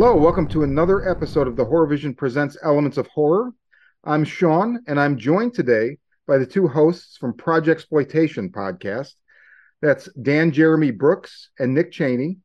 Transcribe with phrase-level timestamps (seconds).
[0.00, 3.52] Hello, welcome to another episode of the Horror Vision Presents Elements of Horror.
[4.02, 9.12] I'm Sean, and I'm joined today by the two hosts from Projexploitation podcast.
[9.82, 12.38] That's Dan Jeremy Brooks and Nick Cheney.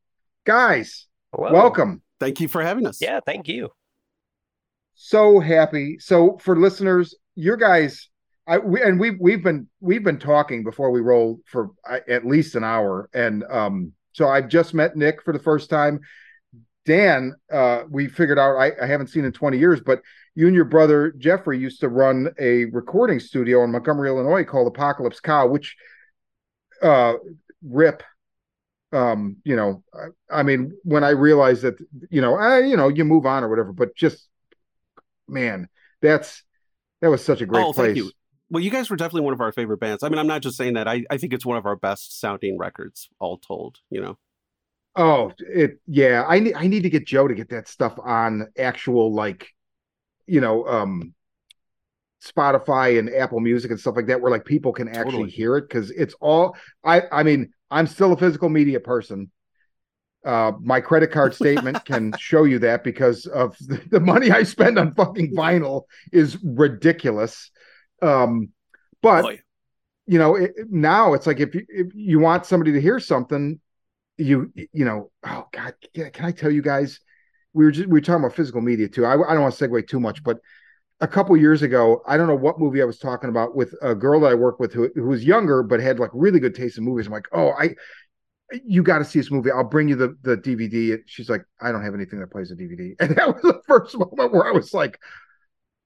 [0.45, 1.53] Guys, Hello.
[1.53, 2.01] welcome.
[2.19, 2.99] Thank you for having us.
[2.99, 3.69] Yeah, thank you.
[4.95, 5.97] So happy.
[5.99, 8.09] So for listeners, your guys,
[8.45, 12.25] I we, and we've we've been we've been talking before we roll for uh, at
[12.25, 16.01] least an hour, and um, so I've just met Nick for the first time.
[16.85, 20.01] Dan, uh, we figured out I, I haven't seen in 20 years, but
[20.35, 24.67] you and your brother Jeffrey used to run a recording studio in Montgomery, Illinois called
[24.67, 25.75] Apocalypse Cow, which
[26.81, 27.13] uh
[27.63, 28.03] rip
[28.91, 31.75] um you know I, I mean when I realized that
[32.09, 34.27] you know I you know you move on or whatever, but just
[35.27, 35.69] man,
[36.01, 36.43] that's
[37.01, 37.87] that was such a great oh, place.
[37.87, 38.11] thank you.
[38.49, 40.03] Well, you guys were definitely one of our favorite bands.
[40.03, 40.87] I mean, I'm not just saying that.
[40.87, 43.79] I, I think it's one of our best sounding records, all told.
[43.89, 44.17] You know.
[44.95, 46.23] Oh, it yeah.
[46.27, 49.47] I need I need to get Joe to get that stuff on actual like,
[50.25, 51.13] you know, um
[52.23, 55.29] Spotify and Apple Music and stuff like that, where like people can actually Totally.
[55.29, 56.55] hear it because it's all.
[56.83, 59.31] I I mean, I'm still a physical media person.
[60.25, 63.55] Uh, my credit card statement can show you that because of
[63.91, 67.51] the, money I spend on fucking vinyl is ridiculous.
[68.01, 68.49] Um,
[69.01, 69.37] but Oh, yeah.
[70.07, 73.59] you know it, now it's like if you, if you want somebody to hear something
[74.17, 76.99] you you know oh god can i tell you guys?
[77.53, 79.05] We were just we were talking about physical media too.
[79.05, 80.39] I, I don't want to segue too much but
[81.01, 83.93] a couple years ago i don't know what movie i was talking about with a
[83.93, 86.77] girl that i work with who, who was younger but had like really good taste
[86.77, 87.07] in movies.
[87.07, 87.75] I'm like oh i
[88.63, 89.49] you got to see this movie.
[89.51, 92.55] I'll bring you the the dvd she's like i don't have anything that plays a
[92.55, 94.99] dvd and that was the first moment where i was like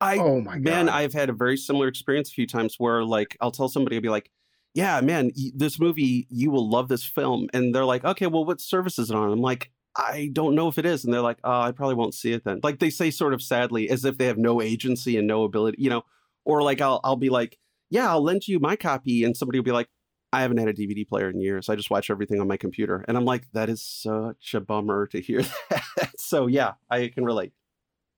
[0.01, 0.95] I oh my man, god.
[0.95, 4.01] I've had a very similar experience a few times where like I'll tell somebody, I'll
[4.01, 4.31] be like,
[4.73, 8.61] "Yeah, man, this movie, you will love this film," and they're like, "Okay, well, what
[8.61, 11.39] service is it on?" I'm like, "I don't know if it is," and they're like,
[11.43, 14.17] "Oh, I probably won't see it then." Like they say, sort of sadly, as if
[14.17, 16.03] they have no agency and no ability, you know,
[16.45, 17.57] or like I'll I'll be like,
[17.89, 19.89] "Yeah, I'll lend you my copy," and somebody will be like.
[20.31, 21.69] I haven't had a DVD player in years.
[21.69, 23.03] I just watch everything on my computer.
[23.07, 25.41] And I'm like, that is such a bummer to hear
[25.71, 26.11] that.
[26.19, 27.51] so yeah, I can relate.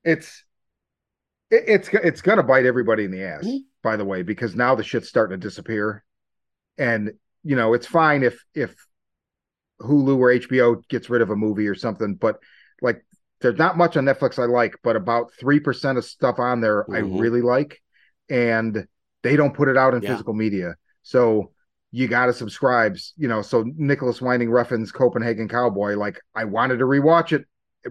[0.03, 0.43] It's
[1.49, 3.59] it's it's gonna bite everybody in the ass Mhm.
[3.83, 6.03] by the way because now the shit's starting to disappear
[6.77, 7.11] and
[7.43, 8.75] you know it's fine if if
[9.81, 12.39] hulu or hbo gets rid of a movie or something but
[12.81, 13.03] like
[13.41, 16.99] there's not much on netflix i like but about 3% of stuff on there i
[16.99, 17.19] Mhm.
[17.19, 17.81] really like
[18.29, 18.87] and
[19.23, 20.09] they don't put it out in Yeah.
[20.09, 21.51] physical media so
[21.91, 26.77] you got to subscribe you know so nicolas winding refn's copenhagen cowboy like i wanted
[26.77, 27.45] to rewatch it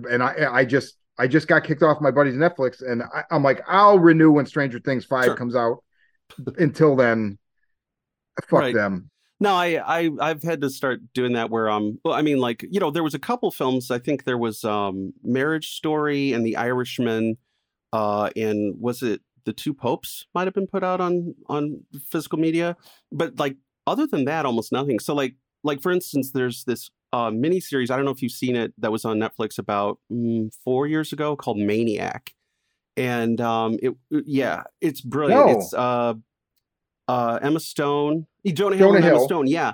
[0.09, 3.43] and i i just i just got kicked off my buddy's netflix and I, i'm
[3.43, 5.37] like i'll renew when stranger things 5 Sure.
[5.37, 5.83] comes out
[6.59, 7.37] until then
[8.49, 8.75] fuck Right.
[8.75, 9.11] them.
[9.43, 12.65] No, I, I I've had to start doing that where um well I mean like
[12.71, 13.91] you know there was a couple films.
[13.91, 17.39] I think there was um Marriage Story and The Irishman
[17.93, 22.39] uh and was it The Two Popes might have been put out on on physical
[22.39, 22.77] media.
[23.11, 23.57] But like
[23.87, 24.99] other than that almost nothing.
[24.99, 28.33] So like like for instance there's this uh mini series I don't know if you've
[28.33, 32.35] seen it that was on Netflix about mm, 4 years ago called Maniac.
[32.99, 35.47] And um it yeah it's brilliant.
[35.47, 35.57] No.
[35.57, 36.13] it's uh
[37.09, 39.25] uh Emma Stone Jonah Hill Jonah and Emma Hill.
[39.27, 39.73] Stone yeah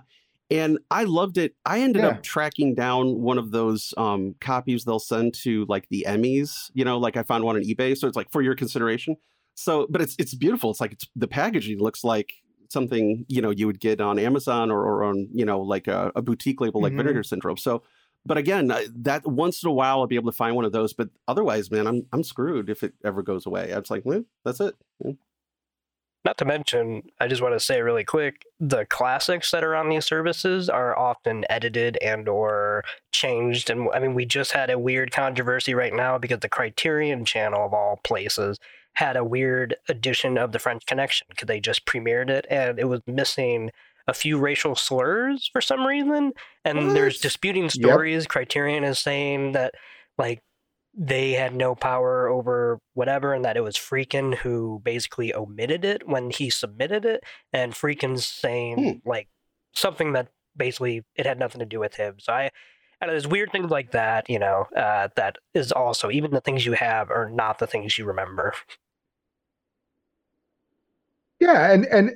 [0.49, 1.57] and I loved it.
[1.65, 2.09] I ended Yeah.
[2.11, 6.71] up tracking down one of those um, copies they'll send to like the Emmys.
[6.73, 9.17] You know, like I found one on eBay, so it's like for your consideration.
[9.57, 10.71] So, but it's it's beautiful.
[10.71, 12.33] It's like it's the packaging looks like
[12.69, 16.13] something you know you would get on Amazon or, or on you know like a,
[16.15, 16.99] a boutique label like Mhm.
[16.99, 17.57] Vinegar Syndrome.
[17.57, 17.83] So,
[18.25, 20.93] but again, that once in a while I'll be able to find one of those.
[20.93, 23.73] But otherwise, man, I'm I'm screwed if it ever goes away.
[23.73, 24.77] I was like, well, that's it.
[26.27, 29.89] Not to mention, I just want to say really quick, the classics that are on
[29.89, 33.71] these services are often edited and or changed.
[33.71, 37.65] And I mean, we just had a weird controversy right now because the Criterion channel
[37.65, 38.59] of all places
[38.95, 42.89] had a weird edition of the French Connection because they just premiered it and it
[42.89, 43.71] was missing
[44.09, 46.33] a few racial slurs for some reason.
[46.65, 48.27] And there's disputing stories.
[48.27, 49.75] Criterion is saying that
[50.19, 50.43] like
[50.97, 56.09] they had no power over whatever and that it was Friedkin who basically omitted it
[56.09, 57.23] when he submitted it
[57.53, 59.29] and Friedkin's saying like
[59.75, 62.15] something that basically it had nothing to do with him.
[62.19, 62.51] So I
[63.01, 66.65] and there's weird things like that, you know, uh, that is also even the things
[66.65, 68.55] you have are not the things you remember.
[71.41, 72.13] Yeah, and and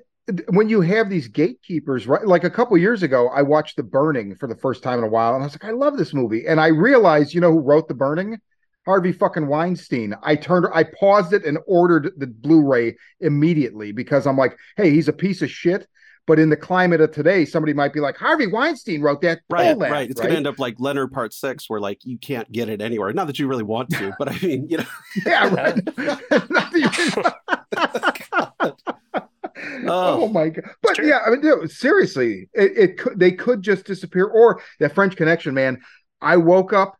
[0.49, 2.26] when you have these gatekeepers, right?
[2.26, 5.09] Like a couple years ago, I watched The Burning for the first time in a
[5.09, 6.47] while, and I was like, I love this movie.
[6.47, 8.38] And I realized, you know, who wrote The Burning?
[8.87, 10.15] Harvey fucking Weinstein.
[10.23, 15.09] I turned, I paused it and ordered the Blu-ray immediately because I'm like, hey, he's
[15.09, 15.87] a piece of shit,
[16.27, 19.41] But in the climate of today, somebody might be like, Harvey Weinstein wrote that.
[19.50, 20.11] Right, that, right.
[20.11, 20.27] It's right?
[20.27, 23.12] going to end up like Leonard Part Six, where like you can't get it anywhere.
[23.12, 24.85] Not that you really want to, but I mean, you know.
[25.26, 25.99] yeah, right.
[26.50, 27.25] Not even-
[29.88, 30.29] oh, oh.
[30.29, 30.65] my god!
[30.83, 31.09] But true.
[31.09, 34.26] yeah, I mean, dude, seriously, it, it could they could just disappear.
[34.26, 35.81] Or that French Connection, man.
[36.23, 36.97] I woke up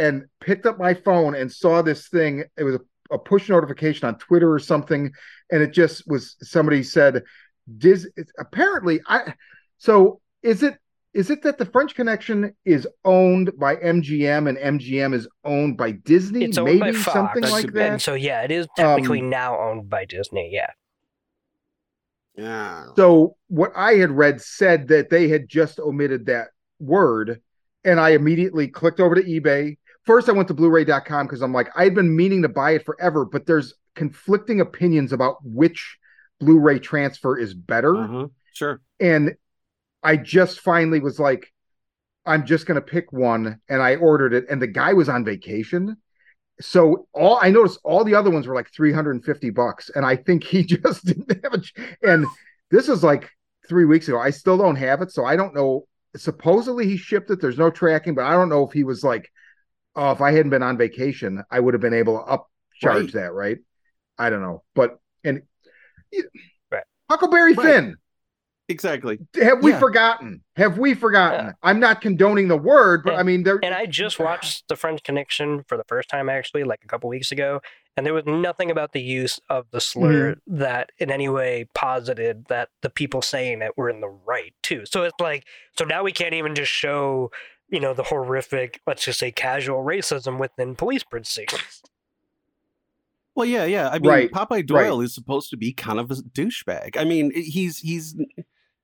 [0.00, 2.44] and picked up my phone and saw this thing.
[2.56, 2.80] It was a,
[3.14, 5.12] a push notification on Twitter or something,
[5.52, 7.22] and it just was somebody said,
[7.78, 8.08] "Dis."
[8.38, 9.34] Apparently, I.
[9.78, 10.74] So is it
[11.12, 15.90] is it that the French Connection is owned by MGM and MGM is owned by
[15.92, 16.44] Disney?
[16.44, 17.92] It's owned Maybe by Fox, something That like that.
[17.92, 20.50] and so yeah, it is technically Um, now owned by Disney.
[20.52, 20.70] Yeah,
[22.36, 22.86] Yeah.
[22.96, 26.48] So what I had read said that they had just omitted that
[26.78, 27.40] word,
[27.84, 29.76] and I immediately clicked over to eBay.
[30.10, 33.24] First, I went to Blu-ray.com because I'm like, I've been meaning to buy it forever,
[33.24, 35.98] but there's conflicting opinions about which
[36.40, 38.26] Blu-ray transfer is better, Uh-huh.
[38.52, 38.80] Sure.
[38.98, 39.36] and
[40.02, 41.52] I just finally was like,
[42.26, 45.96] I'm just gonna pick one, and I ordered it, and the guy was on vacation.
[46.60, 50.42] So all I noticed all the other ones were like 350 bucks, and I think
[50.42, 51.66] he just didn't have it.
[52.02, 52.26] And
[52.72, 53.30] this was like
[53.68, 54.18] three weeks ago.
[54.18, 55.86] I still don't have it, so I don't know.
[56.16, 57.40] Supposedly he shipped it.
[57.40, 59.30] There's no tracking, but I don't know if he was like,
[59.96, 63.12] oh, if I hadn't been on vacation, I would have been able to upcharge Right.
[63.12, 63.58] that, right?
[64.18, 65.42] I don't know, but and
[66.70, 66.84] Right.
[67.10, 67.66] Huckleberry Right.
[67.66, 67.96] Finn.
[68.68, 69.18] Exactly.
[69.34, 69.80] Have we Yeah.
[69.80, 70.44] forgotten?
[70.54, 71.46] Have we forgotten?
[71.46, 71.52] Yeah.
[71.62, 73.58] I'm not condoning the word, but I mean, there.
[73.64, 77.10] and I just watched The French Connection for the first time actually, like a couple
[77.10, 77.62] weeks ago,
[77.96, 80.56] and there was nothing about the use of the slur Mm-hmm.
[80.58, 84.86] that in any way posited that the people saying it were in the right too.
[84.86, 85.46] So it's like,
[85.76, 87.32] so now we can't even just show,
[87.70, 91.82] you know, the horrific, let's just say, casual racism within police precincts.
[93.34, 93.88] Well, yeah, yeah.
[93.88, 96.96] I mean, Right, Popeye Doyle is supposed to be kind of a douchebag.
[96.98, 98.14] I mean, he's he's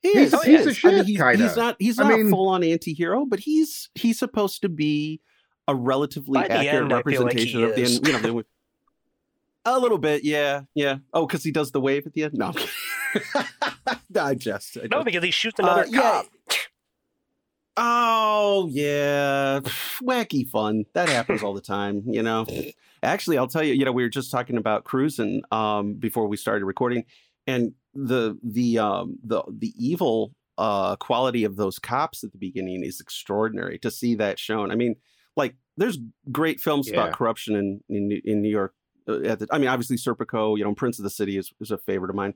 [0.02, 0.42] he He's- is.
[0.42, 0.64] he's he a is.
[0.66, 1.36] I mean, shit, he's, kinda.
[1.48, 4.68] he's not he's I not mean- a full on anti-hero, but he's he's supposed to
[4.68, 5.20] be
[5.68, 7.94] a relatively accurate end, I feel like representation he of the is.
[8.06, 8.46] you know the,
[9.64, 10.98] a little bit, yeah, yeah.
[11.12, 12.34] Oh, because he does the wave at the end.
[12.34, 12.52] No,
[13.34, 13.46] I'm
[14.10, 16.22] no, just No, because he shoots another Uh, yeah.
[17.76, 19.60] Oh yeah,
[20.02, 20.84] wacky fun.
[20.94, 22.46] That happens all the time, you know.
[23.02, 23.74] Actually, I'll tell you.
[23.74, 27.04] You know, we were just talking about cruising um, before we started recording,
[27.46, 32.82] and the the um, the the evil uh, quality of those cops at the beginning
[32.82, 33.78] is extraordinary.
[33.80, 34.96] To see that shown, I mean,
[35.36, 35.98] like there's
[36.32, 36.94] great films Yeah.
[36.94, 38.74] about corruption in in, New- in New York.
[39.06, 41.70] uh, At the, I mean, obviously Serpico, you know, Prince of the City is, is
[41.70, 42.32] a favorite of mine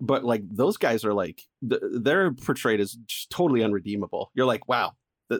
[0.00, 4.92] but like those guys are like they're portrayed as just totally unredeemable you're like wow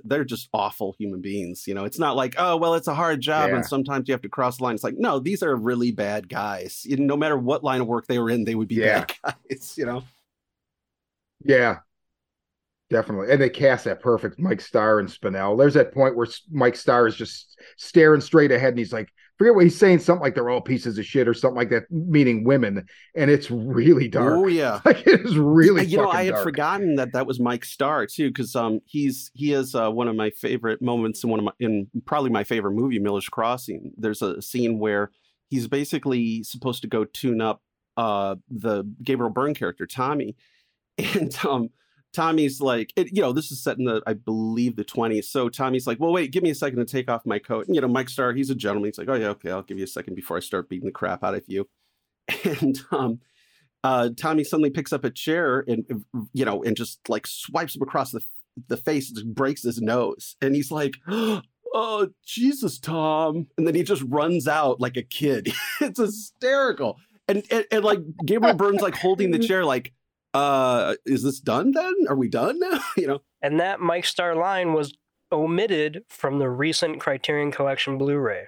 [0.05, 3.21] they're just awful human beings you know it's not like oh well it's a hard
[3.21, 3.57] job Yeah.
[3.57, 6.29] and sometimes you have to cross the line it's like no these are really bad
[6.29, 9.05] guys no matter what line of work they were in they would be Yeah.
[9.25, 10.05] bad guys you know
[11.45, 11.79] Yeah,
[12.91, 13.33] definitely.
[13.33, 15.56] And they cast that perfect Mike Starr and Spinell.
[15.59, 19.09] There's that point where Mike Starr is just staring straight ahead and he's like,
[19.41, 21.91] forget what he's saying, something like they're all pieces of shit or something like that,
[21.91, 22.87] meaning women.
[23.17, 24.35] And it's really dark.
[24.37, 26.45] oh yeah Like it is really you know i had dark.
[26.45, 30.15] forgotten that that was mike starr too because um he's he is uh, one of
[30.15, 34.20] my favorite moments in one of my in probably my favorite movie miller's crossing there's
[34.20, 35.11] a scene where
[35.49, 37.63] he's basically supposed to go tune up
[37.97, 40.37] uh the gabriel byrne character tommy
[40.99, 41.70] and um
[42.12, 45.48] tommy's like it, you know this is set in the i believe the 20s so
[45.48, 47.67] tommy's like well wait give me a second to take off my coat.
[47.67, 48.88] And, you know mike starr he's a gentleman.
[48.88, 50.93] He's like oh yeah okay i'll give you a second before i start beating the
[50.93, 51.69] crap out of you.
[52.44, 53.20] And um
[53.82, 57.82] uh, Tommy suddenly picks up a chair and you know and just like swipes him
[57.82, 58.20] across the
[58.69, 60.36] the face just breaks his nose.
[60.43, 63.46] And he's like oh Jesus Tom.
[63.56, 65.52] And then he just runs out like a kid.
[65.81, 66.98] It's hysterical.
[67.26, 69.93] And, and and like Gabriel Byrne's like holding the chair like
[70.34, 74.34] uh is this done then are we done now you know And that Mike Starr
[74.34, 74.94] line was
[75.32, 78.46] omitted from the recent Criterion Collection Blu-ray.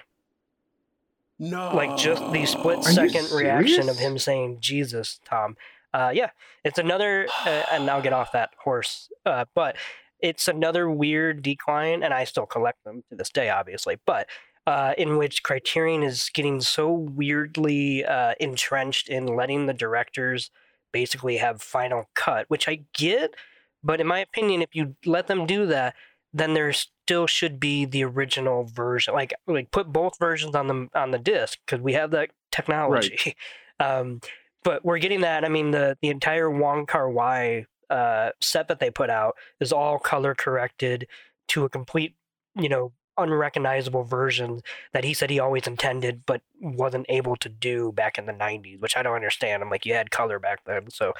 [1.39, 5.57] no Like just the split Are second reaction of him saying "Jesus, Tom."
[5.95, 6.31] Uh, yeah,
[6.65, 9.11] it's another, uh, and I'll get off that horse.
[9.27, 9.77] Uh, but
[10.21, 13.99] it's another weird decline, and I still collect them to this day, obviously.
[14.07, 14.29] But
[14.67, 20.51] uh, in which Criterion is getting so weirdly uh, entrenched in letting the directors
[20.93, 23.35] basically have final cut, which I get.
[23.83, 25.95] But in my opinion, if you let them do that,
[26.33, 29.15] then there still should be the original version.
[29.15, 33.37] Like like put both versions on the on the disc because we have that technology.
[33.81, 34.21] Um,
[34.63, 35.45] but we're getting that.
[35.45, 39.73] I mean, the the entire Wong Kar Wai uh, set that they put out is
[39.73, 41.09] all color corrected
[41.49, 42.15] to a complete,
[42.55, 44.61] you know, unrecognizable version
[44.93, 48.81] that he said he always intended but wasn't able to do back in the 90s
[48.81, 51.13] which i don't understand i'm like you had color back then so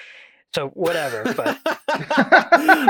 [0.55, 1.59] So whatever, but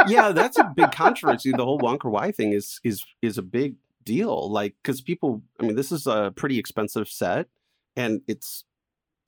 [0.09, 1.52] yeah, that's a big controversy.
[1.52, 4.50] The whole Wong Kar Wai thing is is is a big deal.
[4.50, 7.47] Like, because people, I mean, this is a pretty expensive set,
[7.94, 8.64] and it's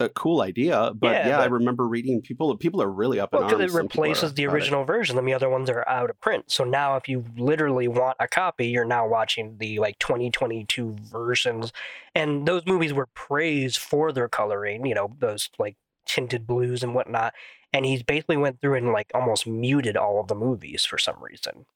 [0.00, 0.92] a cool idea.
[0.94, 2.56] But yeah, yeah but, I remember reading people.
[2.56, 3.58] People are really up well, in arms.
[3.58, 4.86] Because it replaces the original it.
[4.86, 6.50] version, and the other ones are out of print.
[6.50, 11.72] So now, if you literally want a copy, you're now watching the like 2022 versions,
[12.14, 14.86] and those movies were praised for their coloring.
[14.86, 17.32] You know, those like tinted blues and whatnot
[17.74, 21.16] and he's basically went through and like almost muted all of the movies for some
[21.20, 21.66] reason.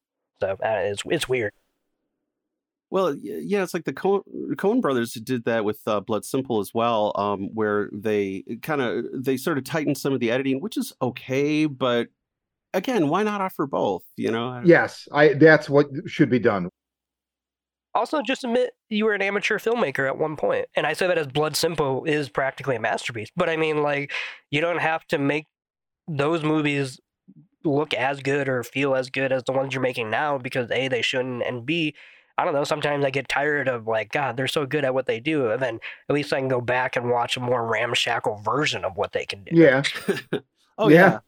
[0.40, 1.52] So uh, it's it's weird.
[2.90, 7.12] Well, yeah, it's like the Coen, brothers did that with uh, Blood Simple as well,
[7.16, 10.92] um, where they kind of they sort of tightened some of the editing, which is
[11.02, 12.08] okay, but
[12.72, 14.04] again, why not offer both?
[14.16, 14.62] You know?
[14.64, 16.70] Yes, I that's what should be done.
[17.94, 21.18] Also, just admit you were an amateur filmmaker at one point, and I say that
[21.18, 23.28] as Blood Simple is practically a masterpiece.
[23.36, 24.12] But I mean, like,
[24.50, 25.44] you don't have to make
[26.06, 26.98] those movies
[27.64, 30.88] look as good or feel as good as the ones you're making now because a
[30.88, 31.94] they shouldn't and b
[32.38, 32.64] I don't know.
[32.64, 35.60] Sometimes I get tired of like, God, they're so good at what they do, and
[35.60, 39.12] then at least I can go back and watch a more ramshackle version of what
[39.12, 39.56] they can do.
[39.56, 39.82] Yeah.
[40.78, 40.96] oh yeah.
[40.96, 41.18] yeah.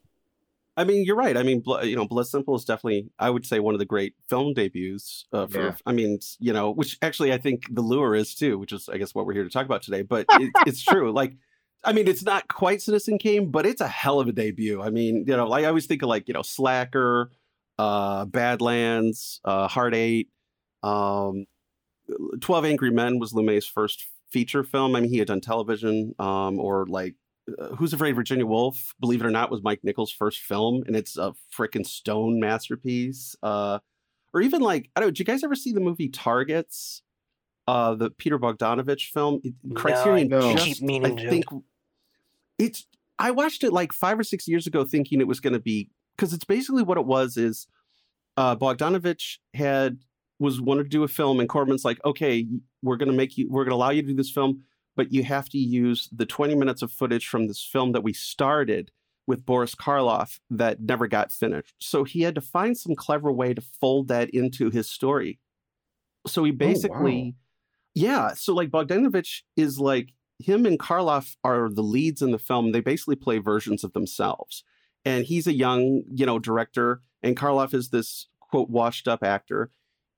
[0.76, 1.36] I mean, you're right.
[1.36, 4.14] I mean, you know, Blood Simple is definitely, I would say, one of the great
[4.30, 5.26] film debuts.
[5.32, 5.74] Uh, for, yeah.
[5.84, 8.96] I mean, you know, which actually I think The Lure is too, which is, I
[8.96, 10.02] guess, what we're here to talk about today.
[10.02, 11.12] But it, it's true.
[11.12, 11.36] Like,
[11.84, 14.80] I mean, it's not quite Citizen Kane, but it's a hell of a debut.
[14.80, 17.30] I mean, you know, I always think of like, you know, Slacker,
[17.78, 20.30] uh, Badlands, uh, Hard Eight,
[20.82, 21.46] um,
[22.40, 24.96] 12 Angry Men was Lumet's first feature film.
[24.96, 27.14] I mean, he had done television, um, or like
[27.58, 30.82] uh, Who's Afraid of Virginia Woolf, believe it or not, was Mike Nichols' first film,
[30.86, 33.36] and it's a freaking stone masterpiece.
[33.42, 33.80] Uh,
[34.32, 37.02] or even like, I don't know, did you guys ever see the movie Targets?
[37.66, 39.40] Uh, the Peter Bogdanovich film.
[39.74, 41.44] Criterion no, I just, I think,
[42.58, 42.86] it's
[43.18, 45.88] I watched it like five or six years ago, thinking it was going to be
[46.16, 47.36] because it's basically what it was.
[47.36, 47.68] Is
[48.36, 49.98] uh, Bogdanovich had
[50.40, 52.46] was wanted to do a film, and Corman's like, okay,
[52.82, 54.62] we're going to make you, we're going to allow you to do this film,
[54.96, 58.12] but you have to use the 20 minutes of footage from this film that we
[58.12, 58.90] started
[59.26, 61.74] with Boris Karloff that never got finished.
[61.78, 65.38] So he had to find some clever way to fold that into his story.
[66.26, 67.32] So he oh, basically, oh, wow.
[67.94, 68.34] yeah.
[68.34, 72.72] So like Bogdanovich is like him and Karloff are the leads in the film.
[72.72, 74.64] They basically play versions of themselves.
[75.04, 79.70] And he's a young, you know, director, and Karloff is this quote washed up actor.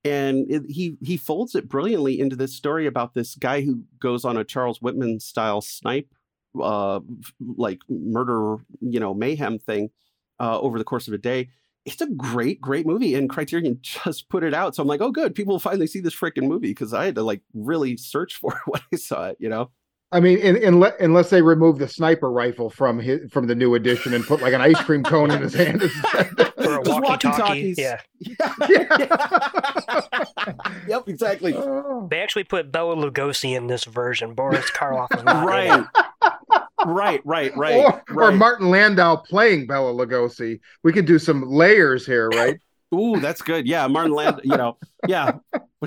[0.05, 4.25] And it, he he folds it brilliantly into this story about this guy who goes
[4.25, 6.13] on a Charles Whitman style snipe,
[6.61, 7.01] uh,
[7.57, 9.91] like murder, you know, mayhem thing,
[10.41, 11.51] uh, over the course of a day
[11.85, 14.75] it's a great, great movie, and Criterion just put it out.
[14.75, 17.15] So I'm like, oh, good, people will finally see this freaking movie because I had
[17.17, 19.71] to like really search for it when I saw it, you know.
[20.13, 23.75] I mean, in, in, unless they remove the sniper rifle from his from the new
[23.75, 25.83] edition and put like an ice cream cone in his hand
[26.59, 27.75] or a walkie-talkie.
[27.79, 27.99] Yeah.
[28.21, 28.55] yeah.
[28.99, 30.53] yeah.
[30.87, 31.55] yep, exactly.
[31.57, 32.07] Oh.
[32.11, 34.35] They actually put Bela Lugosi in this version.
[34.35, 35.83] Boris Karloff is not right.
[36.85, 38.29] right, right, right, or, right.
[38.29, 40.61] Or Martin Landau playing Bela Lugosi.
[40.83, 42.61] We could do some layers here, right?
[42.95, 43.67] Ooh, that's good.
[43.67, 44.41] Yeah, Martin Landau.
[44.45, 44.77] You know,
[45.09, 45.39] yeah.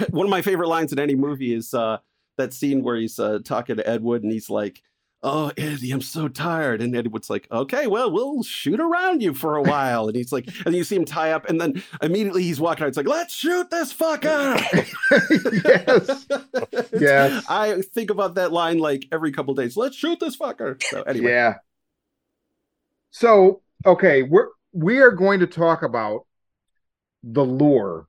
[0.10, 1.75] One of my favorite lines in any movie is.
[1.75, 2.00] uh
[2.38, 4.82] that scene where he's uh, talking to Ed Wood and he's like,
[5.24, 9.34] "Oh, Eddie, I'm so tired," and Ed Wood's like, "Okay, well, we'll shoot around you
[9.34, 12.44] for a while," and he's like, and you see him tie up, and then immediately
[12.44, 12.89] he's walking out.
[12.89, 14.56] It's like, "Let's shoot this fucker!"
[15.65, 17.46] yes, yes.
[17.50, 19.77] I think about that line like every couple days.
[19.77, 20.82] Let's shoot this fucker.
[20.84, 21.56] So anyway, yeah.
[23.12, 26.25] So okay, we're we are going to talk about
[27.24, 28.08] the lure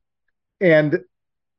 [0.61, 1.01] and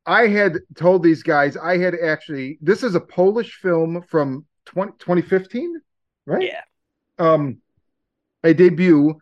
[0.07, 4.93] I had told these guys I had actually this is a Polish film from 20,
[4.93, 5.81] 2015,
[6.25, 6.41] right?
[6.41, 6.61] Yeah.
[7.19, 7.57] Um
[8.43, 9.19] a debut.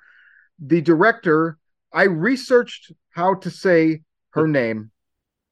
[0.60, 1.58] The director,
[1.92, 4.92] I researched how to say her name.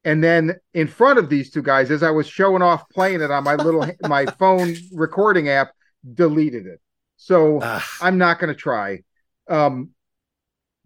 [0.05, 3.31] And then in front of these two guys, as I was showing off playing it
[3.31, 5.71] on my little my phone recording app,
[6.13, 6.79] deleted it.
[7.17, 7.59] So
[8.01, 8.99] I'm not gonna try.
[9.49, 9.89] Um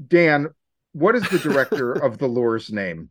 [0.06, 0.48] Dan,
[0.94, 3.10] what is the director of the lure's name?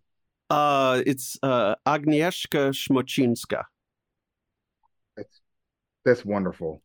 [0.49, 3.65] Uh, it's uh, Agnieszka Smoczynska.
[5.17, 5.41] That's
[6.05, 6.83] that's wonderful.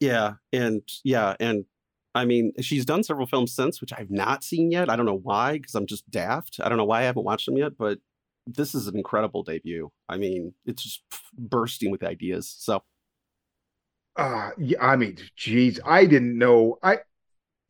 [0.00, 1.64] Yeah, and yeah, and
[2.14, 4.90] I mean, she's done several films since, which I've not seen yet.
[4.90, 6.60] I don't know why, because I'm just daft.
[6.62, 7.98] I don't know why I haven't watched them yet, but
[8.46, 9.90] this is an incredible debut.
[10.08, 11.02] I mean, it's just
[11.38, 12.54] bursting with ideas.
[12.58, 12.82] So,
[14.16, 16.78] uh yeah, I mean, geez, I didn't know.
[16.82, 16.98] I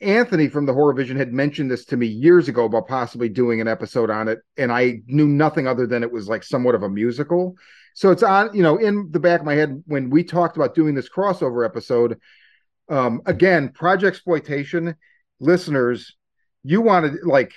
[0.02, 3.60] Anthony from the Horror Vision had mentioned this to me years ago about possibly doing
[3.60, 6.82] an episode on it, and I knew nothing other than it was like somewhat of
[6.82, 7.56] a musical.
[7.94, 10.74] So it's on, you know, in the back of my head when we talked about
[10.74, 12.18] doing this crossover episode.
[12.88, 14.94] Um, again, Projexploitation,
[15.40, 16.16] listeners,
[16.64, 17.52] you want to like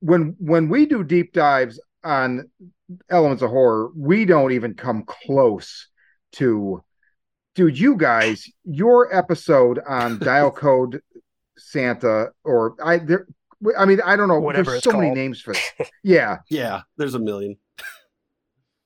[0.00, 2.50] when when we do deep dives on
[3.08, 5.88] elements of horror, we don't even come close
[6.32, 6.82] to
[7.54, 11.02] dude, you guys, your episode on dial code
[11.60, 13.26] Santa or I there
[13.78, 14.40] I mean, I don't know.
[14.40, 15.90] Whatever There's so it's many names for it.
[16.02, 16.38] Yeah.
[16.48, 17.56] Yeah, there's a million.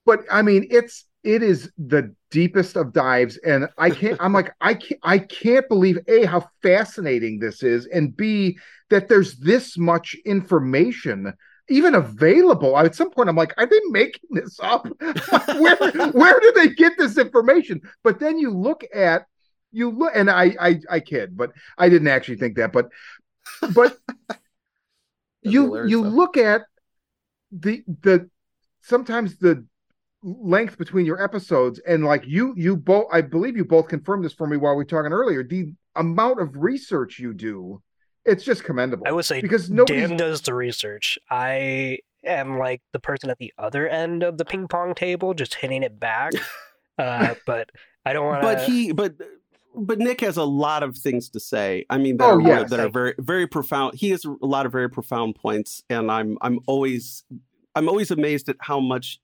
[0.05, 4.17] but I mean, it's it is the deepest of dives, and I can't.
[4.19, 4.99] I'm like, I can't.
[5.03, 8.57] I can't believe a how fascinating this is, and b
[8.89, 11.33] that there's this much information
[11.67, 12.77] even available.
[12.77, 14.87] At some point, I'm like, are they making this up?
[14.99, 15.77] where
[16.11, 17.81] where do they get this information?
[18.03, 19.25] But then you look at
[19.75, 22.89] you look, and I I I kid, but I didn't actually think that, but
[23.73, 23.97] but
[25.41, 26.09] you you though.
[26.09, 26.61] look at
[27.51, 28.29] the the
[28.81, 29.65] sometimes the
[30.23, 34.33] length between your episodes and like you you both i believe you both confirmed this
[34.33, 37.79] for me while we were talking earlier the amount of research you do
[38.25, 41.19] it's just commendable I would say because nobody's Dan does the research.
[41.29, 45.53] I am like the person at the other end of the ping pong table, just
[45.53, 46.33] hitting it back.
[46.97, 47.69] uh, but
[48.03, 48.47] I don't want to.
[48.47, 49.13] but he but
[49.77, 51.85] but Nick has a lot of things to say.
[51.89, 52.69] I mean, that, Oh, are, yes.
[52.69, 53.95] that are very very profound.
[53.95, 57.23] He has a lot of very profound points, and I'm I'm always
[57.75, 59.19] I'm always amazed at how much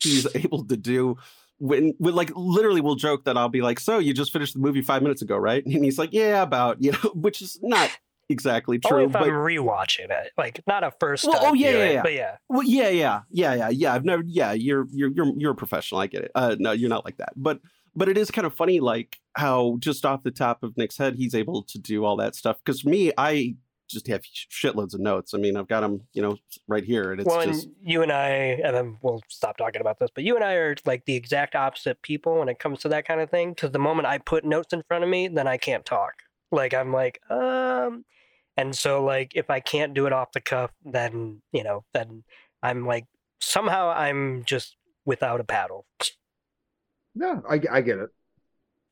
[0.00, 1.16] he's able to do.
[1.58, 4.60] When, when like literally we'll joke that I'll be like, so you just finished the
[4.60, 5.64] movie five minutes ago, right?
[5.64, 7.90] And he's like, yeah, about you know, which is not
[8.28, 11.42] exactly Only true, if but I'm rewatching it, like not a first Well, time.
[11.50, 12.02] oh, yeah, viewing, yeah, yeah.
[12.02, 13.94] But yeah, Well, yeah, yeah, yeah, yeah, yeah.
[13.94, 14.52] I've never, yeah.
[14.52, 16.00] You're, you're, you're, you're a professional.
[16.00, 16.30] I get it.
[16.34, 17.32] Uh, no, you're not like that.
[17.36, 17.60] But,
[17.96, 21.16] but it is kind of funny, like how just off the top of Nick's head,
[21.16, 22.58] he's able to do all that stuff.
[22.64, 23.56] Because for me, I
[23.88, 25.32] just have shitloads of notes.
[25.32, 26.36] I mean, I've got them, you know,
[26.68, 28.28] right here, and it's well, just and you and I,
[28.62, 30.10] and then we'll stop talking about this.
[30.14, 33.06] But you and I are like the exact opposite people when it comes to that
[33.06, 33.50] kind of thing.
[33.50, 36.14] Because the moment I put notes in front of me, then I can't talk.
[36.50, 38.04] Like I'm like, um,
[38.56, 42.24] and so like if I can't do it off the cuff, then you know, then
[42.62, 43.06] I'm like
[43.40, 45.86] somehow I'm just without a paddle.
[47.16, 48.10] No i, I get it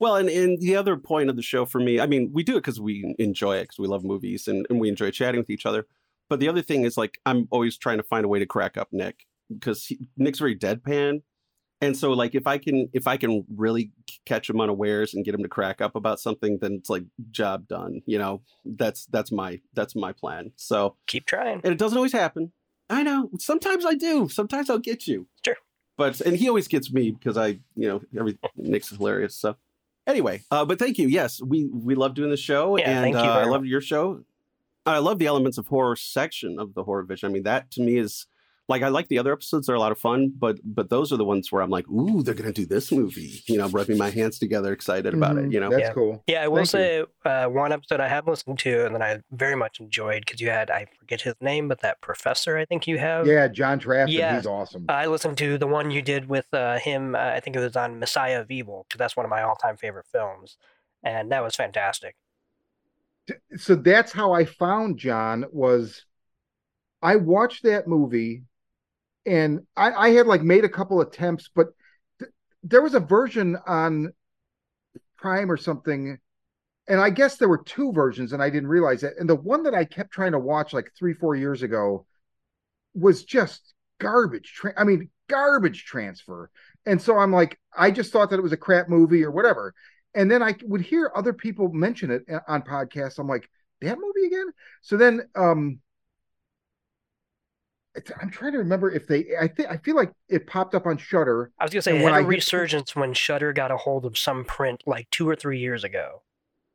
[0.01, 2.55] Well, and, and the other point of the show for me, I mean, we do
[2.57, 5.51] it because we enjoy it, because we love movies and, and we enjoy chatting with
[5.51, 5.87] each other.
[6.29, 8.77] But the other thing is, like, I'm always trying to find a way to crack
[8.77, 11.23] up Nick because he, Nick's very deadpan.
[11.81, 13.93] And so, like, if I can, if I can really
[14.27, 17.69] catch him unawares and get him to crack up about something, then it's like job
[17.69, 18.03] done.
[18.05, 20.51] You know, that's that's my that's my plan.
[20.57, 21.61] So, Keep trying.
[21.63, 22.53] and it doesn't always happen.
[22.91, 23.31] I know.
[23.39, 24.29] Sometimes I do.
[24.29, 25.29] Sometimes I'll get you.
[25.45, 25.57] Sure.
[25.97, 29.37] But and he always gets me because I, you know, every Nick's hilarious.
[29.37, 29.57] So
[30.07, 31.09] anyway, uh, but thank you.
[31.09, 33.81] Yes, we we love doing the show, Yeah, and thank you uh, I love your
[33.81, 34.25] show.
[34.87, 37.31] I love the elements of horror section of the horror vision.
[37.31, 38.27] I mean, that to me is
[38.68, 40.33] like I like the other episodes; they're a lot of fun.
[40.37, 43.42] But but those are the ones where I'm like, ooh, they're gonna do this movie.
[43.46, 45.46] You know, rubbing my hands together, excited about Mhm.
[45.48, 45.53] it.
[45.53, 45.92] You know, that's Yeah.
[45.92, 49.03] cool Yeah, I will Thank say uh, one episode I have listened to and that
[49.03, 52.64] I very much enjoyed because you had I forget his name, but that professor I
[52.64, 53.27] think you have.
[53.27, 54.37] yeah john trafton Yeah.
[54.37, 57.14] he's awesome I listened to the one you did with uh, him.
[57.14, 59.77] Uh, I think it was on Messiah of Evil because that's one of my all-time
[59.77, 60.57] favorite films,
[61.03, 62.16] and that was fantastic.
[63.57, 66.05] so that's how I found John was
[67.03, 68.44] I watched that movie
[69.27, 71.69] and I, I had like made a couple attempts, but
[72.19, 72.31] th-
[72.63, 74.13] there was a version on
[75.17, 76.19] Prime or something,
[76.89, 79.15] and I guess there were two versions, and I didn't realize that.
[79.19, 82.07] And the one that I kept trying to watch like three, four years ago
[82.95, 84.53] was just garbage.
[84.55, 86.51] Tra- I mean, garbage transfer.
[86.87, 89.75] And so I'm like, I just thought that it was a crap movie or whatever.
[90.15, 93.19] And then I would hear other people mention it uh, on podcasts.
[93.19, 93.49] I'm like,
[93.81, 94.47] that movie again?
[94.83, 95.81] So then um
[98.21, 100.99] I'm trying to remember if they I think I feel like it popped up on
[100.99, 101.53] Shudder.
[101.59, 103.77] I was gonna say it when had a I hit- resurgence when Shudder got a
[103.77, 106.23] hold of some print like two or three years ago.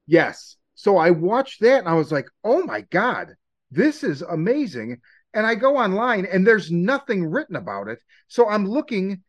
[0.08, 0.56] Yes.
[0.76, 3.36] So I watched that and I was like, oh my God,
[3.70, 5.02] this is amazing.
[5.34, 8.00] And I go online and there's nothing written about it.
[8.28, 9.22] So I'm looking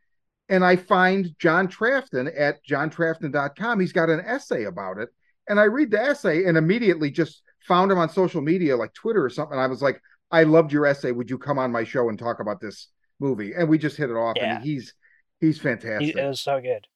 [0.48, 3.80] and I find John Trafton at johntrafton.com.
[3.80, 5.08] He's got an essay about it.
[5.48, 9.24] And I read the essay and immediately just found him on social media like Twitter
[9.24, 9.58] or something.
[9.58, 11.12] I was like, I loved your essay.
[11.12, 12.88] Would you come on my show and talk about this
[13.18, 13.52] movie?
[13.52, 14.34] And we just hit it off.
[14.36, 14.56] Yeah.
[14.56, 14.94] And he's
[15.40, 16.16] he's He- fantastic.
[16.16, 16.86] It was so good,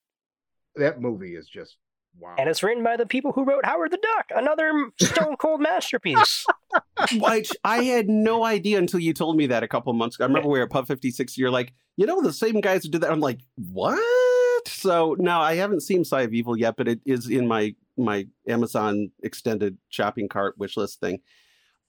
[0.76, 1.76] that movie is just
[2.18, 2.34] wow.
[2.38, 6.46] and it's written by the people who wrote Howard the Duck, another stone cold masterpiece.
[7.12, 10.24] Which I had no idea until you told me that a couple of months ago.
[10.24, 11.36] I remember we were at Pub 56.
[11.36, 13.10] You're like, you know, the same guys who did that.
[13.12, 14.66] I'm like, what?
[14.66, 18.26] So no, I haven't seen Side of Evil yet, but it is in my my
[18.48, 21.20] Amazon extended shopping cart wish list thing.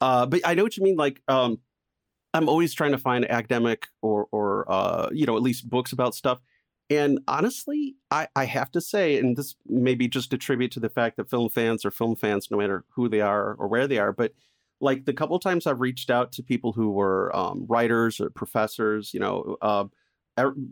[0.05, 0.97] Uh, but I know what you mean.
[0.97, 1.57] Like, um,
[2.35, 6.13] I'm always trying to find academic or or uh, you know, at least books about
[6.13, 6.39] stuff.
[6.91, 10.79] And honestly, I, I have to say, and this may be just a tribute to
[10.79, 13.87] the fact that film fans are film fans, no matter who they are or where
[13.87, 14.13] they are.
[14.13, 14.33] But
[14.79, 19.11] like the couple times I've reached out to people who were um, writers or professors,
[19.11, 19.85] you know, uh,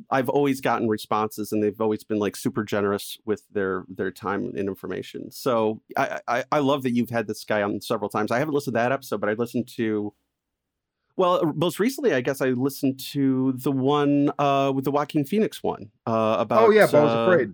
[0.09, 4.45] I've always gotten responses, and they've always been like super generous with their their time
[4.45, 5.31] and information.
[5.31, 8.31] So I, I, I love that you've had this guy on several times.
[8.31, 10.13] I haven't listened to that episode, but I listened to
[11.15, 15.61] well, most recently, I guess I listened to the one uh, with the Joaquin Phoenix
[15.61, 16.63] one uh, about.
[16.63, 17.53] Oh yeah, Beau's uh, Afraid.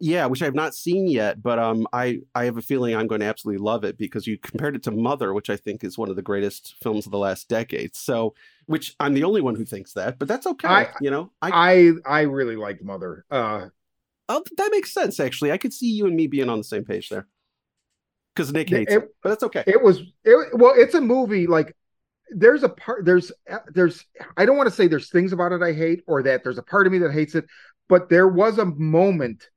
[0.00, 3.06] Yeah, which I have not seen yet, but um, I I have a feeling I'm
[3.06, 5.96] going to absolutely love it because you compared it to Mother, which I think is
[5.96, 7.96] one of the greatest films of the last decade.
[7.96, 8.34] So,
[8.68, 10.68] which I'm the only one who thinks that, but that's okay.
[10.68, 13.24] I, you know, I I, I really like Mother.
[13.30, 13.68] Uh,
[14.28, 15.18] oh, that makes sense.
[15.18, 17.26] Actually, I could see you and me being on the same page there
[18.34, 19.64] because Nick hates it, it, but that's okay.
[19.66, 21.74] It was it, well, it's a movie like
[22.30, 23.32] there's a part there's
[23.72, 24.04] there's
[24.36, 26.62] I don't want to say there's things about it I hate or that there's a
[26.62, 27.46] part of me that hates it,
[27.88, 29.48] but there was a moment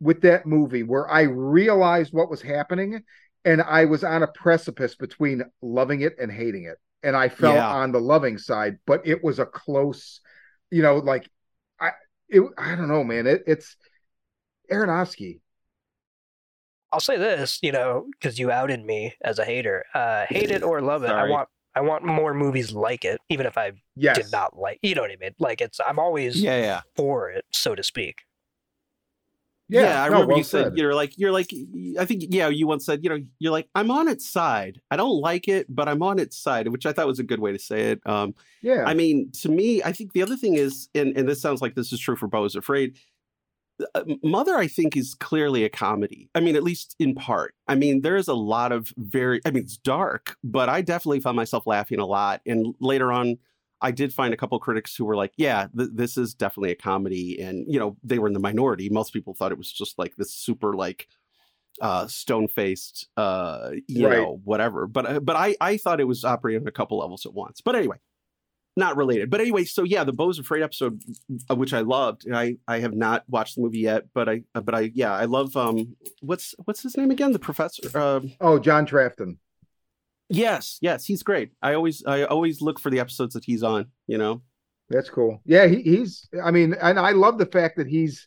[0.00, 3.04] with that movie where I realized what was happening
[3.44, 6.78] and I was on a precipice between loving it and hating it.
[7.02, 7.68] And I fell yeah.
[7.68, 10.20] on the loving side, but it was a close,
[10.70, 11.28] you know, like
[11.80, 11.92] I
[12.28, 13.26] it I don't know, man.
[13.26, 13.76] It, it's
[14.70, 15.40] Aronofsky.
[16.92, 19.84] I'll say this, you know, because you outed me as a hater.
[19.94, 21.28] Uh, hate it or love it, Sorry.
[21.28, 24.16] I want I want more movies like it, even if I yes.
[24.16, 24.78] did not like.
[24.82, 25.34] You know what I mean?
[25.38, 26.80] Like it's I'm always yeah, yeah.
[26.96, 28.22] for it, so to speak.
[29.70, 31.54] Yeah, yeah I no, remember well you said, said you're like you're like
[31.98, 34.80] I think yeah you once said you know you're like I'm on its side.
[34.90, 37.40] I don't like it, but I'm on its side, which I thought was a good
[37.40, 38.00] way to say it.
[38.04, 41.40] Um, yeah, I mean to me, I think the other thing is, and and this
[41.40, 42.98] sounds like this is true for Beau is Afraid.
[43.94, 46.28] Uh, Mother, I think, is clearly a comedy.
[46.34, 47.54] I mean, at least in part.
[47.66, 51.20] I mean, there is a lot of very, I mean, it's dark, but I definitely
[51.20, 52.42] found myself laughing a lot.
[52.44, 53.38] And later on,
[53.82, 56.76] I did find a couple critics who were like, yeah, th- this is definitely a
[56.76, 57.40] comedy.
[57.40, 58.88] And, you know, they were in the minority.
[58.88, 61.08] Most people thought it was just like this super, like,
[61.80, 64.18] uh stone faced uh you right.
[64.18, 67.24] know whatever but uh, but i i thought it was operating on a couple levels
[67.24, 67.96] at once but anyway
[68.76, 69.30] not related.
[69.30, 71.02] But anyway, so yeah, the Beau's Afraid episode,
[71.50, 72.26] uh, which I loved.
[72.32, 75.24] I I have not watched the movie yet, but I uh, but I yeah, I
[75.24, 77.32] love um what's what's his name again?
[77.32, 77.96] The professor.
[77.96, 79.38] Um, oh, John Trafton.
[80.30, 81.50] Yes, yes, he's great.
[81.60, 83.86] I always I always look for the episodes that he's on.
[84.06, 84.42] You know.
[84.88, 85.40] That's cool.
[85.44, 86.28] Yeah, he, he's.
[86.42, 88.26] I mean, and I love the fact that he's.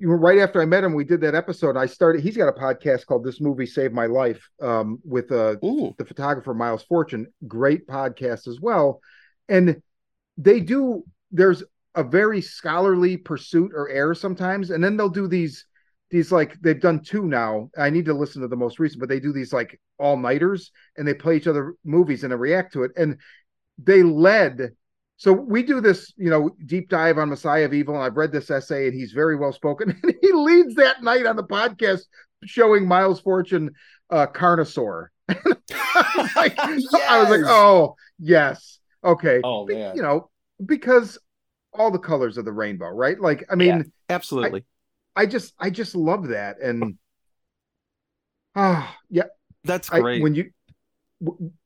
[0.00, 0.94] You were right after I met him.
[0.94, 1.76] We did that episode.
[1.76, 2.22] I started.
[2.22, 6.54] He's got a podcast called "This Movie Saved My Life" um, with uh, the photographer
[6.54, 7.26] Miles Fortune.
[7.46, 9.00] Great podcast as well
[9.48, 9.80] and
[10.36, 11.62] they do there's
[11.94, 15.66] a very scholarly pursuit or error sometimes and then they'll do these
[16.10, 19.08] these like they've done two now i need to listen to the most recent but
[19.08, 22.82] they do these like all-nighters and they play each other movies and they react to
[22.82, 23.18] it and
[23.78, 24.70] they led
[25.16, 28.32] so we do this you know deep dive on messiah of evil and i've read
[28.32, 32.02] this essay and he's very well spoken and he leads that night on the podcast
[32.44, 33.70] showing miles fortune
[34.10, 35.08] uh carnosaur
[36.36, 36.94] like, yes.
[37.08, 39.40] i was like oh yes Okay.
[39.44, 39.96] Oh man.
[39.96, 40.30] You know,
[40.64, 41.18] because
[41.72, 43.18] all the colors of the rainbow, right?
[43.20, 44.60] Like, I mean, yeah, absolutely.
[44.60, 44.64] I,
[45.18, 46.96] I, just, I just love that, and
[48.56, 49.24] ah, uh, yeah,
[49.64, 50.20] that's great.
[50.20, 50.50] I, when you,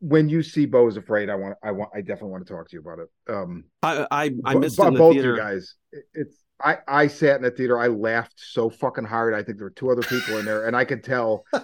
[0.01, 2.69] when you see Beau is afraid, I want, I want, I definitely want to talk
[2.69, 3.09] to you about it.
[3.33, 5.33] Um, I, I, I missed b- both theater.
[5.33, 5.75] you guys.
[5.93, 7.79] It, it's, I, I sat in the theater.
[7.79, 9.35] I laughed so fucking hard.
[9.35, 11.45] I think there were two other people in there, and I could tell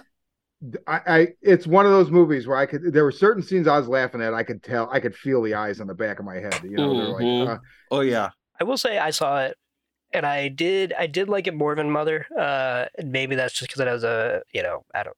[0.87, 3.77] I, I, it's one of those movies where I could there were certain scenes I
[3.77, 6.25] was laughing at I could tell I could feel the eyes on the back of
[6.25, 7.47] my head you know mm-hmm.
[7.47, 9.57] like uh, oh yeah I will say I saw it
[10.13, 13.79] and I did I did like it more than Mother uh maybe that's just because
[13.79, 15.17] it has a you know I don't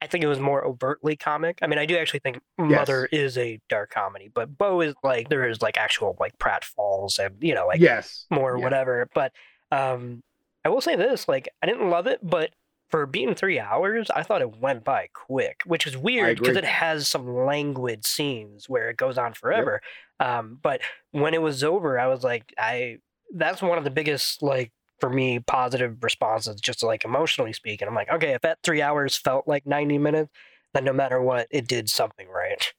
[0.00, 3.20] I think it was more overtly comic I mean I do actually think Mother yes.
[3.20, 7.36] is a dark comedy but Beau is like there is like actual like pratfalls and
[7.40, 8.62] you know like yes more yeah.
[8.62, 9.32] whatever but
[9.70, 10.22] um
[10.64, 12.50] I will say this like I didn't love it but
[12.92, 16.64] for being three hours, I thought it went by quick, which is weird because it
[16.66, 19.80] has some languid scenes where it goes on forever.
[20.20, 20.28] Yep.
[20.28, 22.98] Um, but when it was over, I was like, I
[23.32, 27.88] that's one of the biggest like for me positive responses, just like emotionally speaking.
[27.88, 30.30] I'm like, okay, if that three hours felt like 90 minutes,
[30.74, 32.72] then no matter what, it did something right.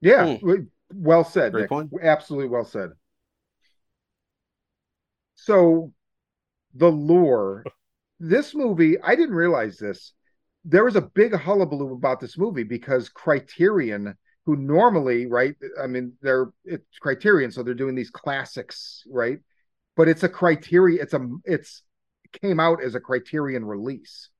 [0.00, 0.66] Yeah, mm.
[0.94, 1.52] well said.
[1.52, 1.70] Great Nick.
[1.70, 1.90] point.
[2.02, 2.90] Absolutely well said.
[5.34, 5.92] So
[6.74, 7.64] the lure
[8.20, 10.12] this movie, I didn't realize this.
[10.64, 14.14] There was a big hullabaloo about this movie because Criterion,
[14.44, 15.56] who normally, right?
[15.82, 19.40] I mean, they're it's Criterion, so they're doing these classics, right?
[20.00, 21.02] But it's a criteria.
[21.02, 21.82] It's a it's
[22.24, 24.30] it came out as a Criterion release.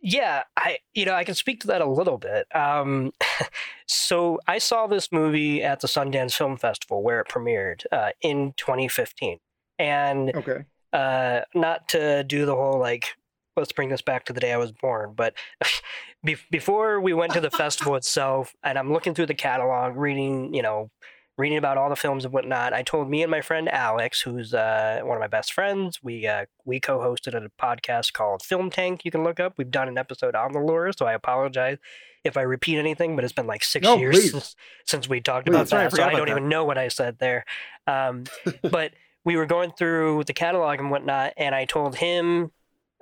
[0.00, 2.48] Yeah, I you know I can speak to that a little bit.
[2.52, 3.12] Um,
[3.86, 8.54] so I saw this movie at the Sundance Film Festival where it premiered uh, in
[8.56, 9.38] 2015
[9.78, 10.64] and Okay.
[10.92, 13.14] uh, not to do the whole like
[13.56, 15.34] let's bring this back to the day I was born, but
[16.24, 20.52] be- before we went to the festival itself, and I'm looking through the catalog, reading,
[20.54, 20.90] you know,
[21.38, 22.72] reading about all the films and whatnot.
[22.74, 26.26] I told me and my friend Alex, who's uh, one of my best friends, we
[26.26, 29.04] uh, we co-hosted a podcast called Film Tank.
[29.04, 29.54] You can look up.
[29.56, 31.78] We've done an episode on the lure, so I apologize
[32.24, 34.30] if I repeat anything, but it's been like six No, years please.
[34.32, 35.54] since, since we talked Please.
[35.54, 36.32] about right, I that, so I don't that.
[36.32, 37.44] even know what I said there.
[37.86, 38.24] Um,
[38.70, 38.92] but
[39.24, 42.50] we were going through the catalog and whatnot, and I told him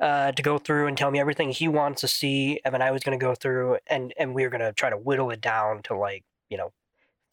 [0.00, 2.90] uh, to go through and tell me everything he wants to see, and then I
[2.90, 5.40] was going to go through and and we were going to try to whittle it
[5.40, 6.72] down to like you know,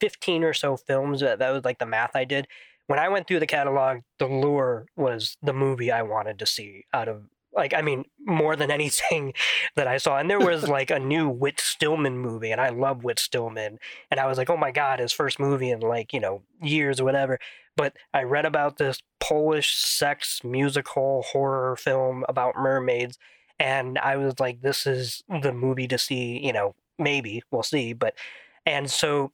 [0.04, 1.20] fifteen or so films.
[1.20, 2.46] That, that was like the math I did.
[2.88, 6.84] When I went through the catalog, The Lure was the movie I wanted to see
[6.92, 7.22] out of
[7.54, 9.32] like I mean more than anything
[9.76, 10.18] that I saw.
[10.18, 13.78] And there was like a new Whit Stillman movie, and I love Whit Stillman,
[14.10, 17.00] and I was like, oh my god, his first movie in like you know years
[17.00, 17.38] or whatever.
[17.76, 23.16] But I read about this Polish sex musical horror film about mermaids,
[23.58, 26.44] and I was like, this is the movie to see.
[26.44, 27.94] You know, maybe we'll see.
[27.94, 28.14] But
[28.66, 29.32] and so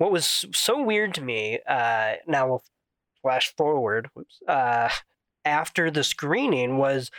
[0.00, 2.62] what was so weird to me uh, now we'll
[3.22, 4.08] flash forward
[4.48, 4.88] uh,
[5.44, 7.10] after the screening was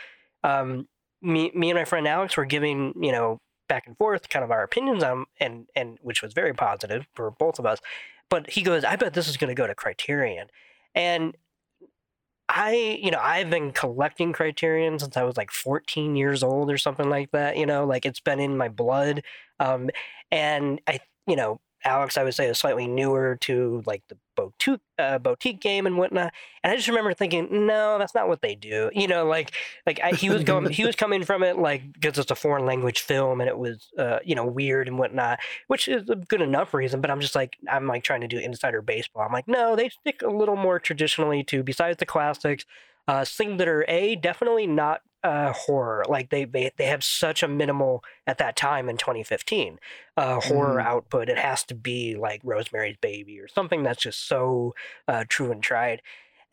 [0.44, 0.88] um,
[1.22, 4.50] me, me and my friend Alex were giving, you know, back and forth kind of
[4.50, 7.78] our opinions on, and, and which was very positive for both of us.
[8.28, 10.48] But he goes, I bet this is going to go to Criterion.
[10.94, 11.36] And
[12.48, 16.76] I, you know, I've been collecting Criterion since I was like 14 years old or
[16.76, 19.22] something like that, you know, like it's been in my blood.
[19.60, 19.90] Um,
[20.30, 24.80] and I, you know, Alex, I would say, is slightly newer to like the boutique,
[24.98, 26.32] uh, boutique game and whatnot.
[26.62, 28.90] And I just remember thinking, no, that's not what they do.
[28.94, 29.52] You know, like
[29.86, 32.66] like I, he was going, he was coming from it like because it's a foreign
[32.66, 36.40] language film and it was, uh, you know, weird and whatnot, which is a good
[36.40, 37.00] enough reason.
[37.00, 39.22] But I'm just like, I'm like trying to do insider baseball.
[39.22, 42.64] I'm like, no, they stick a little more traditionally to besides the classics,
[43.08, 46.04] uh, things that are a definitely not uh, horror.
[46.08, 49.78] Like they, they they have such a minimal at that time in 2015
[50.16, 50.86] uh, horror Mhm.
[50.86, 51.28] output.
[51.28, 54.74] It has to be like Rosemary's Baby or something that's just so
[55.08, 56.02] uh, true and tried.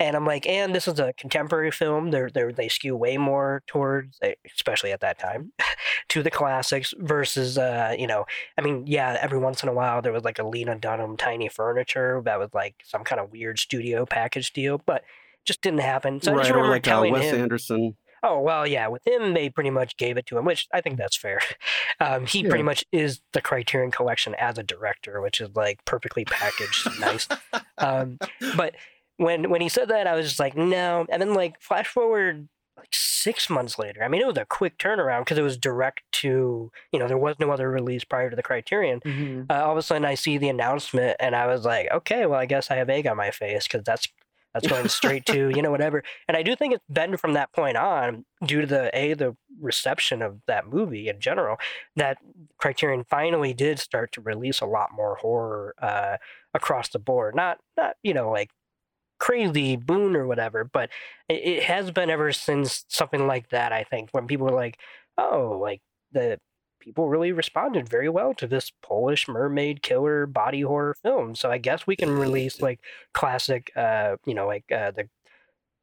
[0.02, 2.12] And I'm like, and this is a contemporary film.
[2.12, 5.52] They're, they're they skew way more towards, eh, especially at that time,
[6.08, 8.26] to the classics versus, uh, you know,
[8.58, 11.50] I mean, yeah, every once in a while there was like a Lena Dunham tiny
[11.50, 15.04] furniture that was like some kind of weird studio package deal, but
[15.44, 16.22] just didn't happen.
[16.22, 17.98] So I just right, or remember like uh, telling Wes him, Anderson.
[18.24, 18.88] Oh well, yeah.
[18.88, 21.40] With him, they pretty much gave it to him, which I think that's fair.
[22.02, 26.24] Um, he pretty much is the Criterion Collection as a director, which is like perfectly
[26.24, 27.28] packaged, nice.
[27.78, 28.18] Um,
[28.56, 28.76] but
[29.18, 31.06] when when he said that, I was just like, no.
[31.10, 34.02] And then like flash forward like six months later.
[34.02, 37.18] I mean, it was a quick turnaround because it was direct to you know there
[37.18, 39.02] was no other release prior to the Criterion.
[39.02, 39.52] Mhm.
[39.52, 42.40] Uh, all of a sudden, I see the announcement, and I was like, okay, well,
[42.40, 44.08] I guess I have egg on my face because that's
[44.54, 46.04] that's going straight to you know whatever.
[46.28, 49.36] And I do think it's been from that point on, due to the a the
[49.60, 51.58] reception of that movie in general,
[51.96, 52.18] that
[52.58, 56.18] Criterion finally did start to release a lot more horror uh,
[56.54, 57.36] across the board.
[57.36, 58.52] Not not you know like
[59.20, 60.90] crazy boon or whatever, but
[61.28, 63.72] it, it has been ever since something like that.
[63.72, 64.80] I think when people were like,
[65.18, 65.82] oh, like
[66.12, 66.40] the
[66.80, 71.36] people really responded very well to this Polish mermaid killer body horror film.
[71.36, 72.80] So I guess we can release like
[73.13, 75.10] classic, uh, you know, like uh, the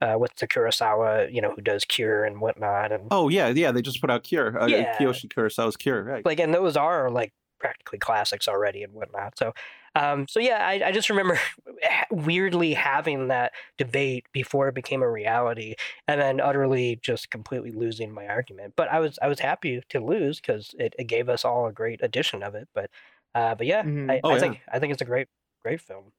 [0.00, 3.72] uh, what's the Kurosawa, you know, who does Cure and whatnot, and Oh yeah, yeah.
[3.72, 4.60] They just put out Cure.
[4.60, 4.96] Uh, Yeah.
[4.98, 6.02] Kiyoshi Kurosawa's Cure.
[6.04, 6.24] Right.
[6.24, 9.38] like, and those are like practically classics already and whatnot.
[9.38, 9.52] So,
[9.96, 11.40] um, so yeah, I, I just remember
[12.10, 15.74] weirdly having that debate before it became a reality,
[16.06, 18.74] and then utterly just completely losing my argument.
[18.76, 21.72] But I was I was happy to lose because it, it gave us all a
[21.72, 22.68] great edition of it.
[22.74, 22.90] But,
[23.34, 24.10] uh, but yeah, Mhm.
[24.10, 24.40] I, Oh, I yeah.
[24.40, 25.28] think I think it's a great
[25.62, 26.12] great film.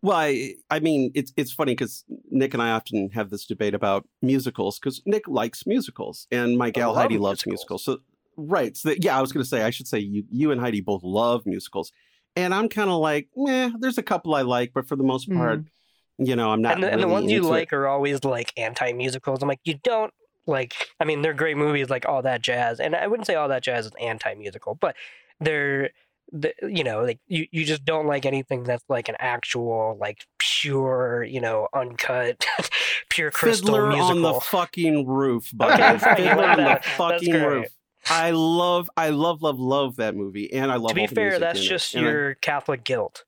[0.00, 3.74] Well, I, I mean, it's it's funny because Nick and I often have this debate
[3.74, 7.46] about musicals because Nick likes musicals and my gal love Heidi loves musicals.
[7.46, 7.84] musicals.
[7.84, 7.98] So
[8.38, 10.60] right, so that- yeah, I was going to say I should say you you and
[10.60, 11.92] Heidi both love musicals,
[12.36, 13.70] and I'm kind of like, meh.
[13.78, 16.24] There's a couple I like, but for the most part, mm-hmm.
[16.24, 16.74] you know, I'm not.
[16.74, 17.52] and the, and the really ones you into it.
[17.52, 19.42] like are always like anti musicals.
[19.42, 20.12] I'm like, you don't
[20.46, 20.74] like.
[21.00, 23.62] I mean, they're great movies, like all that jazz, and I wouldn't say all that
[23.62, 24.94] jazz is anti musical, but
[25.40, 25.90] they're.
[26.30, 30.26] The, you know, like you, you just don't like anything that's like an actual, like
[30.36, 32.44] pure, you know, uncut,
[33.08, 34.26] pure crystal Fiddler musical.
[34.26, 35.98] on the fucking roof, Okay, buddy.
[35.98, 37.68] Fiddler on the fucking roof.
[38.10, 40.90] I love, I love, love, love that movie, and I love.
[40.90, 41.68] to be all the fair, music that's in it.
[41.68, 43.24] just And I- your Catholic guilt.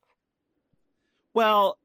[1.35, 1.79] Well,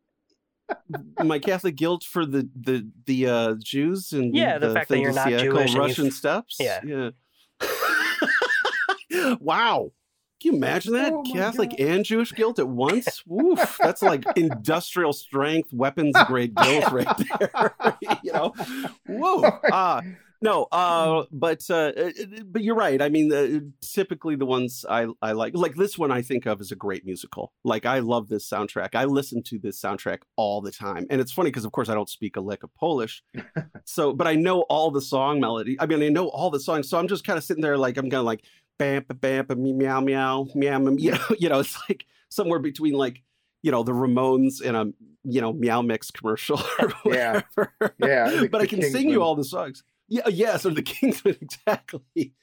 [1.23, 5.13] my Catholic guilt for the the the uh, Jews and Yeah, the fact that you're
[5.13, 6.57] not Jewish and Russian steps.
[6.59, 6.81] Yeah.
[6.83, 7.09] yeah.
[9.39, 9.91] wow,
[10.41, 11.13] Can you imagine that?
[11.13, 11.79] Oh Catholic God.
[11.79, 13.23] and Jewish guilt at once?
[13.27, 13.77] Woof.
[13.81, 17.07] That's like industrial strength, weapons grade guilt right
[17.39, 17.75] there.
[18.23, 18.53] you know?
[19.07, 19.43] Whoa.
[19.43, 20.01] Uh,
[20.41, 22.11] no, uh, but uh, uh,
[22.45, 23.01] but you're right.
[23.01, 26.61] I mean, uh, typically the ones I, I like, like this one, I think of
[26.61, 27.53] as a great musical.
[27.63, 28.95] Like I love this soundtrack.
[28.95, 31.93] I listen to this soundtrack all the time, and it's funny because of course I
[31.93, 33.23] don't speak a lick of Polish,
[33.85, 35.77] so but I know all the song melody.
[35.79, 37.97] I mean, I know all the songs, so I'm just kind of sitting there like
[37.97, 38.43] I'm of like
[38.77, 40.95] bam ba bam ba meow meow meow meow.
[40.97, 43.23] You know, you know, it's like somewhere between like
[43.61, 44.93] you know the Ramones and a
[45.23, 47.41] you know meow mix commercial or Yeah.
[47.55, 47.93] whatever.
[47.97, 49.83] Yeah, but I can sing you all the songs.
[50.07, 52.33] Yeah, yes, or the Kingsman exactly.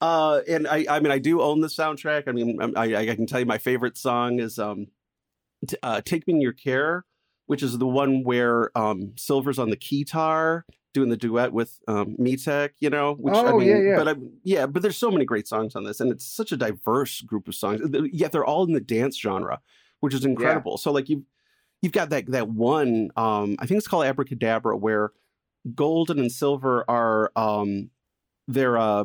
[0.00, 2.24] Uh, and I, I mean, I do own the soundtrack.
[2.26, 4.86] I mean, I, I can tell you my favorite song is um,
[5.66, 7.04] t- uh, "Take Me in Your Care,"
[7.46, 10.62] which is the one where um, Silver's on the keytar
[10.94, 12.70] doing the duet with um, Mietek.
[12.78, 13.96] You know, which I Oh, mean, yeah, yeah.
[13.96, 16.56] but I, yeah, but there's so many great songs on this, and it's such a
[16.56, 17.82] diverse group of songs.
[18.10, 19.60] Yet they're all in the dance genre,
[20.00, 20.78] which is incredible.
[20.78, 21.24] So like you,
[21.82, 23.10] you've got that that one.
[23.16, 25.12] Um, I think it's called Abracadabra, where
[25.74, 27.90] golden and silver are um
[28.48, 29.04] they're uh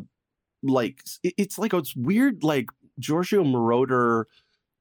[0.63, 2.67] like it's like it's weird like
[2.99, 4.25] Giorgio Moroder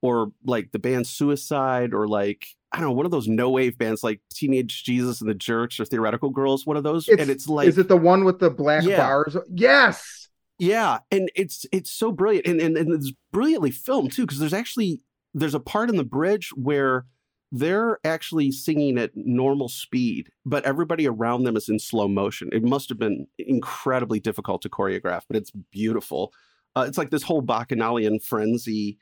[0.03, 3.77] or like the band Suicide or like I don't know one of those no wave
[3.77, 7.49] bands like Teenage Jesus and the Jerks or Theoretical Girls one of those and it's
[7.49, 8.97] like is it the one with the black Yeah.
[8.99, 9.37] bars?
[9.53, 10.29] Yes.
[10.59, 14.55] yeah, and it's it's so brilliant, and and, and it's brilliantly filmed too, because there's
[14.55, 15.01] actually
[15.35, 17.07] there's a part in the bridge where
[17.53, 22.49] they're actually singing at normal speed, but everybody around them is in slow motion.
[22.53, 26.33] It must have been incredibly difficult to choreograph, but it's beautiful.
[26.77, 28.99] Uh, it's like this whole bacchanalian frenzy.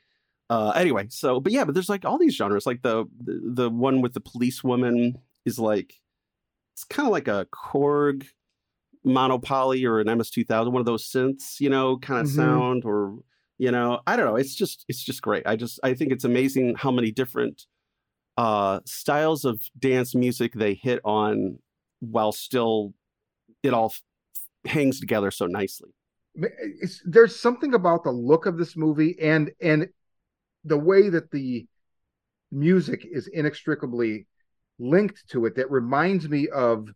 [0.49, 2.67] Uh, anyway, so but yeah, but there's like all these genres.
[2.67, 5.95] Like the the, the one with the police woman is like
[6.73, 8.27] it's kind of like a Korg
[9.03, 12.35] Mono/Poly or an MS2000, one of those synths, you know, kind of Mhm.
[12.35, 13.19] sound or
[13.59, 14.35] you know, I don't know.
[14.35, 15.43] It's just it's just great.
[15.45, 17.65] I just I think it's amazing how many different
[18.37, 21.59] uh styles of dance music they hit on
[21.99, 22.93] while still
[23.61, 24.01] it all f-
[24.65, 25.89] hangs together so nicely.
[26.35, 29.87] It's, there's something about the look of this movie and and
[30.65, 31.65] the way that the
[32.51, 34.27] music is inextricably
[34.79, 36.89] linked to it that reminds me of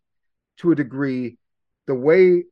[0.58, 1.38] to a degree
[1.86, 2.44] the way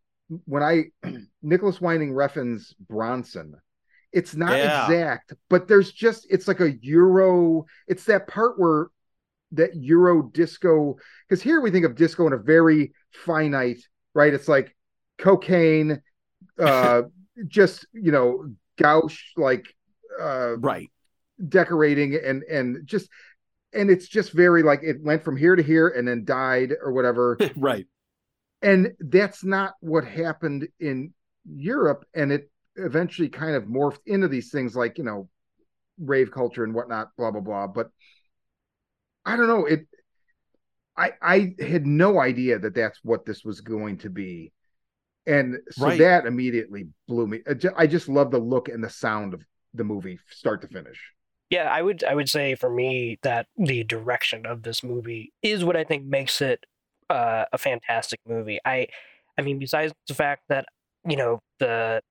[0.46, 0.86] when I
[1.42, 3.56] Nicolas Winding Refn's Bronson
[4.16, 4.84] it's not Yeah.
[4.86, 8.88] exact but there's just it's like a euro it's that part where
[9.52, 10.98] that euro disco
[11.28, 13.80] because here we think of disco in a very finite
[14.16, 14.76] right it's like
[15.18, 16.02] cocaine
[16.62, 17.04] uh
[17.48, 18.46] just you know
[18.78, 19.66] gouche like
[20.22, 20.90] uh Right.
[21.50, 23.10] decorating and and just
[23.74, 26.94] and it's just very like it went from here to here and then died or
[26.94, 27.86] whatever right.
[28.62, 31.14] and that's not what happened in
[31.46, 35.30] Europe and it eventually kind of morphed into these things like you know
[36.00, 37.90] rave culture and whatnot blah blah blah but
[39.26, 39.88] I don't know it
[40.98, 44.52] I I had no idea that that's what this was going to be
[45.28, 45.98] and so Right.
[45.98, 49.84] that immediately blew me I I just love the look and the sound of the
[49.86, 51.14] movie start to finish
[51.50, 55.64] Yeah, I would I would say for me that the direction of this movie is
[55.64, 56.66] what I think makes it
[57.10, 58.60] uh, a fantastic movie.
[58.66, 58.88] I
[59.38, 60.66] I mean besides the fact that
[61.08, 62.02] you know the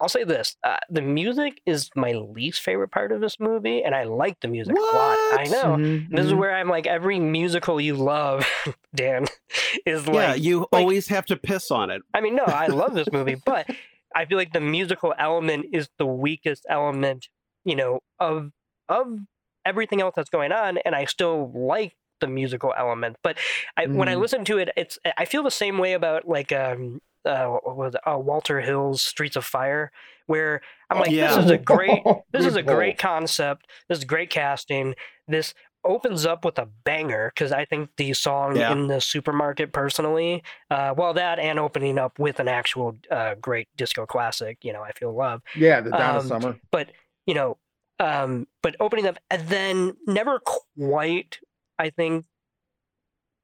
[0.00, 3.94] I'll say this uh, the music is my least favorite part of this movie, and
[3.94, 5.18] I like the music a lot.
[5.18, 5.76] I know.
[5.76, 8.46] Mm-hmm, This is where I'm like every musical you love,
[8.94, 9.26] Dan,
[9.86, 12.02] is like yeah, you like- always have to piss on it.
[12.14, 13.66] I mean, no, I love this movie, but
[14.14, 17.26] I feel like the musical element is the weakest element,
[17.64, 18.50] you know, of
[18.88, 19.18] of
[19.64, 23.16] everything else that's going on, and I still like the musical element.
[23.24, 23.36] But
[23.76, 24.20] I, when I Mhm.
[24.20, 27.94] listen to it, it's I feel the same way about like um uh, what was
[27.94, 28.00] it?
[28.06, 29.92] Uh, Walter Hill's Streets of Fire,
[30.26, 31.28] where I'm like, Yeah.
[31.36, 33.66] this is a great this is a great concept.
[33.88, 34.94] This is great casting.
[35.28, 35.54] This
[35.84, 38.70] opens up with a banger because I think the song Yeah.
[38.72, 43.66] in the supermarket, personally, uh, well, that and opening up with an actual uh, great
[43.76, 45.42] disco classic, you know, I feel love.
[45.56, 46.90] yeah the Donna Um, Summer But
[47.26, 47.56] you know,
[47.98, 51.38] um, but opening up and then never quite,
[51.78, 52.26] I think,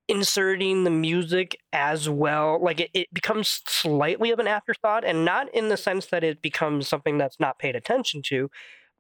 [0.08, 2.58] inserting the music as well.
[2.62, 6.42] Like it, it becomes slightly of an afterthought, and not in the sense that it
[6.42, 8.50] becomes something that's not paid attention to,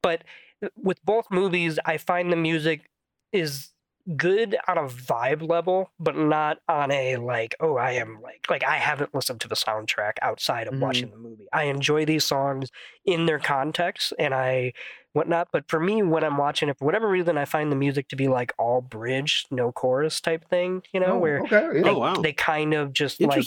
[0.02, 0.24] but
[0.76, 2.90] with both movies, I find the music
[3.32, 3.70] is
[4.16, 8.64] good on a vibe level, but not on a like, oh, I am like like
[8.64, 10.80] I haven't listened to the soundtrack outside of Mhm.
[10.80, 11.46] watching the movie.
[11.52, 12.70] I enjoy these songs
[13.04, 14.72] in their context and I
[15.12, 15.48] whatnot.
[15.52, 18.16] But for me, when I'm watching it, for whatever reason, I find the music to
[18.16, 20.82] be like all bridge, no chorus type thing.
[20.92, 21.82] You know, Oh, where okay, yeah.
[21.82, 22.14] they, Oh, wow.
[22.14, 23.46] they kind of just like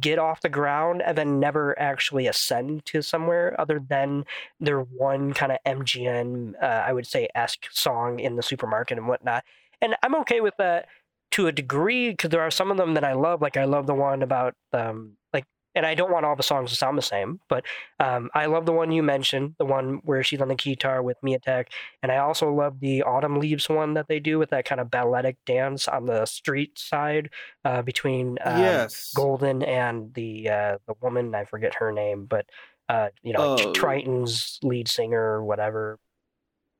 [0.00, 4.24] get off the ground and then never actually ascend to somewhere other than
[4.60, 9.08] their one kind of MGM, uh, I would say, esque song in the supermarket and
[9.08, 9.44] whatnot.
[9.80, 10.86] And I'm okay with that
[11.32, 13.40] to a degree because there are some of them that I love.
[13.40, 15.44] Like I love the one about um, like,
[15.74, 17.64] and I don't want all the songs to sound the same, but
[18.00, 21.16] um, I love the one you mentioned, the one where she's on the guitar with
[21.22, 21.66] Mietek,
[22.02, 24.90] and I also love the Autumn Leaves one that they do with that kind of
[24.90, 27.30] balletic dance on the street side
[27.64, 29.12] uh, between um, yes.
[29.14, 32.46] Golden and the uh, the woman I forget her name, but
[32.88, 33.72] uh, you know Oh.
[33.72, 35.98] Triton's lead singer or whatever.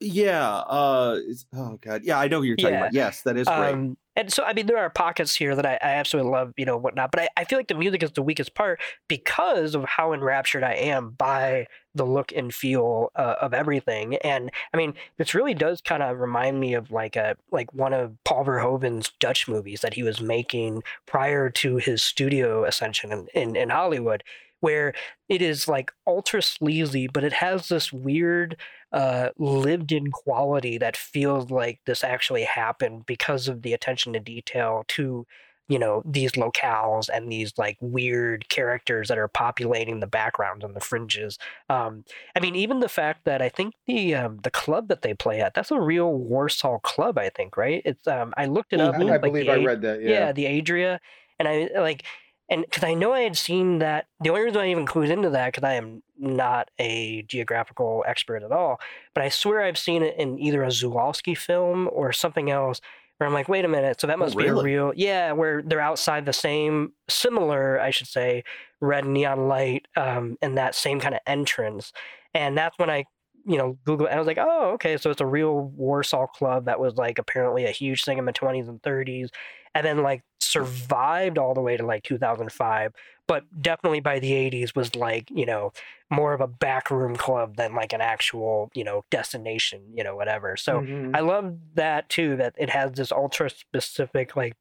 [0.03, 0.49] Yeah.
[0.49, 1.19] Uh.
[1.55, 2.03] oh God.
[2.05, 2.81] Yeah, I know who you're talking Yeah.
[2.81, 2.95] about.
[2.95, 3.73] Yes, that is great.
[3.73, 6.67] Um, and so I mean there are pockets here that I, I absolutely love, you
[6.67, 7.13] know, whatnot.
[7.13, 10.63] But I, I feel like the music is the weakest part because of how enraptured
[10.65, 14.17] I am by the look and feel uh, of everything.
[14.17, 17.93] And I mean, this really does kind of remind me of like a like one
[17.93, 23.29] of Paul Verhoeven's Dutch movies that he was making prior to his studio ascension in,
[23.35, 24.25] in, in Hollywood,
[24.63, 24.95] where
[25.29, 28.57] it is like ultra sleazy, but it has this weird
[28.93, 34.21] uh, lived in quality that feels like this actually happened because of the attention to
[34.21, 35.27] detail to
[35.69, 40.75] you know these locales and these like weird characters that are populating the backgrounds and
[40.75, 41.39] the fringes
[41.71, 42.05] um
[42.37, 45.41] i mean even the fact that i think the um the club that they play
[45.41, 48.97] at that's a real warsaw club i think right it's um i looked it up
[48.97, 50.03] I, I like believe I read that.
[50.03, 50.09] yeah.
[50.11, 50.33] Yeah.
[50.33, 51.01] the Adria,
[51.39, 52.05] and I like,
[52.53, 54.07] and because I know I had seen that.
[54.21, 58.43] The only reason I even clued into that because I am not a geographical expert
[58.43, 58.79] at all,
[59.15, 62.81] but I swear I've seen it in either a Zulawski film or something else.
[63.17, 65.33] Where I'm like, wait a minute, so that must be a real, yeah.
[65.33, 68.43] Where they're outside the same, similar, I should say,
[68.81, 71.93] red neon light, um, and that same kind of entrance,
[72.35, 73.05] and that's when I
[73.45, 76.67] you know, Google, and I was like, oh, okay, so it's a real Warsaw club
[76.67, 79.31] that was like apparently a huge thing in the 20s and 30s,
[79.75, 82.93] and then like survived all the way to like 2005,
[83.27, 85.73] but definitely by the 80s was like, you know,
[86.11, 90.57] more of a backroom club than like an actual, you know, destination, you know, whatever.
[90.57, 91.15] So Mhm.
[91.15, 94.55] I love that too, that it has this ultra specific, like,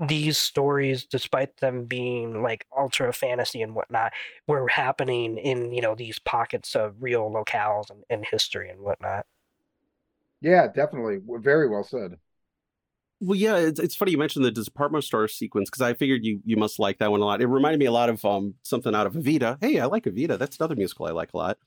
[0.00, 4.12] these stories, despite them being like ultra fantasy and whatnot,
[4.46, 9.26] were happening in, you know, these pockets of real locales and, and history and whatnot.
[10.40, 11.18] yeah, definitely.
[11.40, 12.18] Very well said.
[13.20, 16.40] Well, yeah, it's, it's funny you mentioned the department store sequence because I figured you
[16.44, 17.40] you must like that one a lot.
[17.42, 19.58] It reminded me a lot of um something out of Evita.
[19.60, 20.38] Hey, I like Evita.
[20.38, 21.58] That's another musical I like a lot.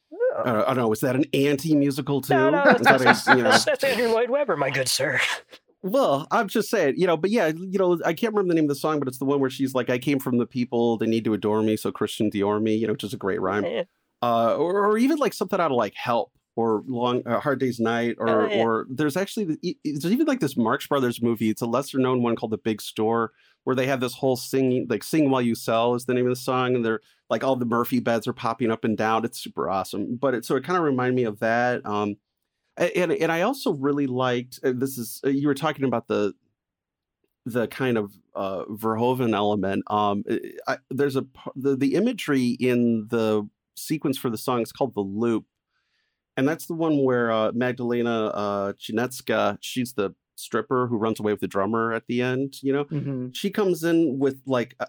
[0.45, 0.91] Uh, I don't know.
[0.93, 2.33] Is that an anti-musical too?
[2.33, 3.49] No, no, that's, a- you know?
[3.49, 5.19] that's, that's Andrew Lloyd Webber, my good sir.
[5.83, 8.65] Well, I'm just saying, you know, but yeah, you know, I can't remember the name
[8.65, 10.97] of the song, but it's the one where she's like, "I came from the people;
[10.97, 13.41] they need to adore me, so Christian Dior me," you know, which is a great
[13.41, 13.65] rhyme.
[13.65, 13.83] Yeah.
[14.21, 17.79] uh, or, or even like something out of like Help or Long uh, Hard Day's
[17.79, 18.63] Night, or Oh, yeah.
[18.63, 21.49] or there's actually there's even like this Marx Brothers movie.
[21.49, 23.31] It's a lesser known one called The Big Store,
[23.63, 26.31] where they have this whole singing like "Sing While You Sell" is the name of
[26.31, 26.99] the song, and they're
[27.29, 29.23] like all the Murphy beds are popping up and down.
[29.23, 30.17] It's super awesome.
[30.17, 31.85] But it so it kind of reminded me of that.
[31.85, 32.15] Um,
[32.77, 36.33] and and I also really liked uh, this is uh, you were talking about the
[37.45, 39.83] the kind of uh Verhoeven element.
[39.87, 40.23] Um,
[40.67, 41.25] I, there's a
[41.55, 45.45] the the imagery in the sequence for the song is called the loop,
[46.41, 51.31] and that's the one where uh, Magdalena uh, Janetska, she's the stripper who runs away
[51.31, 52.55] with the drummer at the end.
[52.61, 53.33] You know, Mhm.
[53.35, 54.87] she comes in with like uh,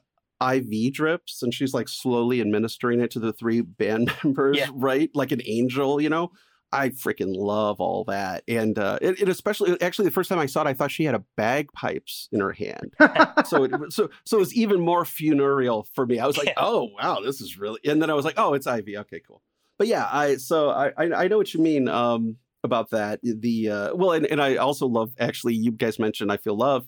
[0.54, 4.70] IV drips and she's like slowly administering it to the three band members, Yeah.
[4.72, 5.10] right?
[5.14, 6.32] Like an angel, you know?
[6.74, 8.44] I freaking love all that.
[8.48, 11.04] And uh it, it especially actually the first time I saw it, I thought she
[11.04, 12.94] had a bagpipes in her hand.
[13.46, 16.18] so it so so it was even more funereal for me.
[16.18, 16.54] I was like, Yeah.
[16.56, 18.96] oh wow, this is really and then I was like, oh, it's Ivy.
[18.96, 19.42] Okay, cool.
[19.78, 23.20] But yeah, I so I I, I know what you mean um about that.
[23.22, 26.86] The uh well and, and I also love actually you guys mentioned I feel love.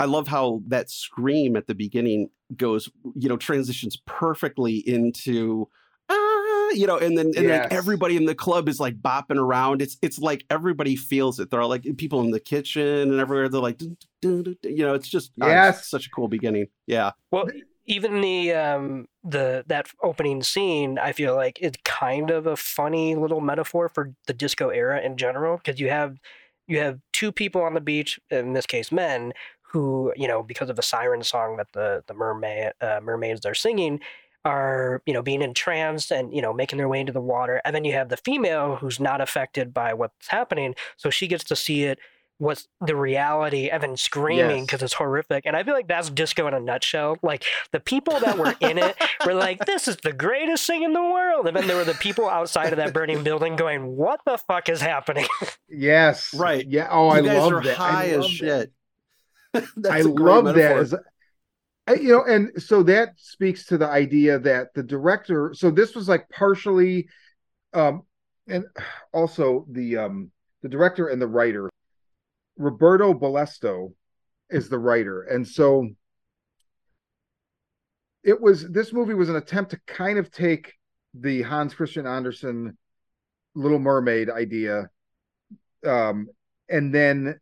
[0.00, 5.68] I love how that scream at the beginning goes, you know, transitions perfectly into
[6.08, 7.64] ah, you know, and then and Yes.
[7.64, 9.82] like everybody in the club is like bopping around.
[9.82, 11.50] It's it's like everybody feels it.
[11.50, 13.48] They're all like people in the kitchen and everywhere.
[13.48, 16.28] They're like, dun, dun, dun, dun, you know, it's just ah, it's such a cool
[16.28, 16.66] beginning.
[16.86, 17.48] Yeah, Well,
[17.88, 23.14] even the um the that opening scene, I feel like it's kind of a funny
[23.16, 26.18] little metaphor for the disco era in general because you have
[26.68, 29.32] you have two people on the beach, in this case men,
[29.62, 33.54] who you know because of the siren song that the the mermaid uh, mermaids are
[33.54, 34.00] singing
[34.44, 37.60] are you know being entranced and you know making their way into the water.
[37.64, 41.44] And then you have the female who's not affected by what's happening so she gets
[41.44, 41.98] to see it
[42.40, 44.92] was the reality and then screaming because Yes.
[44.92, 45.44] it's horrific.
[45.46, 47.16] And I feel like that's disco in a nutshell.
[47.22, 50.92] Like the people that were in it were like, this is the greatest thing in
[50.92, 51.48] the world.
[51.48, 54.68] And then there were the people outside of that burning building going, what the fuck
[54.68, 55.26] is happening?
[55.68, 56.32] Yes.
[56.32, 56.64] Right.
[56.68, 56.88] Yeah.
[56.90, 57.76] Oh, you I guys love are that.
[57.76, 58.30] high I as love that.
[58.30, 58.72] shit.
[59.76, 60.76] That's I a love that.
[60.76, 65.52] As, I- you know, and so that speaks to the idea that the director.
[65.54, 67.08] So this was like partially,
[67.72, 68.02] um,
[68.46, 68.66] and
[69.12, 70.30] also the um
[70.62, 71.70] the director and the writer,
[72.58, 73.94] Roberto Bolesto,
[74.50, 75.88] is the writer, and so
[78.24, 78.68] it was.
[78.68, 80.74] This movie was an attempt to kind of take
[81.14, 82.76] the Hans Christian Andersen
[83.54, 84.88] Little Mermaid idea,
[85.86, 86.28] um,
[86.68, 87.38] and then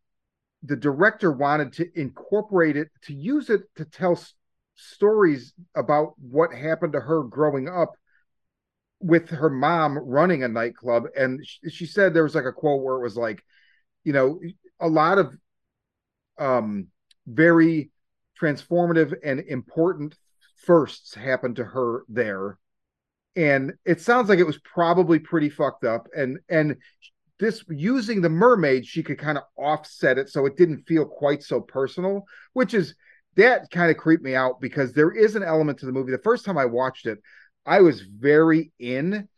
[0.63, 4.35] the director wanted to incorporate it to use it to tell s-
[4.75, 7.95] stories about what happened to her growing up
[8.99, 12.83] with her mom running a nightclub and sh- she said there was like a quote
[12.83, 13.43] where it was like
[14.05, 14.41] you know
[14.81, 15.35] a lot of
[16.39, 16.89] um
[17.27, 17.91] very
[18.41, 20.17] transformative and important
[20.65, 22.59] firsts happened to her there.
[23.35, 26.09] And it sounds like it was probably pretty fucked up.
[26.17, 26.77] And and
[27.39, 31.43] this using the mermaid she could kind of offset it so it didn't feel quite
[31.43, 32.25] so personal
[32.55, 32.95] which is
[33.37, 36.13] that kind of creeped me out because there is an element to the movie.
[36.13, 37.19] The first time i watched it
[37.67, 39.29] i was very in.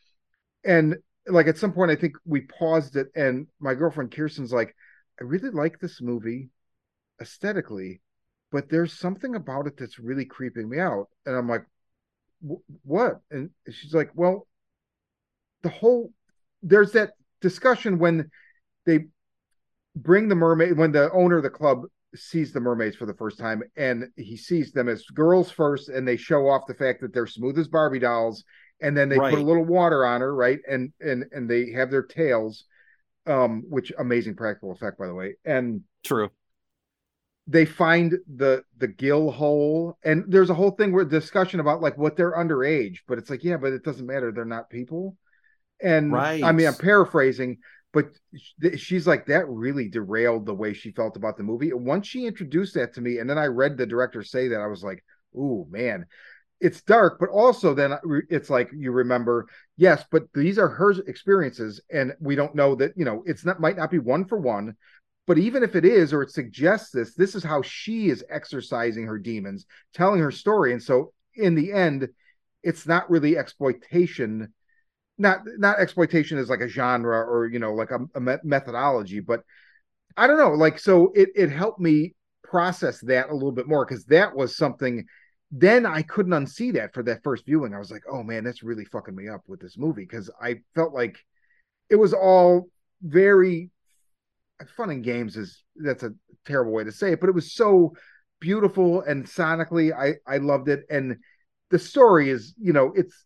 [0.65, 4.75] And like at some point i think we paused it and my girlfriend kirsten's like
[5.21, 6.51] i really like this movie
[7.21, 8.01] aesthetically
[8.51, 11.65] but there's something about it that's really creeping me out and i'm like
[12.85, 13.21] what?
[13.31, 14.47] And she's like well
[15.63, 16.13] the whole
[16.63, 17.11] there's that
[17.41, 18.31] discussion when
[18.87, 19.07] they
[19.97, 21.83] bring the mermaid when the owner of the club
[22.15, 26.07] sees the mermaids for the first time and he sees them as girls first and
[26.07, 28.45] they show off the fact that they're smooth as barbie dolls
[28.81, 31.91] and then they put a little water on her right and and and they have
[31.91, 32.65] their tails
[33.29, 35.35] um which amazing practical effect by the way.
[35.45, 36.31] And True.
[37.47, 39.99] they find the the gill hole.
[40.03, 43.45] And there's a whole thing where discussion about like what they're underage but it's like
[43.45, 44.33] yeah but it doesn't matter.
[44.33, 45.17] They're not people.
[45.81, 46.43] And right.
[46.43, 47.59] i mean i'm paraphrasing
[47.93, 48.07] but
[48.77, 51.71] she's like that really derailed the way she felt about the movie.
[51.71, 54.61] And once she introduced that to me and then i read the director say that
[54.61, 55.05] i was like
[55.37, 56.07] ooh man
[56.61, 57.97] it's dark but also then
[58.29, 59.47] it's like you remember
[59.77, 63.61] yes but these are her experiences and we don't know that you know it's not
[63.61, 64.75] might not be one for one
[65.27, 69.07] but even if it is or it suggests this this is how she is exercising
[69.07, 72.09] her demons telling her story and so in the end
[72.63, 74.53] it's not really exploitation
[75.17, 79.43] not not exploitation as like a genre or you know like a, a methodology but
[80.17, 83.85] i don't know like so it it helped me process that a little bit more
[83.85, 85.05] because that was something
[85.51, 87.75] then i couldn't unsee that for that first viewing.
[87.75, 90.57] I was like oh man that's really fucking me up with this movie because i
[90.75, 91.17] felt like
[91.89, 92.69] it was all
[93.03, 93.71] very
[94.77, 96.13] fun and games is that's a
[96.45, 97.95] terrible way to say it but it was so
[98.41, 100.85] beautiful and sonically i i loved it.
[100.91, 101.17] And
[101.71, 103.25] the story is you know it's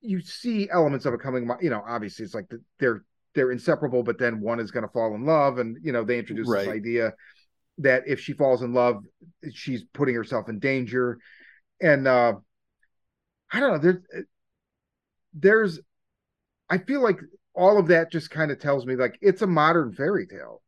[0.00, 3.04] you see elements of it coming you know obviously it's like the, they're
[3.34, 6.18] they're inseparable but then one is going to fall in love and you know they
[6.18, 6.60] introduce Right.
[6.64, 7.14] this idea
[7.78, 9.04] that if she falls in love
[9.52, 11.18] she's putting herself in danger
[11.80, 12.34] and uh
[13.52, 14.26] i don't know there's
[15.34, 15.80] there's
[16.70, 17.20] i feel like
[17.54, 20.62] all of that just kind of tells me like it's a modern fairy tale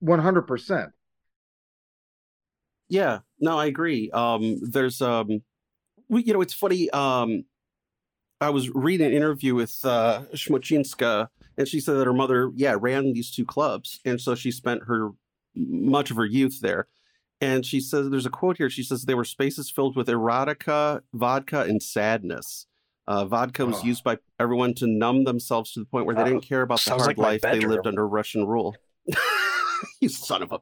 [0.00, 0.92] 100%
[2.88, 4.10] Yeah, no, I agree.
[4.12, 5.42] Um, there's, um,
[6.08, 6.90] we, you know, it's funny.
[6.90, 7.44] Um,
[8.40, 13.12] I was reading an interview with uh, and she said that her mother, yeah, ran
[13.12, 15.10] these two clubs, and so she spent her
[15.56, 16.86] much of her youth there.
[17.40, 18.68] And she says, there's a quote here.
[18.68, 22.66] She says they were spaces filled with erotica, vodka, and sadness.
[23.06, 23.84] Uh, vodka was Oh.
[23.84, 26.80] used by everyone to numb themselves to the point where they Oh, didn't care about
[26.80, 28.74] the hard like life they lived under Russian rule.
[30.00, 30.58] you son of a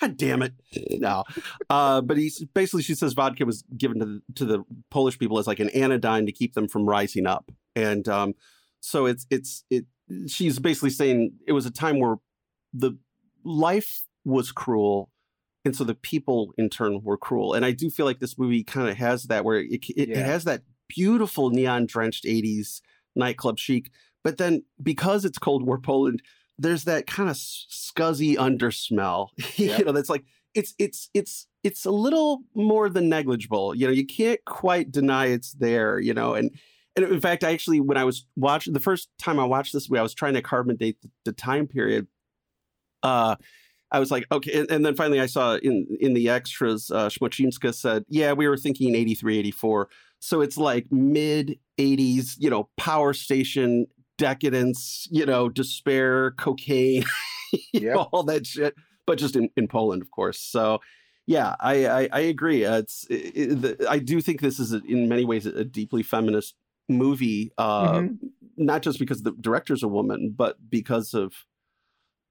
[0.00, 0.54] God damn it!
[0.98, 1.22] No,
[1.70, 5.38] uh, but he's basically she says vodka was given to the, to the Polish people
[5.38, 8.34] as like an anodyne to keep them from rising up, and um,
[8.80, 9.84] so it's it's it.
[10.26, 12.16] She's basically saying it was a time where
[12.72, 12.98] the
[13.44, 15.10] life was cruel,
[15.64, 17.54] and so the people in turn were cruel.
[17.54, 20.18] And I do feel like this movie kind of has that where it it, Yeah.
[20.20, 22.80] it has that beautiful neon drenched '80s
[23.16, 23.90] nightclub chic,
[24.22, 26.22] but then because it's Cold War Poland,
[26.58, 29.28] there's that kind of scuzzy undersmell.
[29.56, 29.78] Yep.
[29.78, 33.74] you know, that's like it's it's it's it's a little more than negligible.
[33.74, 35.98] You know, you can't quite deny it's there.
[35.98, 36.50] You know, and
[36.96, 39.88] and in fact, I actually when I was watching the first time I watched this
[39.90, 42.06] movie, I was trying to carbon date the, the time period.
[43.02, 43.36] Uh,
[43.94, 47.08] I was like, okay, and, and then finally I saw in in the extras, uh,
[47.08, 49.88] Smoczynska said, yeah, we were thinking 83, 84.
[50.18, 53.86] So it's like mid 80s, you know, power station
[54.18, 57.04] decadence, you know, despair, cocaine,
[57.72, 57.94] yeah.
[57.94, 58.74] all that shit,
[59.06, 60.40] but just in, in Poland, of course.
[60.40, 60.80] So,
[61.26, 62.64] yeah, I I, I agree.
[62.64, 65.64] Uh, it's it, it, the, I do think this is a, in many ways a
[65.64, 66.56] deeply feminist
[66.88, 68.26] movie, uh, mm-hmm.
[68.56, 71.32] not just because the director's a woman, but because of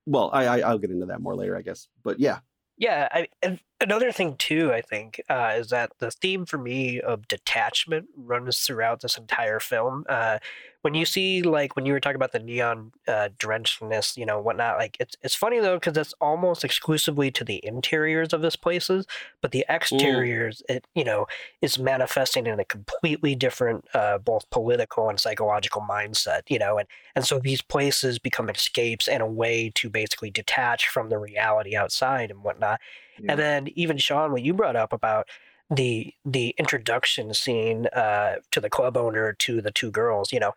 [0.06, 1.88] well, I, I I'll get into that more later, I guess.
[2.04, 2.40] But yeah,
[2.78, 7.28] yeah, I, another thing too, I think, uh, is that the theme for me of
[7.28, 10.06] detachment runs throughout this entire film.
[10.10, 10.40] Uh,
[10.84, 14.40] when you see like when you were talking about the neon uh, drenchedness, you know,
[14.40, 18.58] whatnot, like it's it's funny though because it's almost exclusively to the interiors of this
[18.58, 19.08] places,
[19.42, 20.76] but the exteriors, Ooh.
[20.76, 21.26] it you know,
[21.62, 26.88] is manifesting in a completely different, uh, both political and psychological mindset, you know, and
[27.16, 31.78] and so these places become escapes and a way to basically detach from the reality
[31.78, 32.82] outside and whatnot.
[33.20, 33.32] Yeah.
[33.32, 35.28] And then even Sean, what you brought up about
[35.70, 40.32] the the introduction scene uh, to the club owner to the two girls.
[40.32, 40.54] You know,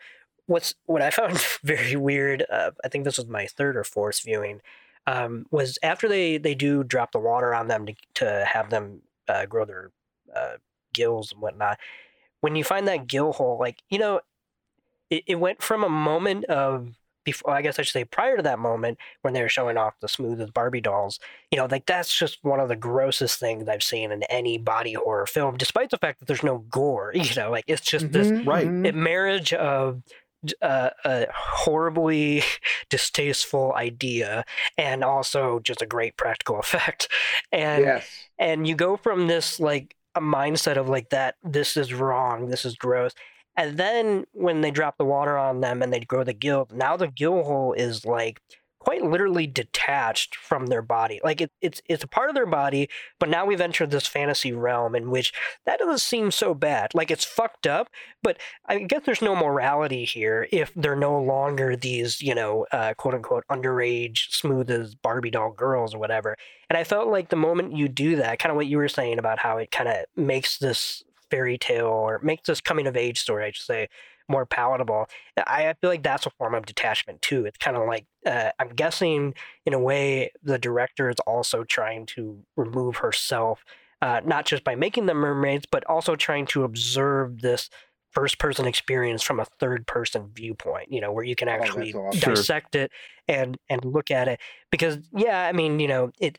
[0.47, 2.45] what's what I found very weird.
[2.51, 4.61] Uh, I think this was my third or fourth viewing.
[5.07, 9.03] Um, was after they they do drop the water on them to to have them
[9.29, 9.91] uh, grow their
[10.35, 10.57] uh,
[10.93, 11.79] gills and whatnot.
[12.41, 14.21] When you find that gill hole, like you know,
[15.11, 18.43] it, it went from a moment of before I guess I should say prior to
[18.45, 21.19] that moment when they were showing off the smoothest Barbie dolls,
[21.51, 24.95] you know, like that's just one of the grossest things I've seen in any body
[24.95, 27.13] horror film, despite the fact that there's no gore.
[27.27, 28.95] You know, like it's just mm-hmm, this right.
[28.95, 30.03] marriage of
[30.63, 32.43] uh, a horribly
[32.91, 34.45] distasteful idea
[34.79, 37.09] and also just a great practical effect.
[37.53, 38.09] And yes.
[38.39, 42.65] and you go from this like a mindset of like that this is wrong, this
[42.65, 43.13] is gross,
[43.57, 46.97] and then when they drop the water on them and they grow the gill, now
[46.97, 48.41] the gill hole is like
[48.87, 51.21] quite literally detached from their body.
[51.25, 54.53] Like it, it's it's a part of their body, but now we've entered this fantasy
[54.53, 55.33] realm in which
[55.65, 56.95] that doesn't seem so bad.
[56.95, 57.89] Like it's fucked up,
[58.23, 62.95] but I guess there's no morality here if they're no longer these, you know, uh,
[62.95, 66.37] quote unquote underage, smooth as Barbie doll girls or whatever.
[66.71, 69.19] And I felt like the moment you do that, kind of what you were saying
[69.19, 73.19] about how it kind of makes this fairy tale or makes this coming of age
[73.19, 73.89] story, I should say,
[74.29, 75.09] more palatable.
[75.47, 77.45] I, feel like that's a form of detachment too.
[77.45, 82.07] It's kind of like uh, I'm guessing in a way the director is also trying
[82.07, 83.65] to remove herself,
[84.03, 87.71] uh, not just by making them mermaids, but also trying to observe this
[88.11, 91.93] first person experience from a third person viewpoint you know where you can oh, actually
[91.93, 92.33] oh, awesome.
[92.33, 92.91] dissect it
[93.29, 96.39] and and look at it because yeah i mean you know it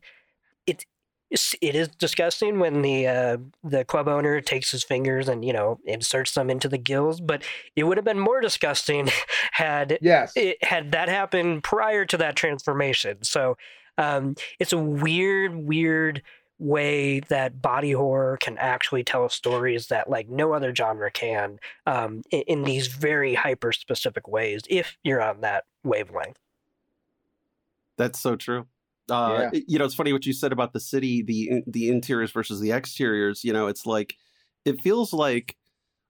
[0.66, 0.88] it
[1.30, 5.54] it it is disgusting when the uh, the club owner takes his fingers and you
[5.54, 7.44] know inserts them into the gills, but
[7.76, 9.10] it would have been more disgusting
[9.52, 13.24] had yes it, had that happened prior to that transformation.
[13.24, 13.58] So
[13.98, 16.22] um, it's a weird, weird
[16.60, 22.24] way that body horror can actually tell stories that like no other genre can um,
[22.32, 26.38] in, in these very hyper specific ways if you're on that wavelength.
[27.98, 28.68] That's so true.
[29.10, 29.60] Uh, yeah.
[29.68, 32.72] You know, it's funny what you said about the city, the the interiors versus the
[32.72, 33.44] exteriors.
[33.44, 34.16] You know, it's like
[34.66, 35.56] it feels like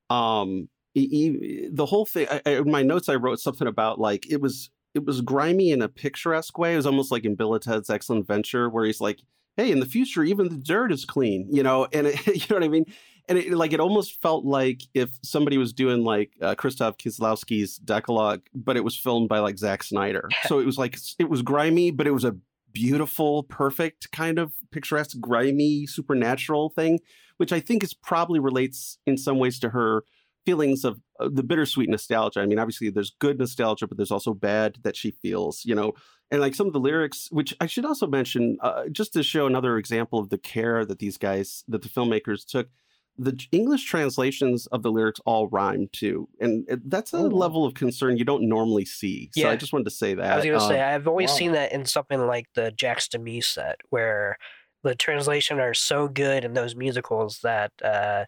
[0.10, 2.28] um the whole thing.
[2.30, 5.82] I, in my notes, I wrote something about like it was it was grimy in
[5.82, 6.74] a picturesque way.
[6.74, 9.20] It was almost like in Bill and Ted's Excellent Adventure, where he's like,
[9.56, 12.56] "Hey, in the future, even the dirt is clean," you know, and it, you know
[12.56, 12.86] what I mean.
[13.30, 17.78] And it, like it almost felt like if somebody was doing like uh, Krzysztof Kieslowski's
[17.78, 20.30] Decalogue, but it was filmed by like Zack Snyder.
[20.48, 22.36] So it was like it was grimy, but it was a
[22.78, 27.00] beautiful, perfect kind of picturesque, grimy, supernatural thing,
[27.38, 30.04] which I think is probably relates in some ways to her
[30.46, 32.40] feelings of uh, the bittersweet nostalgia.
[32.40, 35.94] I mean, obviously there's good nostalgia, but there's also bad that she feels, you know.
[36.30, 39.48] And like some of the lyrics, which I should also mention, uh, just to show
[39.48, 42.70] another example of the care that these guys, that the filmmakers took
[43.18, 47.28] the English translations of the lyrics all rhyme too, and that's a oh.
[47.28, 49.30] level of concern you don't normally see.
[49.34, 49.52] So yeah.
[49.52, 50.32] I just wanted to say that.
[50.32, 51.36] I was going to say I've always wow.
[51.36, 54.38] seen that in something like the Jacques Demy set, where
[54.84, 58.26] the translation are so good in those musicals that uh,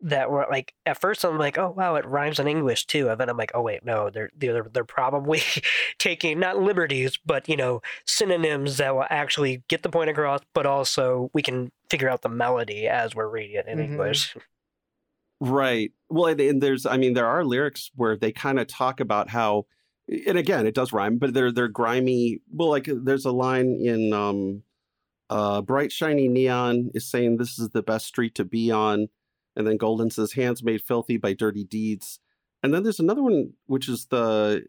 [0.00, 3.20] that were like at first I'm like, oh wow, it rhymes in English too, and
[3.20, 5.42] then I'm like, oh wait, no, they're they're they're probably
[5.98, 10.66] taking not liberties, but you know synonyms that will actually get the point across, but
[10.66, 13.92] also we can figure out the melody as we're reading it in mm-hmm.
[13.92, 14.36] English.
[15.40, 15.92] Right.
[16.08, 19.30] Well, and, and there's, I mean, there are lyrics where they kind of talk about
[19.30, 19.66] how,
[20.26, 22.40] and again, it does rhyme, but they're they're grimy.
[22.52, 24.64] Well, like there's a line in um,
[25.28, 29.08] uh, "Bright Shiny Neon" is saying this is the best street to be on
[29.56, 32.20] and then Golden says, hands made filthy by dirty deeds.
[32.62, 34.64] And then there's another one, which is the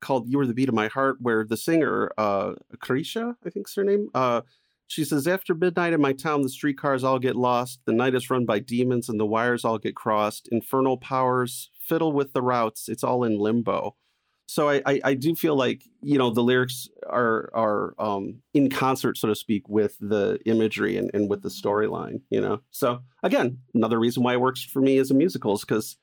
[0.00, 3.74] called You Are the Beat of My Heart, where the singer, uh, Krysia, I think's
[3.74, 4.42] her name, uh,
[4.90, 7.80] she says, After midnight in my town, the streetcars all get lost.
[7.86, 10.48] The night is run by demons and the wires all get crossed.
[10.50, 12.88] Infernal powers fiddle with the routes.
[12.88, 13.94] It's all in limbo.
[14.46, 18.68] so I, I, I do feel like you know the lyrics are are um in
[18.68, 23.00] concert so to speak with the imagery and, and with the storyline you know so
[23.22, 25.96] again another reason why it works for me as a musical is because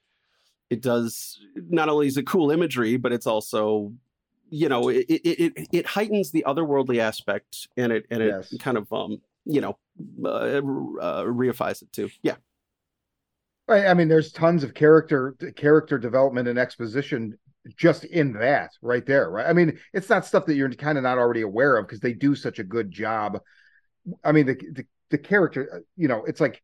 [0.70, 1.38] it does
[1.70, 3.92] not only is it cool imagery but it's also
[4.50, 8.58] you know it it, it, it heightens the otherworldly aspect and it and it Yes.
[8.60, 9.78] kind of um you know
[10.24, 12.36] uh, uh, reifies it too yeah
[13.68, 17.38] I, I mean, there's tons of character character development and exposition
[17.76, 19.45] just in that right there, right?
[19.45, 22.14] I mean, it's not stuff that you're kind of not already aware of because they
[22.14, 23.39] do such a good job.
[24.24, 26.62] I mean, the, the the character, you know, it's like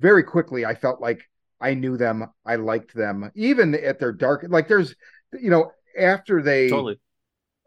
[0.00, 1.22] very quickly I felt like
[1.60, 4.46] I knew them, I liked them, even at their dark.
[4.48, 4.94] Like there's,
[5.32, 6.98] you know, after they totally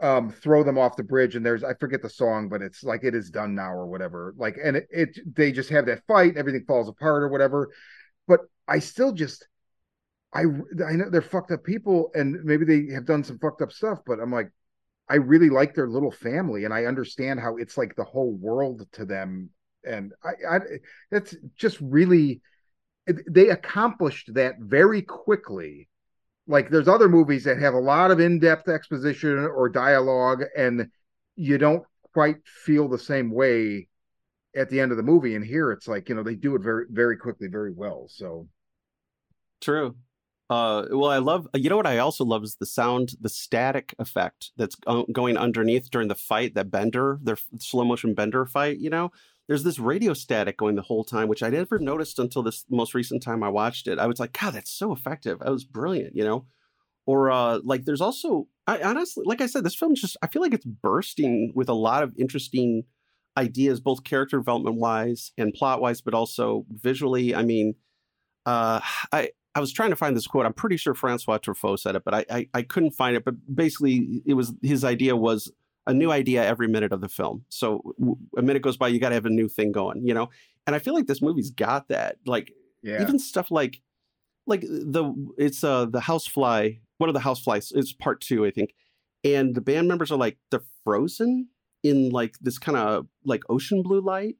[0.02, 3.06] um throw them off the bridge and there's i forget the song but it's like
[3.06, 4.34] it is done now or whatever.
[4.38, 7.70] Like and it, it they just have that fight everything falls apart or whatever.
[8.28, 9.48] But i still just
[10.34, 13.72] i i know they're fucked up people and maybe they have done some fucked up
[13.72, 14.50] stuff but i'm like
[15.08, 18.86] i really like their little family and i understand how it's like the whole world
[18.94, 19.50] to them.
[19.88, 20.60] And i i
[21.10, 22.42] that's just really
[23.28, 25.88] they accomplished that very quickly
[26.48, 30.90] like there's other movies that have a lot of in-depth exposition or dialogue and
[31.36, 31.84] you don't
[32.14, 33.88] quite feel the same way
[34.56, 36.62] at the end of the movie and here it's like you know they do it
[36.62, 38.48] very very quickly very well so
[39.62, 39.96] True.
[40.48, 41.48] Uh, well, I love.
[41.56, 44.76] You know what I also love is the sound, the static effect that's
[45.12, 46.54] going underneath during the fight.
[46.54, 48.78] That Bender, their slow motion Bender fight.
[48.78, 49.12] You know,
[49.48, 52.94] there's this radio static going the whole time, which I never noticed until this most
[52.94, 54.00] recent time I watched it.
[54.00, 55.40] I was like, God, that's so effective.
[55.40, 56.16] That was brilliant.
[56.16, 56.46] You know,
[57.06, 60.42] or uh, like there's also, I honestly, like I said, this film just I feel
[60.42, 62.84] like it's bursting with a lot of interesting
[63.38, 67.36] ideas, both character development wise and plot wise, but also visually.
[67.36, 67.76] I mean,
[68.46, 68.80] uh,
[69.12, 70.46] I I was trying to find this quote.
[70.46, 73.24] I'm pretty sure Francois Truffaut said it, but I, I I couldn't find it.
[73.24, 75.52] But basically, it was his idea was
[75.88, 77.46] a new idea every minute of the film.
[77.50, 77.94] So
[78.38, 80.30] a minute goes by, you got to have a new thing going, you know.
[80.66, 82.18] And I feel like this movie's got that.
[82.26, 82.52] Like
[82.86, 83.82] yeah even stuff like
[84.48, 86.70] like the it's uh the housefly
[87.00, 88.74] one of the houseflies it's part two i think
[89.24, 91.50] and the band members are like they're frozen
[91.84, 94.36] in like this kind of like ocean blue light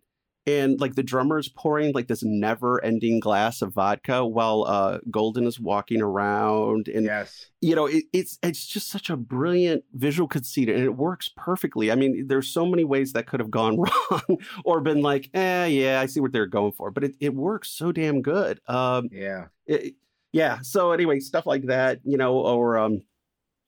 [0.48, 5.00] and like the drummer is pouring like this never ending glass of vodka while uh
[5.10, 7.48] golden is walking around and yes.
[7.62, 11.92] you know it, it's it's just such a brilliant visual conceit and it works perfectly.
[11.92, 13.78] I mean there's so many ways that could have gone
[14.12, 17.34] wrong or been like eh yeah i see what they're going for but it, it
[17.34, 19.46] works so damn good um yeah.
[19.66, 19.96] it,
[20.32, 23.02] yeah so anyway stuff like that you know or um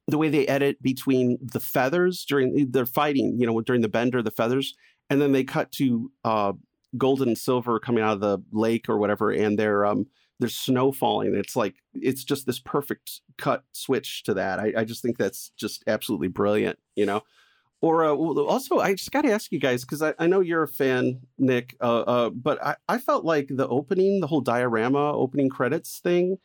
[0.07, 4.21] the way they edit between the feathers during their fighting you know during the bender
[4.21, 4.75] the feathers
[5.09, 6.53] and then they cut to uh
[6.97, 10.05] golden and silver coming out of the lake or whatever and they're um
[10.39, 14.83] there's snow falling it's like it's just this perfect cut switch to that i, I
[14.83, 17.23] just think that's just absolutely brilliant you know?
[17.79, 20.63] Or uh, also i just got to ask you guys because I, I know you're
[20.63, 25.13] a fan nick uh, uh, but I, I felt like the opening the whole diorama
[25.13, 26.37] opening credits thing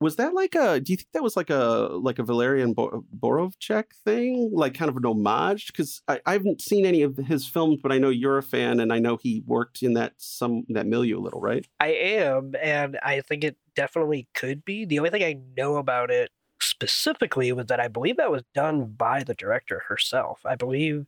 [0.00, 3.04] was that like a do you think that was like a like a Walerian Bo-
[3.18, 7.46] Borowczyk thing like kind of an homage because I, I haven't seen any of his
[7.46, 10.64] films but i know you're a fan and i know he worked in that some
[10.70, 14.84] that milieu a little right I am, and I think it definitely could be.
[14.84, 16.30] The only thing I know about it
[16.60, 20.40] specifically was that I believe that was done by the director herself.
[20.44, 21.06] I believe,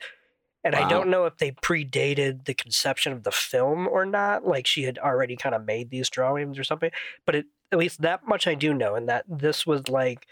[0.65, 4.67] and I don't know if they predated the conception of the film or not, like
[4.67, 6.91] she had already kind of made these drawings or something.
[7.27, 10.27] But it, at least that much I do know, and that this was like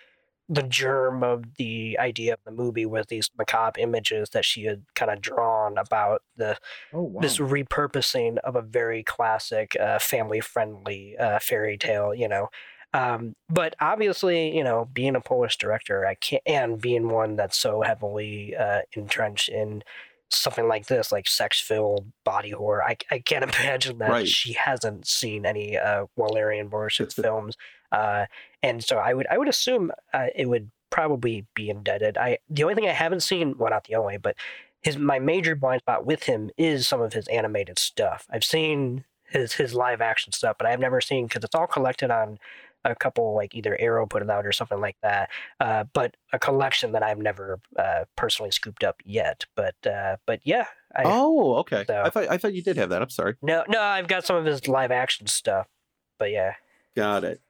[0.51, 4.83] the germ of the idea of the movie was these macabre images that she had
[4.97, 6.59] kind of drawn about the
[6.93, 7.21] oh wow.
[7.21, 12.49] this repurposing of a very classic uh, family friendly uh, fairy tale you know?
[12.93, 17.57] Um, but obviously you know being a polish director i can't and being one that's
[17.57, 19.85] so heavily uh, entrenched in
[20.31, 24.29] something like this like sex filled body horror I, I can't imagine that Right.
[24.29, 27.57] she hasn't seen any uh, Walerian Borowczyk films
[27.93, 28.27] uh,
[28.63, 32.63] and so i would i would assume uh, it would probably be indebted i the
[32.63, 34.37] only thing i haven't seen well not the only but
[34.83, 38.27] his my major blind spot with him is some of his animated stuff.
[38.31, 42.11] I've seen his his live action stuff, but I've never seen because it's all collected
[42.11, 42.39] on
[42.85, 45.29] a couple like either Arrow put it out or something like that.
[45.61, 49.45] Uh, but a collection that I've never uh, personally scooped up yet.
[49.55, 50.67] But uh, but yeah,
[50.97, 53.63] I, oh okay so- i thought i thought you did have that i'm sorry no
[53.69, 55.67] no I've got some of his live action stuff.
[56.19, 56.55] But yeah,
[56.97, 57.41] Got it.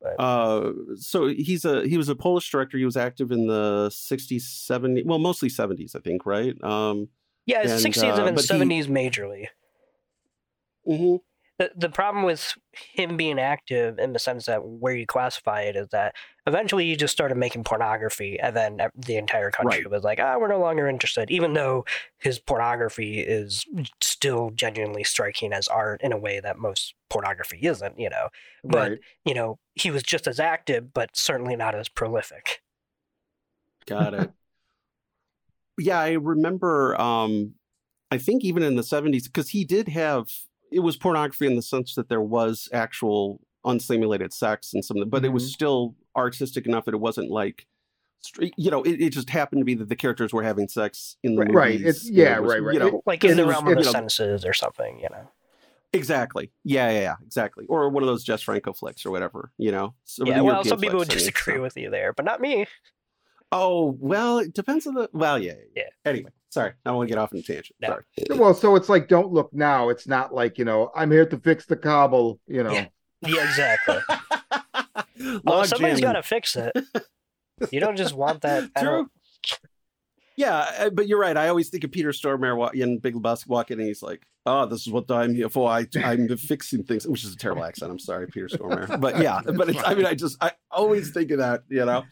[0.00, 2.78] But- Uh, so he's a he was a Polish director.
[2.78, 6.54] He was active in the '60s, '70s, well, mostly '70s, I think, right?
[6.64, 7.08] Um,
[7.44, 9.48] yeah, And, sixties uh, and but he- seventies majorly.
[10.88, 11.20] mhm.
[11.60, 15.76] The, the problem with him being active in the sense that where you classify it
[15.76, 16.14] is that
[16.46, 19.90] eventually he just started making pornography and then the entire country Right.
[19.90, 21.84] was like ah we're no longer interested even though
[22.16, 23.66] his pornography is
[24.00, 28.28] still genuinely striking as art in a way that most pornography isn't you know
[28.64, 28.98] but right.
[29.26, 32.62] you know he was just as active but certainly not as prolific
[33.86, 34.30] Got it.
[35.78, 36.98] yeah, I remember.
[37.00, 37.54] Um,
[38.10, 40.28] I think even in the seventies, because he did have
[40.70, 45.24] it was pornography in the sense that there was actual unstimulated sex and something, but
[45.24, 45.52] it was Mhm.
[45.54, 47.66] still artistic enough that it wasn't like.
[48.56, 51.36] You know, it, it just happened to be that the characters were having sex in
[51.36, 51.56] the Right, movies.
[51.56, 51.80] right.
[51.80, 52.74] It's- you know, yeah, was- right, right.
[52.74, 55.08] You know, like in It the was- realm of the know- senses or something you
[55.10, 55.26] know
[55.94, 56.52] exactly.
[56.62, 57.64] Yeah, yeah, yeah, exactly.
[57.68, 59.52] Or one of those Jess Franco flicks or whatever.
[59.56, 59.94] You know.
[60.04, 62.24] Some yeah well European some people would I mean, disagree so- with you there but
[62.26, 62.66] not me
[63.52, 65.08] Oh well, it depends on the.
[65.12, 65.84] Well, yeah, Yeah.
[66.04, 67.76] Anyway, sorry, I don't want to get off on a tangent.
[67.80, 67.88] No.
[67.88, 68.04] Sorry.
[68.38, 69.88] Well, so it's like don't look now.
[69.88, 72.38] It's not like you know I'm here to fix the cobble.
[72.46, 72.72] You know.
[72.72, 72.86] Yeah.
[73.22, 76.02] yeah exactly well, Log somebody's jamming.
[76.02, 76.72] got to fix it.
[77.70, 78.70] You don't just want that.
[78.78, 79.10] True.
[80.34, 81.36] Yeah, uh, but you're right.
[81.36, 84.64] I always think of Peter Stormare wa- in Big Lebowski walking, and he's like, "Oh,
[84.64, 85.68] this is what I'm here for.
[85.70, 87.90] I, I'm fixing things," which is a terrible accent.
[87.92, 91.30] I'm sorry, Peter Stormare, but yeah, but it's, I mean, I just I always think
[91.32, 92.04] of that, you know.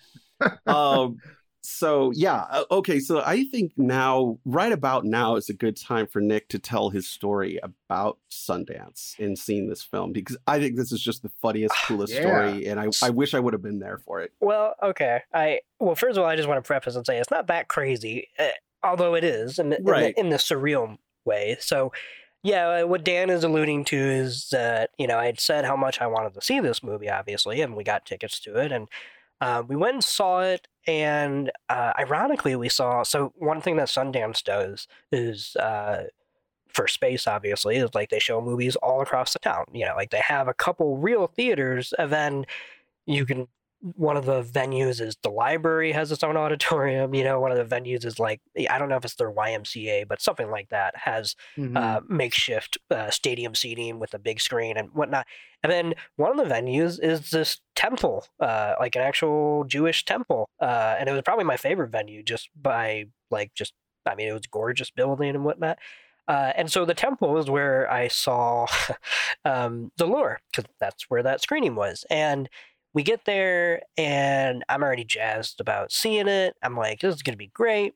[0.66, 1.16] Um,
[1.62, 3.00] so yeah, uh, okay.
[3.00, 6.90] So I think now, right about now, is a good time for Nick to tell
[6.90, 11.30] his story about Sundance and seeing this film because I think this is just the
[11.42, 12.20] funniest, coolest Yeah.
[12.20, 14.32] story, and I I wish I would have been there for it.
[14.40, 15.22] well, okay.
[15.34, 17.68] I well, first of all, I just want to preface and say it's not that
[17.68, 18.48] crazy, uh,
[18.82, 21.56] although it is in the, in the- in the surreal way.
[21.60, 21.92] So,
[22.42, 25.76] yeah, uh, what Dan is alluding to is that you know I had said how
[25.76, 28.88] much I wanted to see this movie, obviously, and we got tickets to it, and
[29.40, 30.68] uh, we went and saw it.
[30.86, 35.56] And uh, ironically, we saw so one thing that Sundance does is.
[35.56, 36.04] Uh,
[36.68, 40.10] for space obviously is like they show movies all across the town you know like
[40.10, 42.44] they have a couple real theaters and then
[43.06, 43.48] you can
[43.80, 47.58] one of the venues is the library has its own auditorium you know one of
[47.58, 50.96] the venues is like i don't know if it's their ymca but something like that
[50.96, 51.76] has Mhm.
[51.76, 55.26] uh, makeshift uh, stadium seating with a big screen and whatnot.
[55.62, 60.48] And then one of the venues is this temple, uh, like an actual Jewish temple.
[60.60, 63.74] Uh, and it was probably my favorite venue just by like just
[64.06, 65.78] I mean it was a gorgeous building and whatnot.
[66.28, 68.66] Uh, and so the temple is where I saw
[69.44, 72.04] um, the lure because that's where that screening was.
[72.10, 72.48] And
[72.94, 76.56] we get there and I'm already jazzed about seeing it.
[76.62, 77.94] I'm like, this is gonna be great.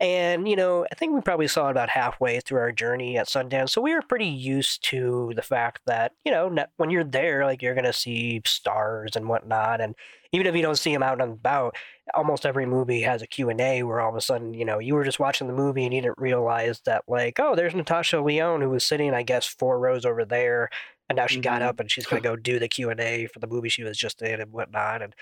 [0.00, 3.28] And, you know, I think we probably saw it about halfway through our journey at
[3.28, 3.70] Sundance.
[3.70, 7.62] So we were pretty used to the fact that, you know, when you're there, like
[7.62, 9.80] you're going to see stars and whatnot.
[9.80, 9.94] And
[10.32, 11.76] even if you don't see them out and about,
[12.12, 15.04] almost every movie has a Q&A where all of a sudden, you know, you were
[15.04, 18.70] just watching the movie and you didn't realize that, like, oh, there's Natasha Lyonne who
[18.70, 20.70] was sitting, I guess, four rows over there.
[21.14, 21.66] And now she got Mhm.
[21.66, 24.20] up and she's going to go do the Q&A for the movie she was just
[24.22, 25.02] in and whatnot.
[25.02, 25.14] And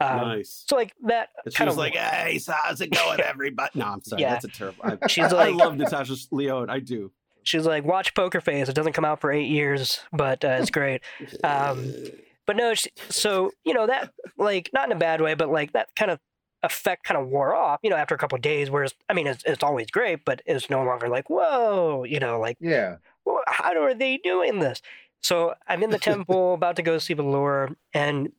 [0.00, 0.64] um, nice.
[0.66, 3.86] so, like, that And she was of like, "Hey, so how's it going, everybody?" No,
[3.86, 4.22] I'm sorry.
[4.22, 4.30] Yeah.
[4.30, 4.84] That's a terrible.
[4.84, 6.68] I, She's I like- love Natasha Lyonne.
[6.70, 7.12] I do.
[7.44, 8.68] she's like, watch Poker Face.
[8.68, 11.02] It doesn't come out for eight years, but uh, it's great.
[11.44, 11.92] Um,
[12.46, 15.72] But no, she, so you know that like not in a bad way, but like
[15.72, 16.18] that kind of
[16.62, 17.80] effect kind of wore off.
[17.82, 18.70] You know, after a couple of days.
[18.70, 22.04] Whereas I mean, it's it's always great, but it's no longer like whoa.
[22.04, 22.96] You know, like yeah.
[23.24, 24.82] well, how are they doing this?
[25.24, 28.30] So I'm in the temple about to go see the lure, and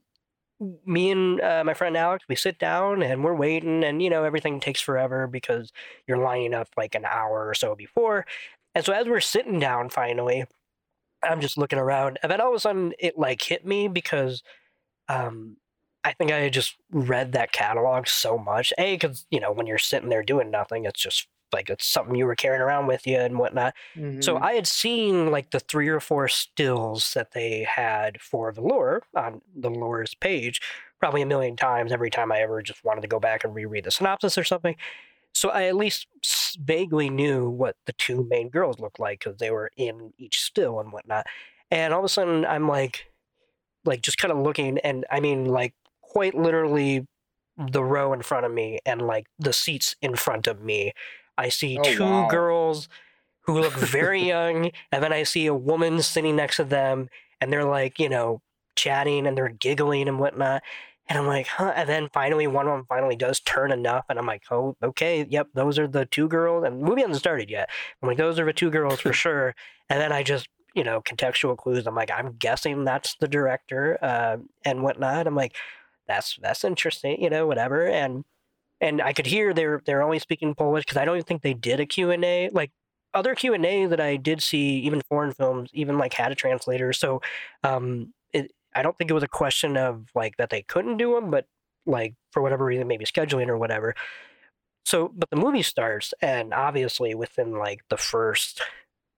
[0.85, 4.23] me and uh, my friend Alex, we sit down and we're waiting, and you know
[4.23, 5.73] everything takes forever because
[6.07, 8.25] you're lining up like an hour or so before.
[8.75, 10.45] And so as we're sitting down, finally,
[11.23, 14.43] I'm just looking around, and then all of a sudden it like hit me because
[15.09, 15.57] um,
[16.03, 18.71] I think I had just read that catalog so much.
[18.77, 22.15] A, because you know when you're sitting there doing nothing, it's just like it's something
[22.15, 23.73] you were carrying around with you and whatnot.
[24.21, 24.41] So Mhm.
[24.41, 29.03] I had seen like the three or four stills that they had for the lure
[29.15, 30.61] on the lure's page
[30.99, 33.83] probably a million times every time I ever just wanted to go back and reread
[33.83, 34.75] the synopsis or something.
[35.33, 36.07] So I at least
[36.59, 40.79] vaguely knew what the two main girls looked like because they were in each still
[40.79, 41.27] and whatnot.
[41.69, 43.11] And all of a sudden I'm like,
[43.83, 47.07] like just kind of looking, and I mean like quite literally
[47.57, 50.93] the row in front of me and like the seats in front of me.
[51.37, 52.27] I see Oh, two wow.
[52.27, 52.87] girls
[53.41, 57.09] who look very young, and then I see a woman sitting next to them,
[57.41, 58.41] and they're like, you know,
[58.75, 60.63] chatting and they're giggling and whatnot.
[61.07, 61.71] And I'm like, huh?
[61.75, 65.25] And then finally, one of them finally does turn enough, and I'm like, oh, okay,
[65.29, 66.63] yep, those are the two girls.
[66.65, 67.69] And the movie hasn't started yet.
[68.01, 69.55] I'm like, those are the two girls for sure.
[69.89, 71.85] And then I just, you know, contextual clues.
[71.85, 75.27] I'm like, I'm guessing that's the director uh, and whatnot.
[75.27, 75.55] I'm like,
[76.07, 77.85] that's that's interesting, you know, whatever.
[77.87, 78.25] And
[78.81, 81.53] and I could hear they're they're only speaking Polish because I don't even think they
[81.53, 82.49] did a Q and A.
[82.51, 82.71] Like
[83.13, 86.35] other Q and A that I did see, even foreign films, even like had a
[86.35, 86.91] translator.
[86.93, 87.21] So,
[87.63, 91.13] um, it, I don't think it was a question of like that they couldn't do
[91.15, 91.47] them, but
[91.85, 93.95] like for whatever reason, maybe scheduling or whatever.
[94.85, 98.61] So, but the movie starts, and obviously within like the first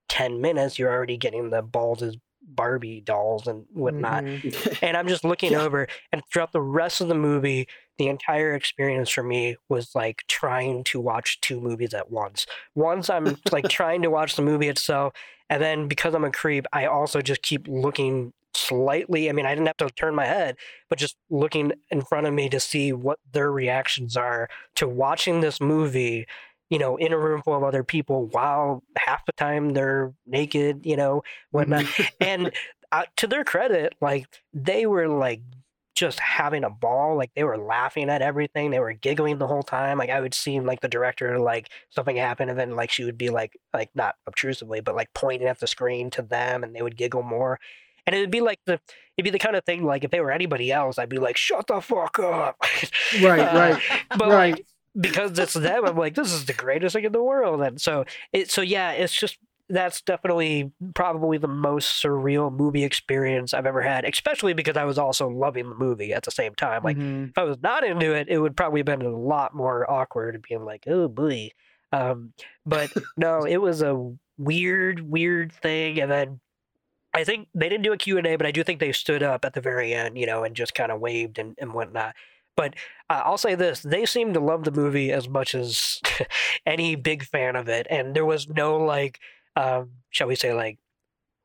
[0.08, 4.24] 10 minutes, you're already getting the balls as Barbie dolls and whatnot.
[4.24, 4.78] Mhm.
[4.82, 5.62] And I'm just looking Yeah.
[5.62, 7.68] over, and throughout the rest of the movie,
[7.98, 12.46] the entire experience for me was like trying to watch two movies at once.
[12.74, 15.12] Once I'm like trying to watch the movie itself,
[15.50, 19.28] and then because I'm a creep, I also just keep looking slightly.
[19.28, 20.56] I mean, I didn't have to turn my head,
[20.88, 25.40] but just looking in front of me to see what their reactions are to watching
[25.40, 26.26] this movie.
[26.70, 30.84] You know, in a room full of other people, while half the time they're naked,
[30.84, 31.86] you know, whatnot
[32.20, 32.52] and
[32.92, 35.40] uh, to their credit, like they were like
[35.98, 37.16] just having a ball.
[37.16, 38.70] Like they were laughing at everything.
[38.70, 39.98] They were giggling the whole time.
[39.98, 43.18] Like I would see like the director like something happened and then like she would
[43.18, 46.82] be like like not obtrusively, but like pointing at the screen to them, and they
[46.82, 47.58] would giggle more.
[48.06, 48.80] And it would be like the
[49.16, 51.36] it'd be the kind of thing like if they were anybody else, I'd be like,
[51.36, 52.56] "Shut the fuck up!"
[53.12, 53.82] Right, Uh, right.
[54.14, 54.32] but Right.
[54.32, 54.66] like
[54.98, 57.60] because it's them, I'm like, this is the greatest thing in the world.
[57.62, 59.38] And so it so yeah, it's just
[59.68, 64.98] that's definitely probably the most surreal movie experience I've ever had, especially because I was
[64.98, 66.82] also loving the movie at the same time.
[66.82, 67.30] Like Mhm.
[67.30, 70.34] if I was not into it, it would probably have been a lot more awkward
[70.34, 71.50] and being like, oh boy.
[71.92, 72.32] Um,
[72.66, 76.00] but no, it was a weird, weird thing.
[76.00, 76.40] And then
[77.14, 79.54] I think they didn't do a Q&A, but I do think they stood up at
[79.54, 82.14] the very end, you know, and just kind of waved and, and whatnot.
[82.56, 82.74] But
[83.08, 86.00] uh, I'll say this: they seemed to love the movie as much as
[86.66, 89.20] any big fan of it, and there was no like,
[89.56, 90.78] um, shall we say, like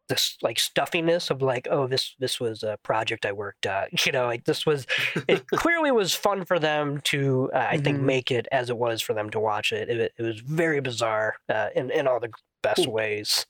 [0.09, 3.87] this like stuffiness of like, oh, this this was a project I worked on.
[4.05, 4.85] You know, like this was
[5.27, 8.01] it clearly was fun for them to, uh, I think, Mhm.
[8.01, 9.89] make it as it was for them to watch it.
[9.89, 12.31] It, it was very bizarre uh, in in all the
[12.63, 12.93] best Cool.
[12.93, 13.45] ways.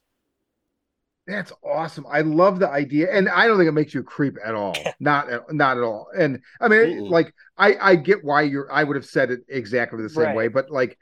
[1.26, 2.06] That's awesome.
[2.10, 4.76] I love the idea, and I don't think it makes you creep at all.
[5.00, 6.08] Not at, not at all.
[6.18, 7.10] And I mean, Mm-mm.
[7.10, 8.70] like I I get why you're.
[8.72, 10.36] I would have said it exactly the same Right.
[10.36, 10.98] way, but like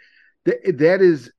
[0.45, 1.32] th- that is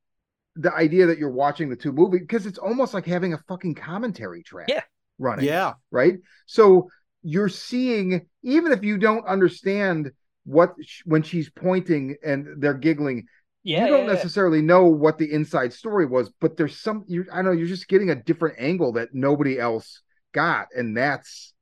[0.57, 3.75] the idea that you're watching the two movies because it's almost like having a fucking
[3.75, 4.69] commentary track.
[4.69, 4.83] Yeah.
[5.19, 5.45] running.
[5.47, 5.75] yeah.
[5.91, 6.15] right?
[6.47, 6.91] So
[7.23, 10.11] you're seeing, even if you don't understand
[10.45, 13.27] what sh- when she's pointing and they're giggling,
[13.63, 14.13] Yeah, you don't yeah, yeah.
[14.13, 17.69] necessarily know what the inside story was, but there's some you I don't know, you're
[17.69, 21.55] just getting a different angle that nobody else got, and that's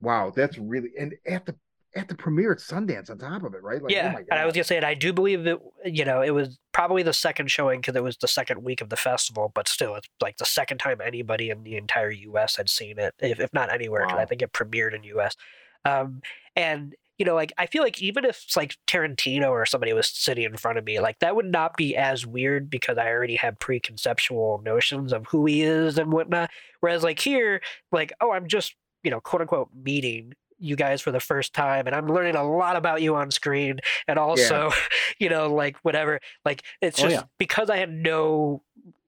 [0.00, 1.54] wow, that's really and at the
[1.96, 3.82] at the premiere at Sundance on top of it, right?
[3.82, 6.04] Like, yeah, oh my and I was gonna say, and I do believe that you
[6.04, 8.96] know it was probably the second showing because it was the second week of the
[8.96, 12.56] festival, but still, it's like the second time anybody in the entire U.S.
[12.56, 14.06] had seen it, if, if not anywhere.
[14.06, 14.26] 'cause I Wow.
[14.26, 15.36] think it premiered in U.S.
[15.84, 16.22] Um,
[16.56, 20.08] and you know, like I feel like even if it's like Tarantino or somebody was
[20.08, 23.36] sitting in front of me, like that would not be as weird because I already
[23.36, 26.50] have preconceptual notions of who he is and whatnot.
[26.80, 27.60] Whereas like here,
[27.92, 28.74] like oh, I'm just
[29.04, 30.32] you know quote unquote meeting
[30.64, 33.78] you guys for the first time and I'm learning a lot about you on screen
[34.08, 34.70] and also
[35.18, 37.22] you know like whatever like it's Oh, just yeah.
[37.38, 38.62] because I had no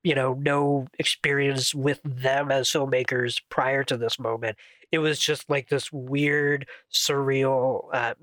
[0.05, 4.57] you know no experience with them as filmmakers prior to this moment
[4.93, 8.15] it was just like this weird surreal uh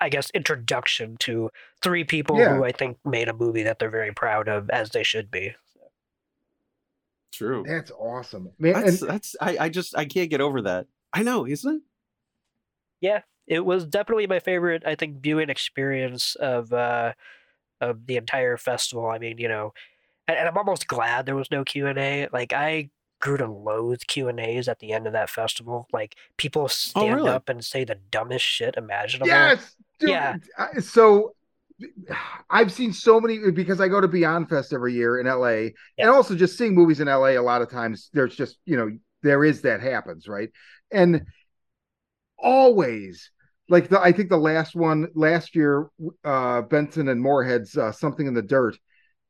[0.00, 1.50] I guess introduction to
[1.82, 2.54] three people Yeah.
[2.56, 5.54] who I think made a movie that they're very proud of as they should be
[7.32, 7.64] True.
[7.66, 8.74] That's awesome, man.
[8.74, 10.86] That's and that's I, I just I can't get over that.
[11.12, 11.82] I know, isn't it?
[13.04, 17.12] Yeah it was definitely my favorite i think viewing experience of uh
[17.80, 19.72] of the entire festival i mean you know
[20.28, 22.88] and, and i'm almost glad there was no q&a like i
[23.20, 27.30] grew to loathe q&a's at the end of that festival like people stand Oh, really?
[27.30, 30.36] up and say the dumbest shit imaginable yes, dude, Yeah.
[30.58, 31.34] I- So
[32.50, 35.70] I've seen so many because I go to Beyond Fest every year in LA, Yeah.
[35.98, 37.30] and also just seeing movies in LA.
[37.30, 38.90] A lot of times, there's just you know
[39.22, 40.50] there is that happens, right?
[40.92, 41.22] And
[42.44, 43.30] always,
[43.68, 45.88] like the I think the last one last year,
[46.24, 48.76] uh Benson and Moorhead's uh, something in the dirt,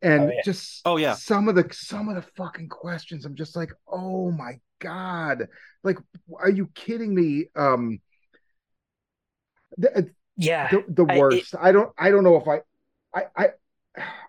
[0.03, 0.41] and Oh, yeah.
[0.45, 1.15] just Oh, yeah.
[1.15, 3.25] some of the some of the fucking questions.
[3.25, 5.49] I'm just like, oh my god,
[5.83, 5.99] like,
[6.39, 7.47] are you kidding me?
[7.57, 8.01] Um.
[9.79, 11.55] the- yeah the, the I- it- worst.
[11.61, 12.61] I, don't I don't know if I,
[13.15, 13.49] I I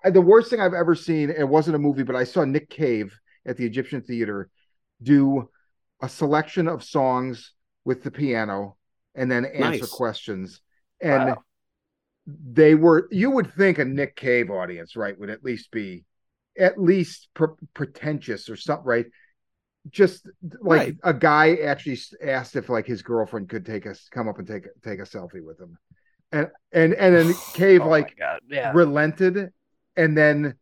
[0.03, 1.29] I the worst thing I've ever seen.
[1.31, 4.49] It wasn't a movie, but I saw Nick Cave at the Egyptian Theater
[5.01, 5.49] do
[6.01, 7.53] a selection of songs
[7.85, 8.77] with the piano
[9.15, 9.89] and then answer Nice.
[9.89, 10.61] questions.
[11.01, 11.43] And Wow.
[12.27, 16.05] they were you would think a Nick Cave audience, right, would at least be
[16.57, 19.05] at least pre- pretentious or something, right?
[19.89, 20.27] Just
[20.61, 20.95] like Right.
[21.03, 24.65] a guy actually asked if like his girlfriend could take us come up and take
[24.83, 25.77] take a selfie with him,
[26.31, 28.15] and and and then Cave Oh like
[28.49, 29.51] yeah relented
[29.95, 30.55] and then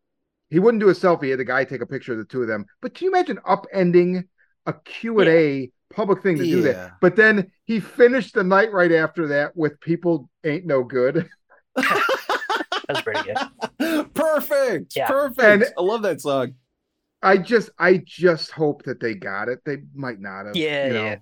[0.49, 1.25] he wouldn't do a selfie.
[1.25, 2.65] He had the guy take a picture of the two of them.
[2.81, 4.27] But can you imagine upending
[4.65, 6.93] a Q and A public thing to do that?
[7.01, 11.29] But then he finished the night right after that with "People Ain't No Good."
[12.87, 13.21] That's pretty
[13.79, 14.13] good.
[14.13, 14.95] Perfect.
[14.95, 15.07] Yeah.
[15.07, 15.39] Perfect.
[15.41, 16.55] And- I love that song.
[17.21, 19.59] I just, I just hope that they got it.
[19.65, 20.57] They might not have.
[20.57, 21.03] Yeah, you know.
[21.05, 21.15] yeah.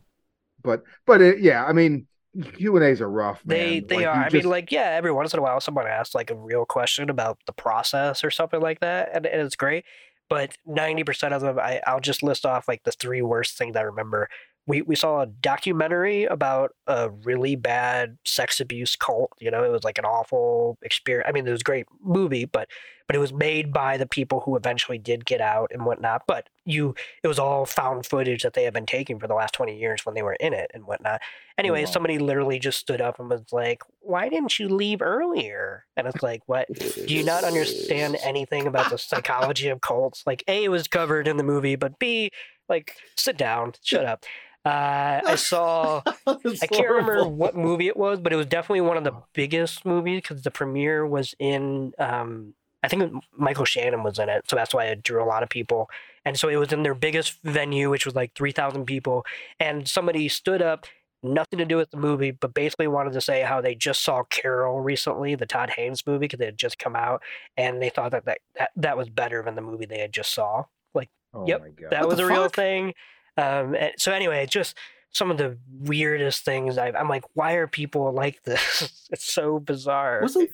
[0.63, 2.07] But, but it, yeah, I mean,
[2.55, 3.39] Q and A's are rough.
[3.45, 3.88] They man.
[3.88, 4.13] they Like, are.
[4.22, 6.65] I just- mean, like yeah, every once in a while someone asks like a real
[6.65, 9.86] question about the process or something like that, and, and it's great.
[10.30, 13.76] But ninety percent of them, I, I'll just list off like the three worst things
[13.76, 14.28] I remember.
[14.68, 19.34] We we saw a documentary about a really bad sex abuse cult.
[19.39, 21.28] You know, it was like an awful experience.
[21.28, 22.70] I mean, it was a great movie, but
[23.12, 26.22] but it was made by the people who eventually did get out and whatnot.
[26.28, 29.53] But you, it was all found footage that they had been taking for the last
[29.53, 31.20] twenty years when they were in it and whatnot.
[31.57, 31.91] Anyway, wow.
[31.91, 36.24] somebody literally just stood up and was like, "Why didn't you leave earlier?" And it's
[36.24, 36.70] like, "What?
[36.72, 40.24] Do you not understand anything about the psychology of cults?
[40.26, 42.30] Like, a, it was covered in the movie, but b,
[42.70, 44.24] like, sit down, shut up."
[44.64, 46.01] Uh, I saw.
[46.28, 49.86] I can't remember what movie it was, but it was definitely one of the biggest
[49.86, 51.93] movies because the premiere was in.
[51.97, 52.53] Um,
[52.84, 55.49] I think Michael Shannon was in it, so that's why it drew a lot of
[55.49, 55.89] people.
[56.26, 59.26] And so it was in their biggest venue, which was like three thousand people.
[59.59, 60.86] And somebody stood up,
[61.24, 64.24] nothing to do with the movie, but basically wanted to say how they just saw
[64.24, 67.24] Carol recently, the Todd Haynes movie, because it had just come out,
[67.57, 70.34] and they thought that that, that that was better than the movie they had just
[70.36, 70.66] saw.
[70.93, 72.93] Like oh yep, that What was a real thing.
[73.38, 74.78] Um, and so anyway, just
[75.12, 76.78] some of the weirdest things.
[76.78, 79.08] I, I'm like, why are people like this?
[79.12, 80.20] it's so bizarre.
[80.22, 80.50] Wasn't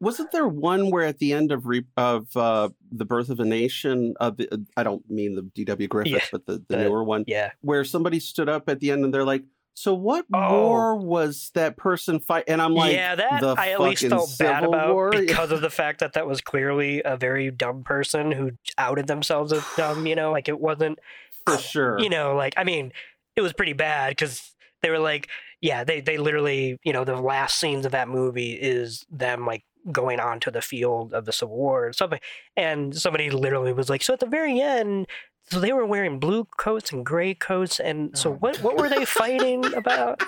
[0.00, 3.44] wasn't there one where at the end of re- of uh, the birth of a
[3.44, 5.88] nation of the, I don't mean the D.W.
[5.88, 8.90] Griffiths, Yeah, but the, the the- newer one yeah, where somebody stood up at the
[8.90, 9.44] end and they're like,
[9.74, 10.50] "So what Oh.
[10.68, 14.64] war was that person fight?" And I'm like, yeah, that I at least felt bad
[14.64, 15.10] about War?
[15.12, 19.52] because of the fact that that was clearly a very dumb person who outed themselves
[19.52, 20.06] as dumb.
[20.06, 20.98] You know, like it wasn't.
[21.46, 21.98] For sure.
[22.00, 22.92] You know, like I mean,
[23.36, 25.28] it was pretty bad because they were like,
[25.60, 29.64] yeah, they they literally, you know, the last scenes of that movie is them like
[29.92, 32.20] going onto the field of the Civil War and something,
[32.56, 35.06] and somebody literally was like, so at the very end.
[35.50, 38.34] So they were wearing blue coats and gray coats, and so Oh.
[38.36, 38.56] what?
[38.62, 40.22] What were they fighting about?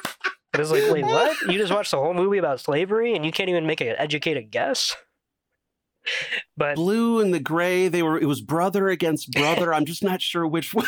[0.53, 1.41] It was like, wait, what?
[1.49, 4.51] You just watched the whole movie about slavery, and you can't even make an educated
[4.51, 4.95] guess.
[6.59, 8.19] But Blue and the gray, they were.
[8.19, 9.75] It was brother against brother.
[9.75, 10.87] I'm just not sure which one.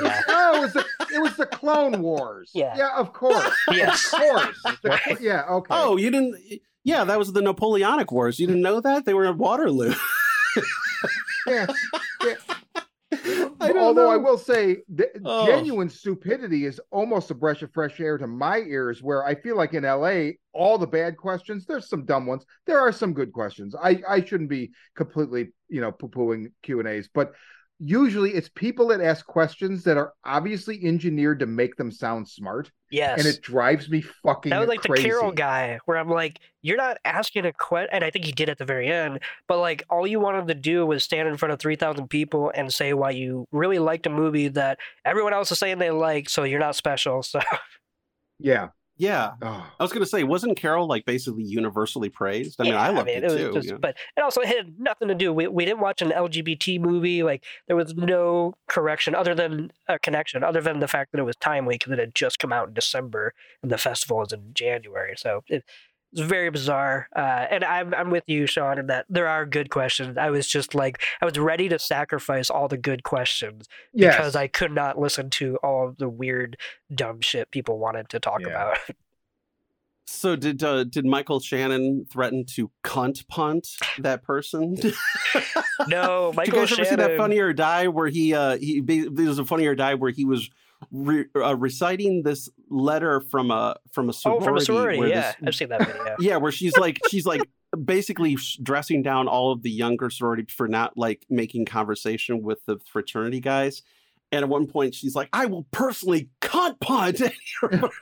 [0.00, 2.52] yeah, oh, it was the it was the Clone Wars.
[2.54, 2.76] Yeah.
[2.76, 4.62] yeah, of course, yes, of course.
[4.82, 5.20] The Right.
[5.20, 5.74] yeah, okay.
[5.74, 6.36] Oh, you didn't.
[6.84, 8.38] Yeah, that was the Napoleonic Wars.
[8.38, 9.94] You didn't know that they were at Waterloo.
[11.46, 11.66] yeah.
[12.24, 12.34] yeah.
[13.60, 15.46] I Although I will say, the Oh.
[15.46, 19.02] genuine stupidity is almost a breath of fresh air to my ears.
[19.02, 22.44] Where I feel like in LA, all the bad questions, there's some dumb ones.
[22.66, 23.74] There are some good questions.
[23.74, 27.32] I I shouldn't be completely you know poo pooing Q and A's, but
[27.80, 32.70] usually it's people that ask questions that are obviously engineered to make them sound smart,
[32.90, 33.18] yes.
[33.18, 34.50] and it drives me fucking.
[34.50, 35.02] that was like crazy.
[35.02, 38.32] the Carol guy, where I'm like, you're not asking a question, and I think he
[38.32, 39.20] did at the very end.
[39.48, 42.52] But like, all you wanted to do was stand in front of three thousand people
[42.54, 46.28] and say why you really liked a movie that everyone else is saying they like,
[46.28, 47.22] so you're not special.
[47.22, 47.40] So
[48.40, 48.68] Yeah.
[49.00, 49.66] Yeah, Oh.
[49.78, 52.60] I was gonna say, wasn't Carol like basically universally praised?
[52.60, 53.52] I mean, Yeah, I loved it, was too.
[53.54, 53.78] just- know?
[53.78, 55.32] But it also had nothing to do.
[55.32, 57.22] We we didn't watch an LGBT movie.
[57.22, 61.24] Like there was no correction other than a connection, other than the fact that it
[61.24, 63.32] was timely because it had just come out in December
[63.62, 65.14] and the festival was in January.
[65.16, 65.64] So it,
[66.12, 67.08] it's very bizarre.
[67.14, 70.18] Uh, and I'm I'm with you, Sean, in that there are good questions.
[70.18, 74.16] I was just like I was ready to sacrifice all the good questions Yes.
[74.16, 76.56] because I could not listen to all of the weird,
[76.94, 78.48] dumb shit people wanted to talk Yeah.
[78.48, 78.78] about.
[80.12, 83.68] So did uh, did Michael Shannon threaten to cunt punt
[84.00, 84.76] that person?
[85.86, 86.34] No, Michael.
[86.34, 89.26] Did you Michael guys ever see that Funny or Die where he uh he there
[89.26, 90.50] was a Funny or Die where he was
[90.90, 94.42] re- uh, reciting this letter from a from a sorority.
[94.42, 94.98] Oh, from a sorority.
[95.08, 96.16] Yeah, this- I've seen that video.
[96.20, 97.42] yeah, where she's like she's like
[97.84, 102.78] basically dressing down all of the younger sorority for not like making conversation with the
[102.92, 103.82] fraternity guys.
[104.32, 107.20] And at one point, she's like, "I will personally cunt punt,"
[107.60, 107.92] whatever.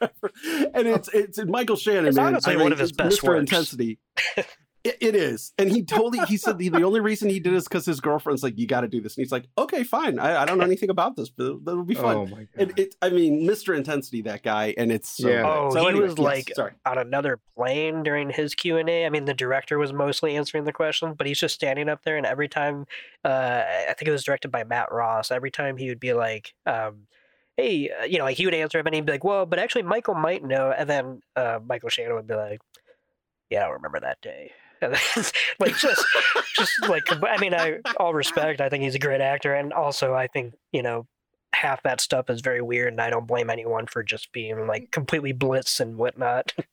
[0.74, 2.26] and it's it's Michael Shannon, It's man.
[2.26, 3.28] honestly I one of his best Mr.
[3.28, 3.40] works.
[3.40, 3.98] Intensity.
[4.88, 6.18] It, it is, and he totally.
[6.26, 8.80] He said the, the only reason he did is because his girlfriend's like, "You got
[8.82, 10.18] to do this," and he's like, "Okay, fine.
[10.18, 12.48] I, I don't know anything about this, but that'll be fun." Oh my god.
[12.56, 13.76] And it, I mean, Mr.
[13.76, 15.42] Intensity, that guy, and it's so Yeah.
[15.46, 16.72] Oh, So he anyway, was yes, like sorry.
[16.86, 19.04] on another plane during his Q and A.
[19.04, 22.16] I mean, the director was mostly answering the questions, but he's just standing up there,
[22.16, 22.86] and every time,
[23.24, 25.30] uh, I think it was directed by Matt Ross.
[25.30, 27.08] Every time he would be like, um,
[27.56, 29.58] "Hey," uh, you know, like he would answer him, and he'd be like, "Well, but
[29.58, 32.60] actually, Michael might know," and then uh, Michael Shannon would be like,
[33.50, 34.52] "Yeah, I don't remember that day."
[35.58, 36.04] like just
[36.54, 38.60] just like I mean, I all respect.
[38.60, 41.06] I think he's a great actor, and also I think you know
[41.52, 44.90] half that stuff is very weird, and I don't blame anyone for just being like
[44.90, 46.54] completely blitz and whatnot.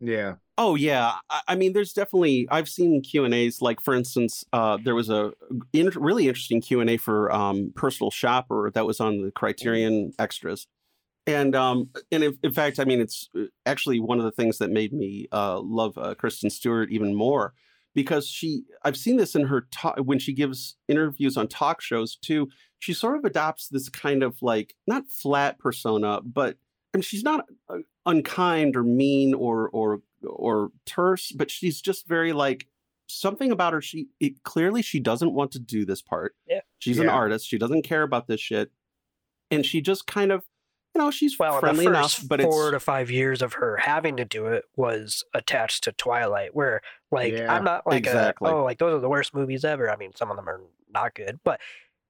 [0.00, 0.36] Yeah.
[0.56, 3.60] Oh yeah, I, I mean, there's definitely I've seen Q and A's.
[3.60, 5.32] Like for instance, uh, there was a
[5.72, 10.12] in, really interesting Q and A for um, Personal Shopper that was on the Criterion
[10.18, 10.66] extras,
[11.26, 14.58] and um, and if, in fact, I mean, it's uh, actually one of the things
[14.58, 17.54] that made me uh, love uh, Kristen Stewart even more
[17.94, 22.16] because she I've seen this in her talk when she gives interviews on talk shows
[22.16, 22.48] too.
[22.78, 26.56] She sort of adopts this kind of like not flat persona, but
[26.94, 32.32] and she's not uh, unkind or mean or or or terse, but she's just very
[32.32, 32.66] like
[33.08, 33.82] something about her.
[33.82, 36.34] She it, clearly she doesn't want to do this part.
[36.48, 37.46] Yeah, she's an artist.
[37.46, 38.70] She doesn't care about this shit,
[39.50, 40.44] and she just kind of,
[40.94, 43.54] you know, she's well, friendly the enough, first but four it's to five years of
[43.54, 46.80] her having to do it was attached to Twilight, where
[47.12, 48.50] like Yeah, I'm not like exactly.
[48.50, 49.90] a, oh like those are the worst movies ever.
[49.90, 50.60] I mean, some of them are
[50.92, 51.60] not good, but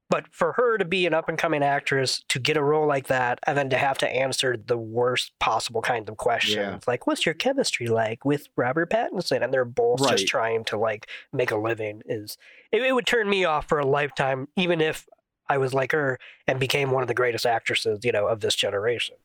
[0.09, 3.07] but for her to be an up and coming actress to get a role like
[3.07, 6.78] that and then to have to answer the worst possible kinds of questions Yeah.
[6.89, 10.11] like what's your chemistry like with Robert Pattinson and they're both Right.
[10.11, 12.36] just trying to like make a living is
[12.73, 15.07] it, it would turn me off for a lifetime even if
[15.51, 18.55] I was like her and became one of the greatest actresses you know of this
[18.55, 19.17] generation.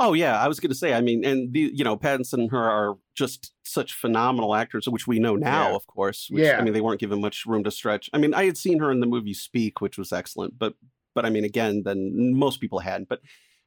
[0.00, 0.92] Oh yeah, I was going to say.
[0.92, 5.06] I mean, and the you know Pattinson and her are just such phenomenal actors, which
[5.06, 5.76] we know now, Yeah.
[5.76, 6.28] of course.
[6.30, 6.58] Which, Yeah.
[6.58, 8.10] I mean, they weren't given much room to stretch.
[8.12, 10.74] I mean, I had seen her in the movie Speak, which was excellent, but
[11.14, 13.08] but I mean, again, then most people hadn't.
[13.08, 13.20] But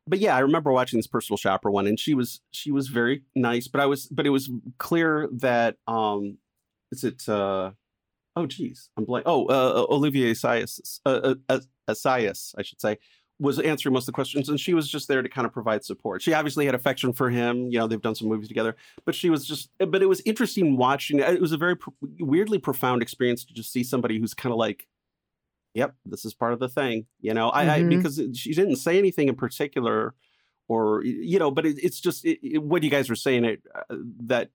[0.06, 3.24] but yeah, I remember watching this personal shopper one, and she was she was very
[3.36, 3.68] nice.
[3.70, 4.50] But I was but it was
[4.80, 6.40] clear that um,
[6.92, 7.72] is it uh,
[8.38, 9.24] oh geez, I'm blank.
[9.28, 11.60] Oh, uh, Olivier Assayas, uh, uh,
[11.90, 12.98] Assayas, I should say
[13.40, 15.86] was answering most of the questions and she was just there to kind of provide
[15.86, 16.24] support.
[16.24, 17.68] She obviously had affection for him.
[17.68, 20.76] You know, they've done some movies together, but she was just, but it was interesting
[20.76, 21.20] watching.
[21.20, 24.58] It was a very pro- weirdly profound experience to just see somebody who's kind of
[24.58, 24.88] like,
[25.76, 27.90] yep, this is part of the thing, you know, I, I Mhm.
[27.90, 30.16] because she didn't say anything in particular
[30.68, 33.62] or, you know, but it, it's just it, it- what you guys were saying it,
[33.76, 33.96] uh,
[34.26, 34.50] that,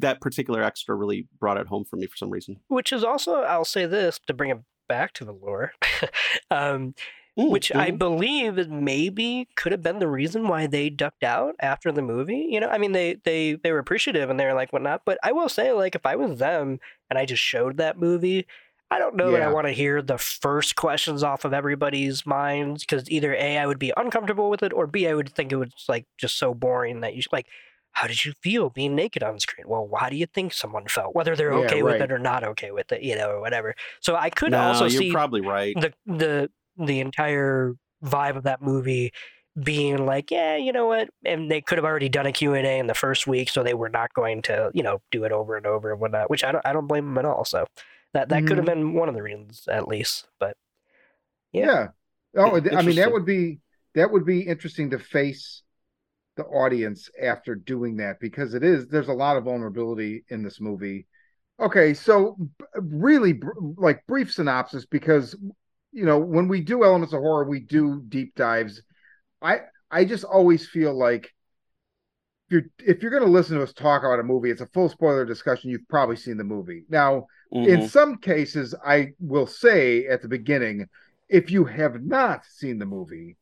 [0.00, 2.56] that particular extra really brought it home for me for some reason.
[2.68, 4.58] which is also I'll say this to bring it
[4.88, 5.72] back to the Lure,
[6.50, 6.94] um,
[7.38, 7.96] Mm, which I mhm.
[7.98, 12.46] believe is maybe could have been the reason why they ducked out after the movie.
[12.50, 15.16] You know, I mean they they they were appreciative and they were like whatnot, but
[15.22, 16.78] I will say like if I was them
[17.08, 18.46] and I just showed that movie.
[18.90, 22.84] I don't know that I want to hear the first questions off of everybody's minds
[22.84, 25.56] because either A, I would be uncomfortable with it, or B, I would think it
[25.56, 27.46] was like just so boring that you like,
[27.92, 29.68] how did you feel being naked on screen?
[29.68, 31.14] Well, why do you think someone felt?
[31.14, 33.74] Whether they're Yeah, okay with it or not okay with it, you know, or whatever.
[34.00, 35.74] So I could no, also you're see probably right.
[35.78, 37.74] the the the entire
[38.04, 39.12] vibe of that movie
[39.62, 41.10] being like, yeah, you know what?
[41.24, 43.90] And they could have already done a Q&A in the first week, so they were
[43.90, 46.66] not going to, you know, do it over and over and whatnot, which I don't,
[46.66, 47.44] I don't blame them at all.
[47.44, 47.66] So
[48.14, 48.80] that, that could have mm-hmm.
[48.80, 50.56] been one of the reasons at least, but
[51.52, 51.88] Yeah.
[52.34, 52.42] Yeah.
[52.44, 53.60] Oh, I mean that would be
[53.94, 55.62] that would be interesting to face
[56.36, 60.60] the audience after doing that because it is there's a lot of vulnerability in this
[60.60, 61.06] movie.
[61.60, 62.36] Okay, so
[62.74, 63.40] really
[63.76, 65.36] like brief synopsis because
[65.92, 68.82] you know when we do elements of horror we do deep dives.
[69.42, 69.60] I
[69.90, 71.32] I just always feel like
[72.46, 72.62] if you're
[72.94, 75.24] if you're going to listen to us talk about a movie, it's a full spoiler
[75.24, 75.70] discussion.
[75.70, 76.84] You've probably seen the movie.
[76.88, 77.88] Now, in Mhm.
[77.88, 80.88] some cases, I will say at the beginning,
[81.28, 83.36] if you have not seen the movie,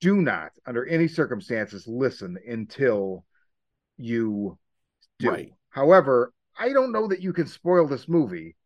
[0.00, 3.24] do not, under any circumstances, listen until
[3.96, 4.58] you
[5.18, 5.30] do.
[5.30, 5.52] Right.
[5.70, 8.56] However, I don't know that you can spoil this movie.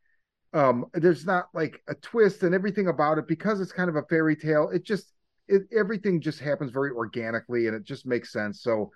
[0.52, 4.02] Um, there's not like a twist and everything about it because it's kind of a
[4.02, 4.68] fairy tale.
[4.70, 5.12] It just
[5.48, 8.62] it, everything just happens very organically and it just makes sense.
[8.62, 8.90] So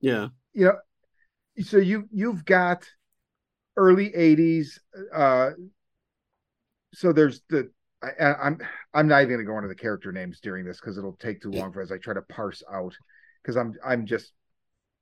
[0.00, 0.28] yeah.
[0.52, 0.76] you know
[1.62, 2.86] so you you've got
[3.76, 4.78] early 80s
[5.14, 5.50] uh
[6.94, 7.70] so there's the
[8.02, 8.58] I, I- I'm
[8.94, 11.40] I'm not even going to go into the character names during this because it'll take
[11.42, 12.94] too long for as I try to parse out
[13.42, 14.32] because I'm I'm just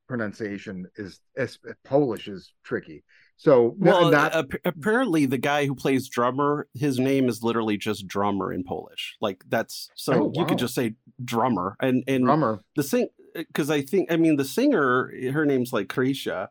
[0.09, 3.03] pronunciation is, is Polish is tricky.
[3.37, 8.07] So Well, not ap- apparently the guy who plays drummer, his name is literally just
[8.07, 9.17] drummer in Polish.
[9.21, 12.61] Like that's so Oh, you could just say drummer and and drummer.
[12.77, 16.49] the sing because I think I mean the singer her name's like Krysia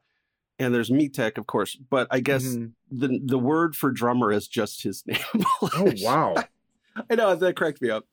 [0.59, 2.71] and there's Mietek of course, but I guess Mhm.
[2.91, 5.19] the the word for drummer is just his name.
[5.61, 6.35] Oh wow.
[7.09, 8.05] I know that cracked me up.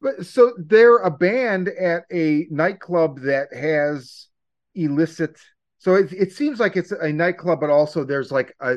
[0.00, 4.28] But so they're a band at a nightclub that has
[4.74, 5.38] illicit.
[5.78, 8.76] So it, it seems like it's a nightclub, but also there's like a,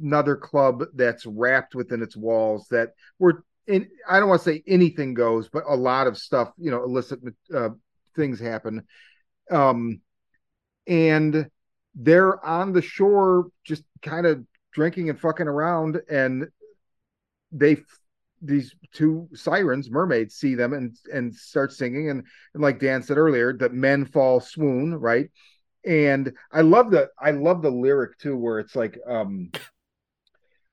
[0.00, 3.88] another club that's wrapped within its walls that were in.
[4.08, 7.20] I don't want to say anything goes, but a lot of stuff, you know, illicit
[7.54, 7.70] uh,
[8.16, 8.82] things happen.
[9.50, 10.00] Um,
[10.88, 11.48] and
[11.96, 16.46] they're on the shore just kind of drinking and fucking around and
[17.50, 17.78] they
[18.42, 23.16] these two sirens mermaids see them and and start singing and, and like dan said
[23.16, 25.30] earlier that men fall swoon right?
[25.86, 29.50] And i love the i love the lyric too where it's like um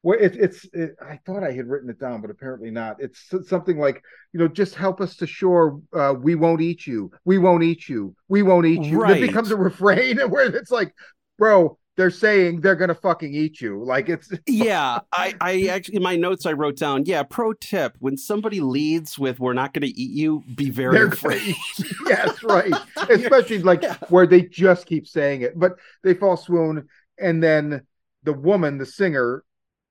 [0.03, 3.31] well it, it's it, i thought i had written it down but apparently not it's
[3.47, 4.03] something like
[4.34, 7.89] you know just help us to shore uh, we won't eat you we won't eat
[7.89, 9.17] you we won't eat you right.
[9.17, 10.93] it becomes a refrain and where it's like
[11.38, 13.84] bro they're saying they're gonna fucking eat you.
[13.84, 14.99] Like it's yeah.
[15.11, 17.23] I I actually in my notes I wrote down yeah.
[17.23, 21.55] Pro tip: when somebody leads with "We're not gonna eat you," be very they're afraid.
[22.07, 22.73] yes, right.
[23.09, 23.97] Especially like yeah.
[24.09, 25.73] where they just keep saying it, but
[26.03, 26.88] they fall swoon,
[27.19, 27.81] and then
[28.23, 29.43] the woman, the singer,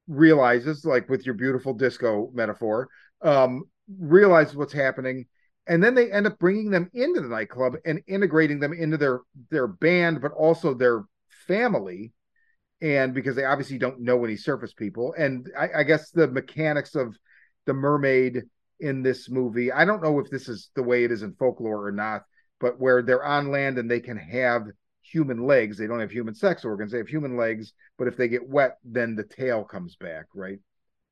[0.08, 2.88] realizes like with your beautiful disco metaphor,
[3.22, 3.64] um,
[3.98, 5.26] realizes what's happening.
[5.66, 9.20] And then they end up bringing them into the nightclub and integrating them into their
[9.50, 11.04] their band, but also their
[11.46, 12.12] family
[12.82, 16.94] and because they obviously don't know any surface people and I, I, guess the mechanics
[16.94, 17.16] of
[17.64, 18.42] the mermaid
[18.80, 21.86] in this movie i don't know if this is the way it is in folklore
[21.86, 22.22] or not
[22.60, 24.66] but where they're on land and they can have
[25.12, 28.28] human legs they don't have human sex organs they have human legs but if they
[28.28, 30.58] get wet then the tail comes back right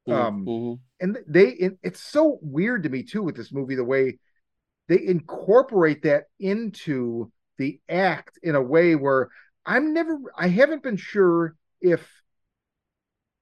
[0.09, 0.51] um, mm-hmm.
[0.51, 4.19] um and they it, it's so weird to me too with this movie the way
[4.89, 9.29] they incorporate that into the act in a way where
[9.65, 12.09] I'm never, I haven't been sure if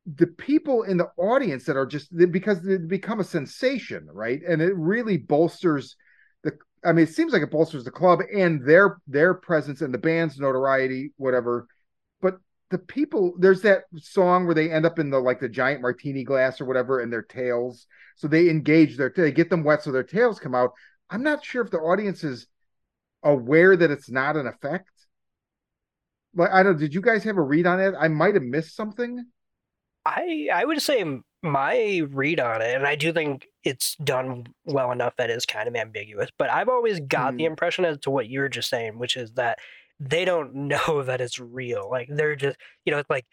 [0.05, 4.41] the people in the audience that are just because they become a sensation, right?
[4.47, 5.97] And it really bolsters
[6.43, 6.59] the.
[6.85, 9.99] I mean, it seems like it bolsters the club and their their presence and the
[9.99, 11.67] band's notoriety, whatever.
[12.21, 12.39] But
[12.71, 16.25] the people, there's that song where they end up in the like the giant martini
[16.25, 17.87] glass or whatever, and their tails.
[18.17, 20.73] So they engage their, they get them wet, so their tails come out.
[21.11, 22.47] I'm not sure if the audience is
[23.23, 24.91] aware that it's not an effect
[26.35, 26.79] like I don't.
[26.79, 27.95] Did you guys have a read on it?
[27.99, 29.27] I might have missed something.
[30.05, 31.05] I I would say
[31.43, 35.69] my read on it, and I do think it's done well enough that it's kind
[35.69, 36.31] of ambiguous.
[36.39, 37.53] But I've always got the hmm.
[37.53, 39.59] impression as to what you were just saying, which is that
[40.01, 41.89] they don't know that it's real.
[41.91, 43.27] Like they're just, you know, it's like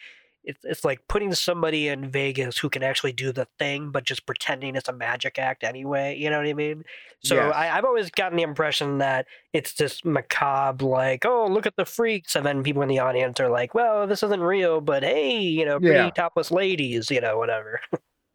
[0.44, 4.26] it's it's like putting somebody in Vegas who can actually do the thing, but just
[4.26, 6.18] pretending it's a magic act anyway.
[6.20, 6.84] You know what I mean?
[7.24, 7.54] So yes.
[7.56, 11.86] I, have always gotten the impression that it's just macabre, like, oh, look at the
[11.86, 15.40] freaks, and then people in the audience are like, well, this isn't real, but hey,
[15.40, 16.10] you know, pretty yeah.
[16.10, 17.80] topless ladies, you know, whatever.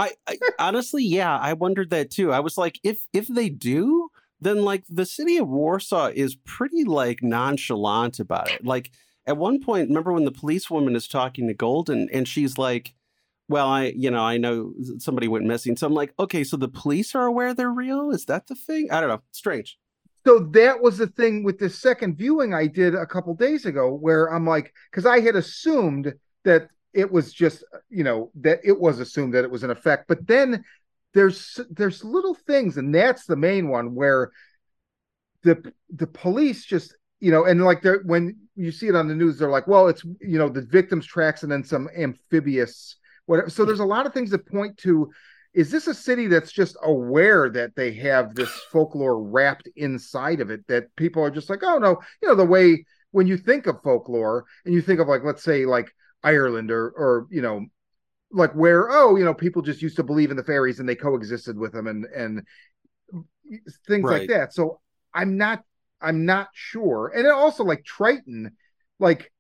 [0.01, 2.33] I, I honestly, yeah, I wondered that too.
[2.33, 4.11] I was like, if if they do,
[4.41, 8.91] then like the city of Warsaw is pretty like nonchalant about it, like
[9.27, 12.95] at one point, remember when the policewoman is talking to Golden and she's like,
[13.49, 15.77] well, I, you know, I know somebody went missing.
[15.77, 18.11] So I'm like, okay, so the police are aware they're real?
[18.11, 18.91] Is that the thing?
[18.91, 19.23] I don't know.
[19.33, 19.79] Strange.
[20.27, 23.93] So that was the thing with the second viewing I did a couple days ago
[23.93, 26.13] where I'm like, because I had assumed
[26.45, 30.07] that it was just, you know, that it was assumed that it was an effect.
[30.09, 30.65] But then
[31.15, 34.31] there's there's little things, and that's the main one where
[35.43, 39.15] the the police just you know, and like they're when you see it on the
[39.15, 42.97] news, they're like, well, it's you know the victim's tracks and then some amphibious
[43.27, 43.51] whatever.
[43.51, 45.11] So there's a lot of things that point to
[45.53, 50.51] is this a city that's just aware that they have this folklore wrapped inside of
[50.51, 53.67] it that people are just like, oh no, you know, the way when you think
[53.67, 57.67] of folklore and you think of like let's say like Ireland or or you know
[58.33, 60.95] like where oh you know people just used to believe in the fairies and they
[60.95, 62.43] coexisted with them and and
[63.87, 64.21] things right.
[64.21, 64.53] like that.
[64.53, 64.81] So
[65.13, 65.65] I'm not
[66.01, 67.13] I'm not sure.
[67.15, 68.57] And also like Triton,
[68.99, 69.33] like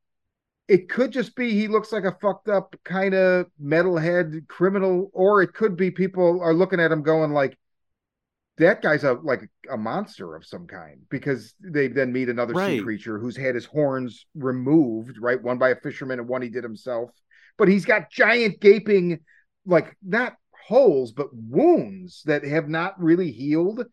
[0.68, 5.42] it could just be he looks like a fucked up kind of metalhead criminal, or
[5.42, 7.58] it could be people are looking at him going like,
[8.60, 12.78] that guy's a like a monster of some kind because they then meet another right.
[12.78, 15.42] sea creature who's had his horns removed, right?
[15.42, 17.10] One by a fisherman and one he did himself.
[17.56, 19.20] But he's got giant gaping,
[19.66, 20.34] like not
[20.66, 23.84] holes, but wounds that have not really healed.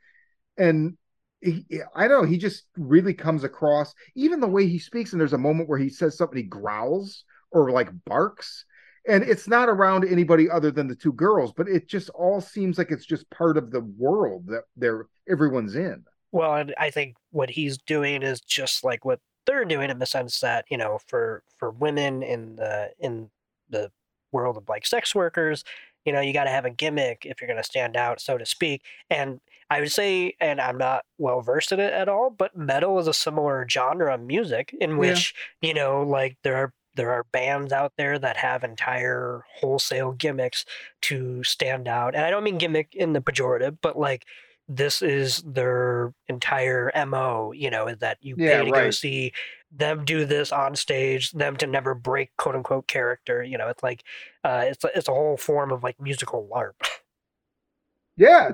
[0.58, 0.98] And
[1.42, 1.66] he,
[1.96, 2.28] I don't know.
[2.30, 5.12] He just really comes across, even the way he speaks.
[5.12, 8.66] And there's a moment where he says something, he growls or like barks,
[9.08, 11.54] and it's not around anybody other than the two girls.
[11.56, 15.76] But it just all seems like it's just part of the world that they're everyone's
[15.76, 16.04] in.
[16.32, 20.06] Well, and I think what he's doing is just like what they're doing in the
[20.06, 23.30] sense that you know, for for women in the in
[23.70, 23.92] the
[24.32, 25.64] world of like sex workers,
[26.06, 28.38] you know, you got to have a gimmick if you're going to stand out, so
[28.38, 28.84] to speak.
[29.10, 29.40] And
[29.70, 33.08] I would say, and I'm not well versed in it at all, but metal is
[33.08, 35.68] a similar genre of music in which yeah.
[35.68, 40.66] you know, like there are there are bands out there that have entire wholesale gimmicks
[41.04, 44.26] to stand out, and I don't mean gimmick in the pejorative, but like
[44.68, 47.54] this is their entire mo.
[47.54, 48.84] You know, is that you yeah, pay to right.
[48.86, 49.32] go see
[49.72, 53.44] them do this on stage, them to never break quote unquote character.
[53.44, 54.04] You know, it's like
[54.44, 56.74] uh, it's it's a whole form of like musical LARP.
[58.18, 58.50] Yeah,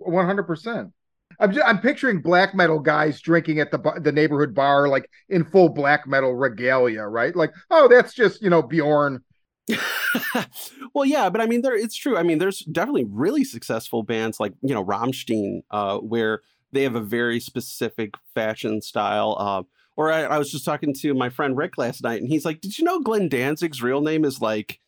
[0.00, 0.92] one hundred percent.
[1.40, 5.44] I'm just, I'm picturing black metal guys drinking at the the neighborhood bar, like in
[5.44, 7.34] full black metal regalia, right?
[7.34, 9.22] Like, oh, that's just you know Bjorn.
[10.94, 12.16] well, yeah, but I mean, there it's true.
[12.16, 16.40] I mean, there's definitely really successful bands like you know Rammstein, uh, where
[16.72, 19.36] they have a very specific fashion style.
[19.38, 19.62] Uh,
[19.96, 22.60] or I, I was just talking to my friend Rick last night, and he's like,
[22.60, 24.80] "Did you know Glenn Danzig's real name is like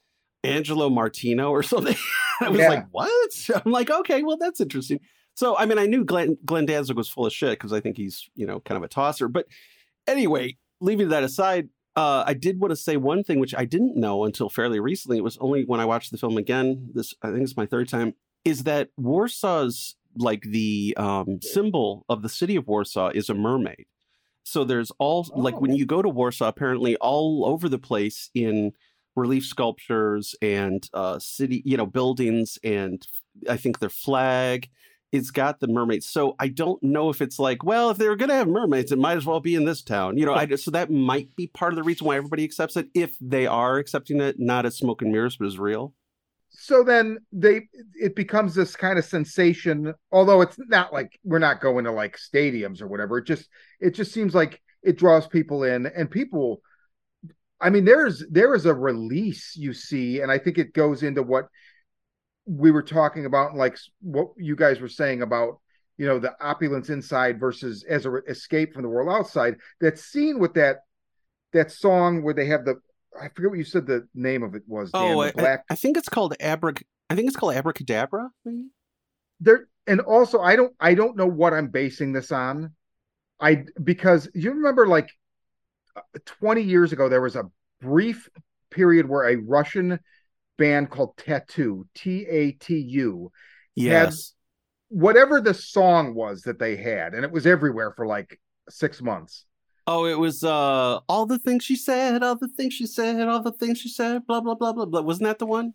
[0.45, 1.97] Angelo Martino or something?"
[2.41, 2.69] I was yeah.
[2.69, 5.01] like, "What?" I'm like, "Okay, well, that's interesting."
[5.37, 7.99] So, I mean, I knew Glenn, Glenn Danzig was full of shit because I think
[7.99, 9.29] he's, you know, kind of a tosser.
[9.29, 9.47] But
[10.07, 13.97] anyway, leaving that aside, uh, I did want to say one thing which I didn't
[13.97, 15.19] know until fairly recently.
[15.19, 16.91] It was only when I watched the film again.
[16.95, 18.15] This I think it's my third time.
[18.45, 23.87] Is that Warsaw's like the um, symbol of the city of Warsaw is a mermaid.
[24.43, 25.41] So there's all oh.
[25.41, 25.75] like when oh.
[25.75, 28.73] you go to Warsaw, apparently all over the place in
[29.15, 33.07] relief sculptures and uh, city, you know, buildings, and
[33.49, 34.69] I think their flag
[35.17, 36.07] it's got the mermaids.
[36.07, 38.93] So I don't know if it's like, well, if they were going to have mermaids,
[38.93, 40.17] it might as well be in this town.
[40.19, 42.89] You know, I, so that might be part of the reason why everybody accepts it,
[42.95, 45.95] if they are accepting it not as smoke and mirrors, but as real.
[46.51, 51.61] So then they it becomes this kind of sensation, although it's not like we're not
[51.61, 53.19] going to like stadiums or whatever.
[53.19, 53.49] It just
[53.79, 56.63] it just seems like it draws people in and people
[57.61, 61.23] I mean, there's there is a release you see, and I think it goes into
[61.23, 61.47] what
[62.47, 65.61] we were talking about like what you guys were saying about
[65.99, 70.39] you know the opulence inside versus as a escape from the world outside that scene
[70.39, 70.79] with that
[71.53, 72.77] that song where they have the
[73.21, 75.47] i forget what you said the name of it was oh Dan.
[75.47, 76.75] I, I, think it's called abra
[77.11, 78.67] i think it's called abracadabra maybe
[79.41, 82.73] there and also i don't i don't know what i'm basing this on
[83.41, 85.11] i because you remember like
[85.97, 87.45] uh, 20 years ago there was a
[87.81, 88.29] brief
[88.71, 89.99] period where a russian
[90.59, 93.31] band called Tattoo, T A T U.
[93.75, 94.33] Yes.
[94.89, 99.45] whatever the song was that they had, and it was everywhere for like six months.
[99.87, 103.43] Oh, it was uh all the things she said, all the things she said, all
[103.43, 105.01] the things she said, blah blah blah blah blah.
[105.03, 105.75] Wasn't that the one?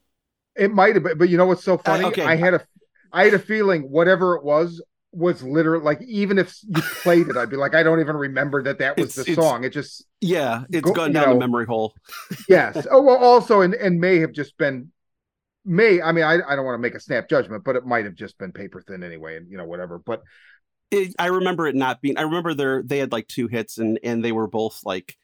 [0.55, 2.05] It might have been, but you know what's so uh, funny?
[2.05, 2.25] Uh, okay.
[2.25, 2.65] I had a
[3.13, 4.81] I had a feeling whatever it was
[5.13, 8.63] was literally like even if you played it, I'd be like, I don't even remember
[8.63, 9.63] that that was it's, the song.
[9.63, 11.93] It just yeah, it's go, gone down know, the memory hole.
[12.49, 12.87] yes.
[12.89, 14.91] Oh well, also and and may have just been
[15.65, 16.01] may.
[16.01, 18.15] I mean, I I don't want to make a snap judgment, but it might have
[18.15, 19.99] just been paper thin anyway, and you know whatever.
[19.99, 20.23] But
[20.91, 22.17] it, I remember it not being.
[22.17, 25.17] I remember there they had like two hits, and and they were both like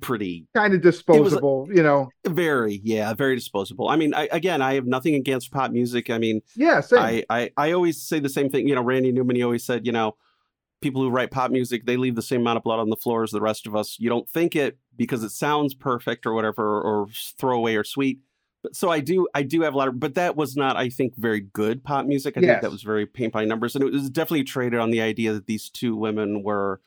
[0.00, 2.10] pretty kind of disposable, was, you know.
[2.26, 3.88] Very, yeah, very disposable.
[3.88, 6.10] I mean, I, again, I have nothing against pop music.
[6.10, 8.68] I mean, yeah, I, I I always say the same thing.
[8.68, 10.16] You know, Randy Newman, he always said, you know,
[10.80, 13.22] people who write pop music, they leave the same amount of blood on the floor
[13.22, 13.96] as the rest of us.
[13.98, 17.08] You don't think it because it sounds perfect or whatever, or
[17.38, 18.20] throwaway or sweet.
[18.62, 20.88] But so I do, I do have a lot of, but that was not, I
[20.88, 22.36] think, very good pop music.
[22.36, 22.50] I yes.
[22.50, 25.32] think that was very paint by numbers, and it was definitely traded on the idea
[25.32, 26.80] that these two women were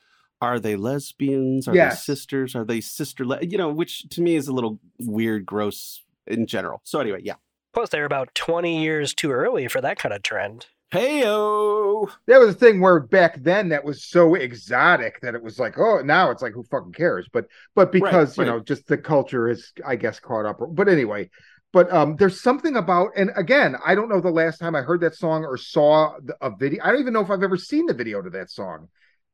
[0.48, 1.68] are they lesbians?
[1.68, 2.04] Are yes.
[2.06, 2.54] they sisters?
[2.54, 3.24] Are they sister?
[3.24, 6.80] Le- you know, which to me is a little weird, gross in general.
[6.84, 7.34] So anyway, yeah.
[7.72, 10.66] Plus, they're about twenty years too early for that kind of trend.
[10.92, 12.10] Heyo.
[12.26, 15.78] That was a thing where back then that was so exotic that it was like,
[15.78, 17.28] oh, now it's like who fucking cares?
[17.32, 20.60] But but because right, you know, just the culture is, I guess, caught up.
[20.72, 21.30] But anyway,
[21.72, 25.00] but um, there's something about, and again, I don't know the last time I heard
[25.00, 26.84] that song or saw a video.
[26.84, 28.88] I don't even know if I've ever seen the video to that song,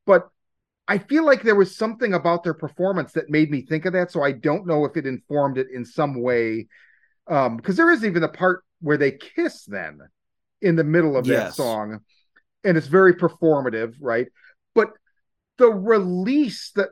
[0.07, 0.29] but
[0.89, 4.11] I feel like there was something about their performance that made me think of that.
[4.11, 6.67] So I don't know if it informed it in some way.
[7.27, 10.01] Um, because there is even a part where they kiss then
[10.63, 11.39] in the middle of yes.
[11.39, 12.01] that song,
[12.65, 14.29] and it's very performative, right?
[14.75, 14.93] But
[15.59, 16.89] the release that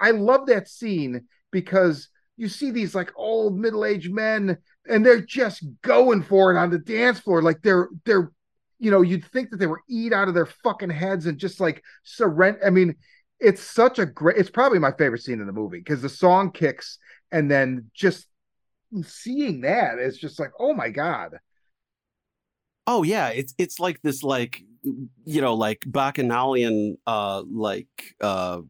[0.00, 4.58] I love that scene because you see these like old middle-aged men
[4.88, 8.32] and they're just going for it on the dance floor like they're they're
[8.82, 11.60] you know you'd think that they were eat out of their fucking heads and just
[11.60, 12.94] like surrender i mean
[13.38, 16.50] it's such a great it's probably my favorite scene in the movie because the song
[16.50, 16.98] kicks
[17.30, 18.26] and then just
[19.04, 21.38] seeing that is just like oh my god.
[22.86, 24.60] Oh yeah it's it's like this like
[25.24, 28.60] you know like bacchanalian uh like uh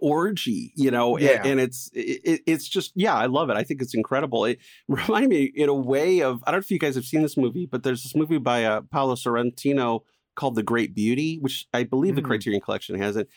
[0.00, 1.30] orgy you know yeah.
[1.30, 4.58] and, and it's it, it's just yeah i love it i think it's incredible it
[4.88, 7.36] reminded me in a way of i don't know if you guys have seen this
[7.36, 10.00] movie but there's this movie by uh, paolo sorrentino
[10.36, 12.16] called the great beauty which i believe mm.
[12.16, 13.28] the criterion collection has it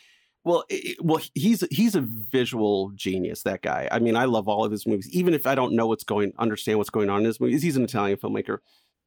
[0.44, 3.42] well, it, well, he's he's a visual genius.
[3.42, 3.88] That guy.
[3.90, 6.34] I mean, I love all of his movies, even if I don't know what's going,
[6.38, 7.62] understand what's going on in his movies.
[7.62, 8.58] He's an Italian filmmaker,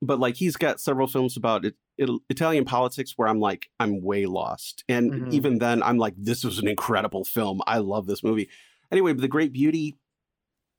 [0.02, 4.02] but like he's got several films about it, it, Italian politics where I'm like I'm
[4.02, 5.34] way lost, and Mhm.
[5.34, 7.62] even then I'm like this was an incredible film.
[7.68, 8.50] I love this movie.
[8.92, 9.98] Anyway, The Great Beauty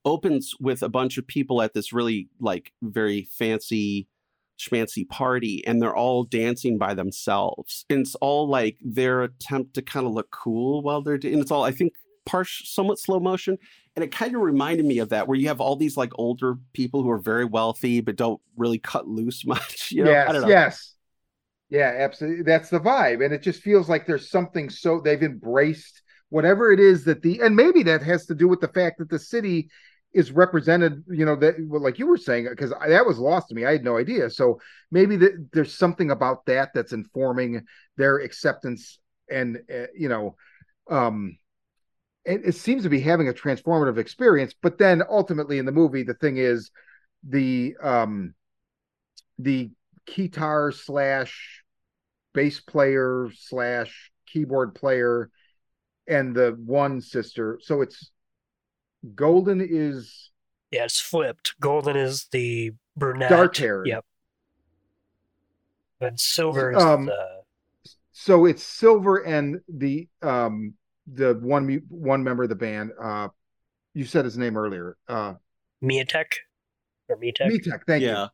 [0.05, 4.07] opens with a bunch of people at this really like very fancy
[4.57, 9.81] schmancy party and they're all dancing by themselves and it's all like their attempt to
[9.81, 11.93] kind of look cool while they're doing it's all i think
[12.25, 13.57] partial somewhat slow motion
[13.95, 16.55] and it kind of reminded me of that where you have all these like older
[16.73, 20.33] people who are very wealthy but don't really cut loose much you know yes, i
[20.33, 20.95] don't know yes.
[21.69, 22.43] Yeah, absolutely.
[22.43, 23.23] That's the vibe.
[23.23, 27.41] And it just feels like there's something so they've embraced whatever it is that the
[27.41, 29.69] and maybe that has to do with the fact that the city
[30.11, 33.55] is represented, you know, that well, like you were saying, because that was lost to
[33.55, 33.65] me.
[33.65, 34.29] I had no idea.
[34.31, 34.59] So
[34.89, 37.65] maybe that there's something about that that's informing
[37.97, 38.97] their acceptance
[39.29, 40.35] and uh, you know,
[40.89, 41.37] um
[42.25, 44.53] it, it seems to be having a transformative experience.
[44.61, 46.71] But then ultimately in the movie, the thing is
[47.27, 48.33] the um
[49.37, 49.69] the
[50.05, 51.63] guitar slash
[52.33, 55.29] bass player slash keyboard player
[56.07, 57.59] and the one sister.
[57.61, 58.11] So it's
[59.15, 60.29] Golden is
[60.71, 61.55] Yeah, it's flipped.
[61.59, 63.29] Golden is the brunette.
[63.29, 63.87] dark haired.
[63.87, 64.05] Yep.
[66.01, 67.41] And silver is Um, the
[68.11, 70.73] So it's Silver and the um
[71.13, 72.91] the one one member of the band.
[73.01, 73.29] Uh,
[73.93, 74.97] you said his name earlier.
[75.07, 75.33] Uh,
[75.83, 76.33] Miatek
[77.07, 77.51] or Mitek.
[77.51, 77.81] Metek.
[77.87, 78.27] Thank yeah you.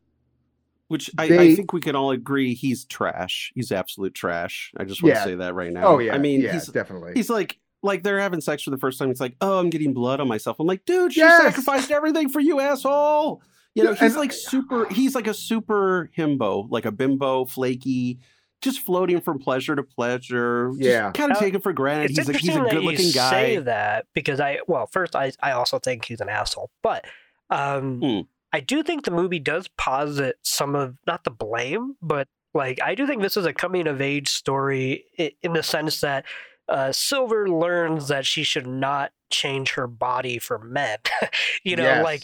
[0.88, 5.02] which I, I think we can all agree he's trash he's absolute trash i just
[5.02, 5.24] want Yeah.
[5.24, 6.14] to say that right now Oh yeah.
[6.14, 7.14] i mean yeah, he's definitely.
[7.16, 9.12] He's like, like they're having sex for the first time.
[9.12, 10.60] It's like, oh, I'm getting blood on myself.
[10.60, 11.42] I'm like, dude, she Yes!
[11.44, 13.44] sacrificed everything for you, asshole.
[13.76, 14.88] You know, Yeah, he's and- like super.
[14.90, 18.20] He's like a super himbo, like a bimbo, flaky,
[18.66, 20.72] just floating from pleasure to pleasure.
[20.76, 21.12] Yeah.
[21.12, 22.10] kind of Uh, taken for granted.
[22.10, 24.88] It's He's a he's interesting a that good you looking say that because I well,
[24.88, 27.06] first I I also think he's an asshole, but
[27.50, 28.20] um, Hmm.
[28.52, 32.96] I do think the movie does posit some of not the blame, but like I
[32.96, 36.26] do think this is a coming of age story in the sense that
[36.68, 40.98] uh, Silver learns that she should not change her body for men.
[41.64, 42.04] you know, Yes.
[42.04, 42.24] like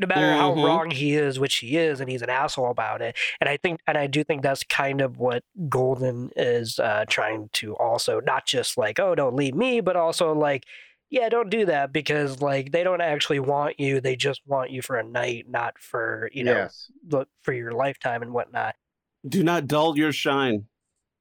[0.00, 0.64] no matter how Mhm.
[0.64, 3.16] wrong he is, which he is, and he's an asshole about it.
[3.40, 7.50] And I think, and I do think that's kind of what Golden is uh, trying
[7.54, 10.64] to also not just like, oh, don't leave me, but also like,
[11.10, 14.00] yeah, don't do that because like they don't actually want you.
[14.00, 16.90] They just want you for a night, not for you know yes.
[17.06, 18.74] the, for your lifetime and whatnot.
[19.28, 20.66] Do not dull your shine.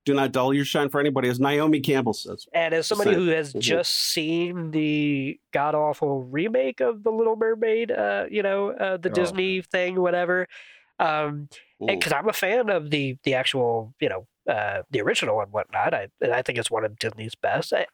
[0.05, 2.45] Do not dull your shine for anybody, as Naomi Campbell says.
[2.53, 3.59] And as somebody So- who has Mhm.
[3.59, 9.09] just seen the god awful remake of the Little Mermaid, uh, you know, uh, the
[9.09, 9.13] Oh.
[9.13, 10.47] Disney thing, whatever,
[10.99, 11.49] um,
[11.81, 11.87] Mm.
[11.87, 15.93] because I'm a fan of the the actual, you know, uh, the original and whatnot.
[15.95, 17.73] I and I think it's one of Disney's best.
[17.73, 17.87] I,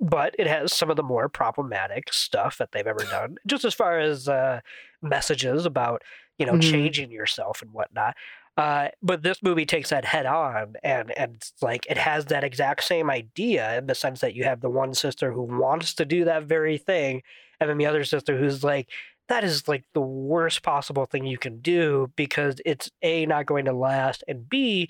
[0.00, 3.74] but it has some of the more problematic stuff that they've ever done, just as
[3.74, 4.60] far as uh,
[5.02, 6.02] messages about
[6.38, 6.62] you know Mhm.
[6.70, 8.16] changing yourself and whatnot.
[8.58, 12.42] Uh, but this movie takes that head on, and and it's like it has that
[12.44, 16.04] exact same idea in the sense that you have the one sister who wants to
[16.04, 17.22] do that very thing,
[17.60, 18.88] and then the other sister who's like,
[19.28, 23.64] that is like the worst possible thing you can do because it's a not going
[23.66, 24.88] to last, and b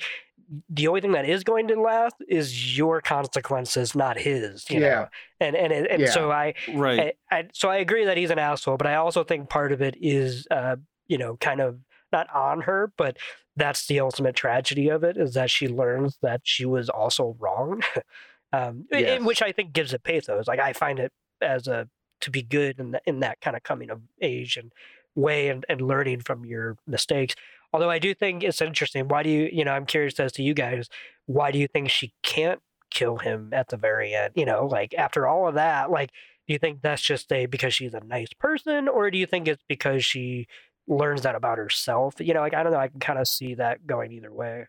[0.70, 4.64] the only thing that is going to last is your consequences, not his.
[4.70, 4.88] You Yeah.
[4.88, 5.06] know?
[5.40, 6.08] and and it- and Yeah.
[6.10, 7.14] so I, Right.
[7.30, 9.82] I, I so I agree that he's an asshole, but I also think part of
[9.82, 10.76] it is, uh,
[11.06, 11.78] you know, kind of
[12.12, 13.18] not on her, but
[13.58, 17.82] that's the ultimate tragedy of it is that she learns that she was also wrong,
[18.52, 19.18] um, in- Yes.
[19.18, 20.46] in which I think gives it pathos.
[20.46, 21.12] Like I find it
[21.42, 21.88] as a
[22.20, 24.72] to be good in, th- in that kind of coming of age and
[25.14, 27.34] way and, and learning from your mistakes.
[27.72, 29.08] Although I do think it's interesting.
[29.08, 30.88] Why do you, you know, I'm curious as to you guys,
[31.26, 32.60] why do you think she can't
[32.90, 34.32] kill him at the very end?
[34.36, 36.10] You know, like after all of that, like,
[36.46, 39.46] do you think that's just a because she's a nice person, or do you think
[39.46, 40.46] it's because she
[40.88, 42.14] learns that about herself?
[42.18, 42.78] You know, like I don't know.
[42.78, 44.66] I can kind of see that going either way.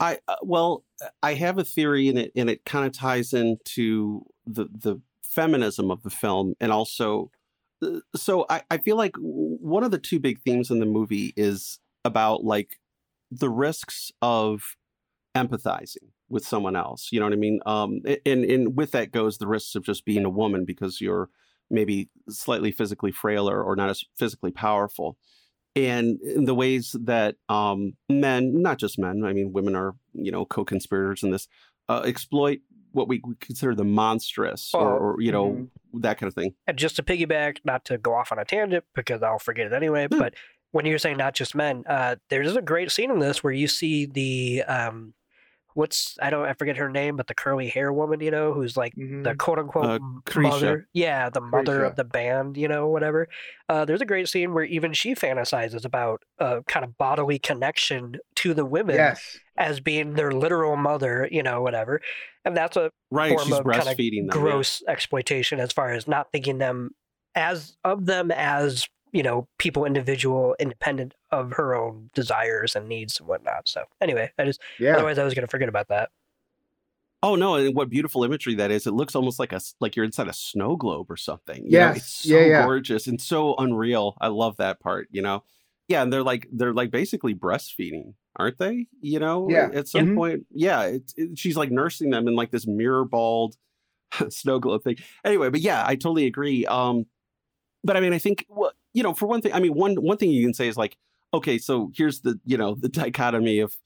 [0.00, 0.84] I uh, well,
[1.22, 5.90] I have a theory in it, and it kind of ties into the the feminism
[5.90, 7.30] of the film, and also,
[7.82, 11.32] uh, so I, I feel like one of the two big themes in the movie
[11.36, 12.78] is about like
[13.30, 14.76] the risks of
[15.36, 17.08] empathizing with someone else.
[17.10, 17.60] You know what I mean?
[17.66, 21.28] Um, and and with that goes the risks of just being a woman because you're
[21.70, 25.16] maybe slightly physically frailer or not as physically powerful
[25.78, 30.32] and in the ways that um, men, not just men, I mean, women are, you
[30.32, 31.46] know, co conspirators in this,
[31.88, 32.60] uh, exploit
[32.92, 35.68] what we consider the monstrous or, or, you know, mhm.
[36.02, 36.54] that kind of thing.
[36.66, 39.72] And just to piggyback, not to go off on a tangent because I'll forget it
[39.72, 40.18] anyway, Yeah.
[40.18, 40.34] but
[40.72, 43.68] when you're saying not just men, uh, there's a great scene in this where you
[43.68, 45.14] see the um,
[45.78, 48.76] what's I don't I forget her name, but the curly hair woman, you know, who's
[48.76, 49.22] like Mhm.
[49.22, 50.88] the quote unquote Uh, mother.
[50.92, 53.28] Yeah, the mother of the band, you know, whatever.
[53.68, 58.16] Uh, there's a great scene where even she fantasizes about a kind of bodily connection
[58.36, 59.38] to the women yes.
[59.56, 62.00] as being their literal mother, you know, whatever.
[62.44, 64.06] And that's a Right, form of kind of them.
[64.10, 64.22] yeah.
[64.30, 66.90] gross exploitation as far as not thinking them
[67.36, 73.18] as of them as you know people individual independent of her own desires and needs
[73.18, 74.94] and whatnot so anyway i just Yeah.
[74.94, 76.10] otherwise i was going to forget about that
[77.20, 77.56] Oh no!
[77.56, 78.86] And what beautiful imagery that is!
[78.86, 81.64] It looks almost like a like you're inside a snow globe or something.
[81.66, 82.62] Yeah, it's so Yeah, yeah.
[82.62, 84.16] gorgeous and so unreal.
[84.20, 85.08] I love that part.
[85.10, 85.42] You know,
[85.88, 88.86] yeah, and they're like they're like basically breastfeeding, aren't they?
[89.00, 89.68] You know, Yeah.
[89.74, 90.14] At some Mhm.
[90.14, 93.56] point, yeah, it, it- she's like nursing them in like this mirror balled
[94.28, 94.98] snow globe thing.
[95.24, 96.66] Anyway, but yeah, I totally agree.
[96.66, 97.06] Um,
[97.82, 100.16] but I mean, I think well, you know, for one thing, I mean, one one
[100.16, 100.96] thing you can say is like,
[101.34, 103.76] okay, so here's the you know the dichotomy of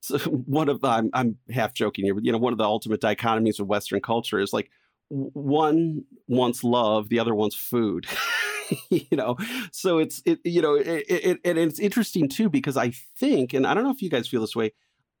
[0.00, 3.00] so one of I'm I'm half joking here, but you know, one of the ultimate
[3.00, 4.70] dichotomies of Western culture is like
[5.08, 8.06] one wants love, the other wants food.
[8.90, 9.36] you know,
[9.72, 13.66] so it's it you know it, it and it's interesting too because I think, and
[13.66, 14.72] I don't know if you guys feel this way,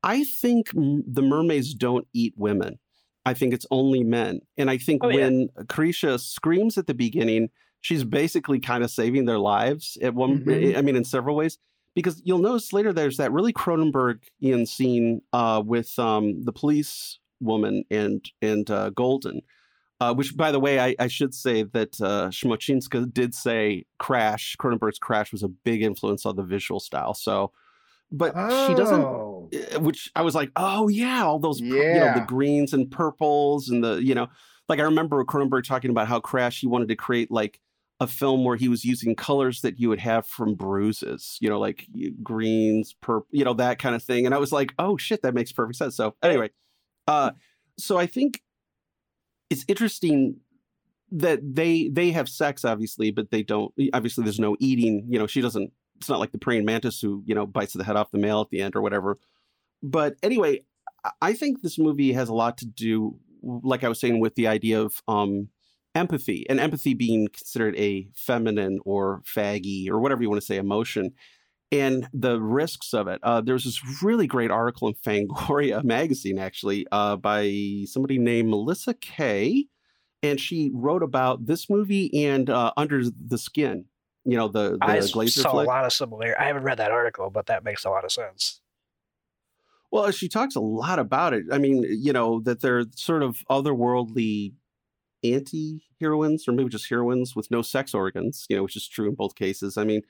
[0.02, 2.78] I think the mermaids don't eat women.
[3.24, 5.16] I think it's only men, and I think Oh, yeah.
[5.16, 10.40] when Krysia screams at the beginning, she's basically kind of saving their lives at one.
[10.44, 10.76] Mhm.
[10.76, 11.58] I mean, in several ways
[11.94, 17.84] because you'll notice later there's that really Cronenbergian scene uh, with um, the police woman
[17.90, 19.40] and and uh, Golden,
[20.00, 24.56] uh, which by the way I, I should say that uh, Smoczynska did say Crash
[24.60, 27.14] Cronenberg's Crash was a big influence on the visual style.
[27.14, 27.52] So,
[28.12, 28.32] but
[28.66, 29.00] she doesn't.
[29.00, 29.48] Oh.
[29.74, 32.90] uh, Which I was like, oh yeah, all those pur- you know the greens and
[32.90, 34.28] purples and the you know
[34.68, 37.60] like I remember Cronenberg talking about how Crash he wanted to create like
[38.00, 41.58] a film where he was using colors that you would have from bruises, you know,
[41.58, 41.86] like
[42.22, 44.24] greens, purple, you know, that kind of thing.
[44.24, 45.96] And I was like, oh shit, that makes perfect sense.
[45.96, 46.50] So anyway,
[47.08, 47.32] uh,
[47.76, 48.40] so I think
[49.50, 50.36] it's interesting
[51.10, 53.72] that they they have sex, obviously, but they don't.
[53.94, 55.06] Obviously, there's no eating.
[55.08, 55.72] You know, she doesn't.
[55.96, 58.40] It's not like the praying mantis who you know bites the head off the male
[58.42, 59.18] at the end or whatever.
[59.82, 60.60] But anyway,
[61.04, 64.34] I- I think this movie has a lot to do, like I was saying, with
[64.34, 65.48] the idea of um,
[65.94, 70.56] empathy and empathy being considered a feminine or faggy or whatever you want to say
[70.56, 71.12] emotion
[71.70, 73.20] and the risks of it.
[73.22, 78.94] Uh, there's this really great article in Fangoria magazine, actually, uh, by somebody named Melissa
[78.94, 79.66] Kay,
[80.22, 83.84] and she wrote about this movie and uh, Under the Skin.
[84.24, 85.66] You know the the i Glazer saw flick.
[85.66, 88.12] a lot of similar i haven't read that article but that makes a lot of
[88.12, 88.60] sense
[89.90, 91.46] Well, she talks a lot about it.
[91.50, 94.52] I mean, you know, that they're sort of otherworldly
[95.24, 99.08] anti heroines or maybe just heroines with no sex organs, you know, which is true
[99.08, 99.76] in both cases.
[99.76, 100.02] I mean,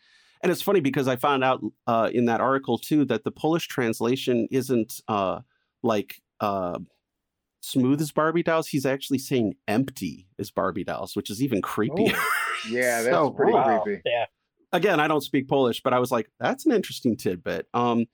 [0.43, 3.67] and it's funny because I found out uh, in that article too that the Polish
[3.69, 5.41] translation isn't uh,
[5.83, 6.79] like uh,
[7.61, 8.69] smooth as Barbie dolls.
[8.69, 12.17] He's actually saying empty as Barbie dolls, which is even creepier.
[12.71, 13.81] Yeah, that's So, pretty Wow.
[13.83, 14.03] creepy.
[14.05, 14.27] yeah
[14.73, 17.67] again, I don't speak Polish, but I was like, that's an interesting tidbit.
[17.73, 18.05] Um,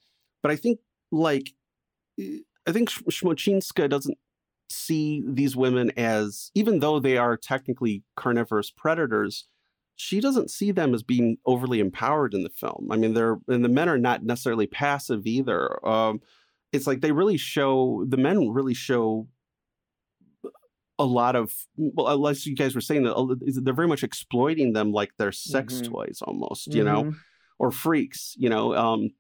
[0.40, 0.78] but I think
[1.10, 1.50] like
[2.20, 4.16] eh, I think Sh- Smoczynska doesn't
[4.70, 9.46] see these women as even though they are technically carnivorous predators,
[9.96, 12.88] she doesn't see them as being overly empowered in the film.
[12.90, 15.86] I mean, they're and the men are not necessarily passive either.
[15.86, 16.20] Um,
[16.72, 19.28] it's like they really show the men really show
[20.98, 24.92] a lot of well, unless you guys were saying that they're very much exploiting them
[24.92, 25.90] like they're sex Mhm.
[25.90, 27.16] toys almost, you know, Mhm.
[27.58, 28.74] or freaks, you know.
[28.74, 29.10] Um,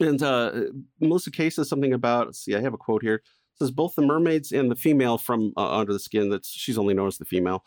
[0.00, 0.64] and uh,
[1.00, 2.26] Melissa Case says something about.
[2.26, 3.22] Let's see, I have a quote here.
[3.58, 6.30] Says both the mermaids and the female from uh, Under the Skin.
[6.30, 7.64] That's she's only known as the female.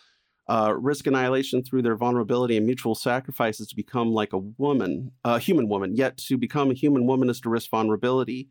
[0.48, 5.40] Uh, risk annihilation through their vulnerability and mutual sacrifices to become like a woman, a
[5.40, 5.96] human woman.
[5.96, 8.50] Yet to become a human woman is to risk vulnerability.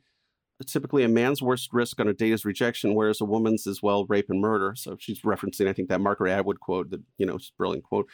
[0.66, 4.06] Typically, a man's worst risk on a date is rejection, whereas a woman's is well
[4.06, 4.74] rape and murder.
[4.76, 8.08] So she's referencing, I think, that Margaret Atwood quote, that you know, brilliant quote.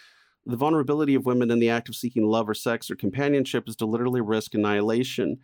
[0.47, 3.77] The vulnerability of women in the act of seeking love or sex or companionship is
[3.77, 5.39] to literally risk annihilation.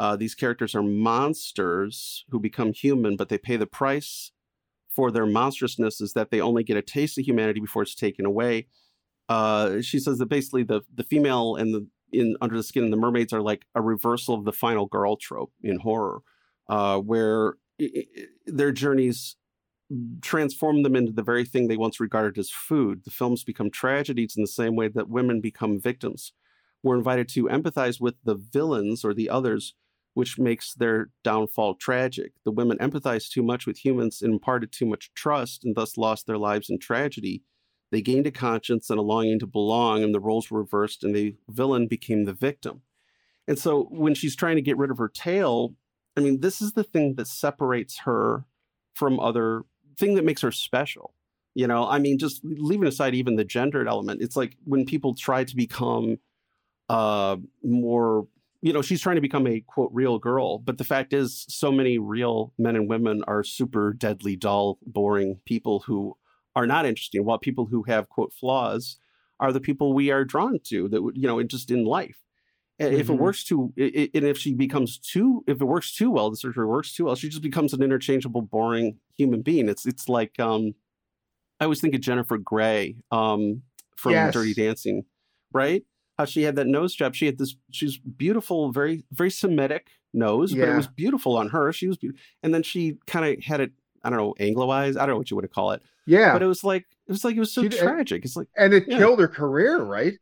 [0.00, 4.32] Uh, these characters are monsters who become human, but they pay the price
[4.88, 8.24] for their monstrousness is that they only get a taste of humanity before it's taken
[8.24, 8.66] away.
[9.28, 12.92] Uh, she says that basically the the female and the in Under the Skin and
[12.92, 16.22] the mermaids are like a reversal of the final girl trope in horror,
[16.70, 18.04] uh, where i i
[18.46, 19.36] their journeys
[20.22, 23.04] transform them into the very thing they once regarded as food.
[23.04, 26.32] The films become tragedies in the same way that women become victims.
[26.82, 29.74] We're invited to empathize with the villains or the others,
[30.14, 32.32] which makes their downfall tragic.
[32.44, 36.26] The women empathized too much with humans and imparted too much trust and thus lost
[36.26, 37.42] their lives in tragedy.
[37.92, 41.14] They gained a conscience and a longing to belong, and the roles were reversed, and
[41.14, 42.82] the villain became the victim.
[43.48, 45.74] And so when she's trying to get rid of her tail,
[46.16, 48.44] I mean, this is the thing that separates her
[48.94, 49.62] from other
[49.98, 51.14] thing that makes her special.
[51.54, 55.14] You know, I mean, just leaving aside even the gendered element, it's like when people
[55.14, 56.18] try to become
[56.88, 58.26] uh more
[58.62, 61.72] you know she's trying to become a quote real girl but the fact is so
[61.72, 66.16] many real men and women are super deadly dull boring people who
[66.56, 68.98] are not interesting while people who have quote flaws
[69.38, 72.18] are the people we are drawn to that you know just in life
[72.78, 73.00] and mm-hmm.
[73.00, 73.22] if it mm-hmm.
[73.22, 76.94] works too and if she becomes too if it works too well the surgery works
[76.94, 80.74] too well she just becomes an interchangeable boring human being it's it's like um
[81.60, 83.62] i always think of jennifer grey um
[83.96, 84.32] from yes.
[84.32, 85.04] dirty dancing
[85.52, 85.84] right
[86.20, 87.14] how she had that nose job.
[87.14, 90.66] She had this, she's beautiful, very, very Semitic nose, yeah.
[90.66, 91.72] but it was beautiful on her.
[91.72, 92.20] She was beautiful.
[92.42, 93.72] And then she kind of had it,
[94.04, 94.98] I don't know, Anglo-ized.
[94.98, 95.82] I don't know what you would call it.
[96.06, 96.32] Yeah.
[96.32, 98.24] But it was like, it was like, it was so she, tragic.
[98.24, 98.98] It's like, and it yeah.
[98.98, 100.14] killed her career, right?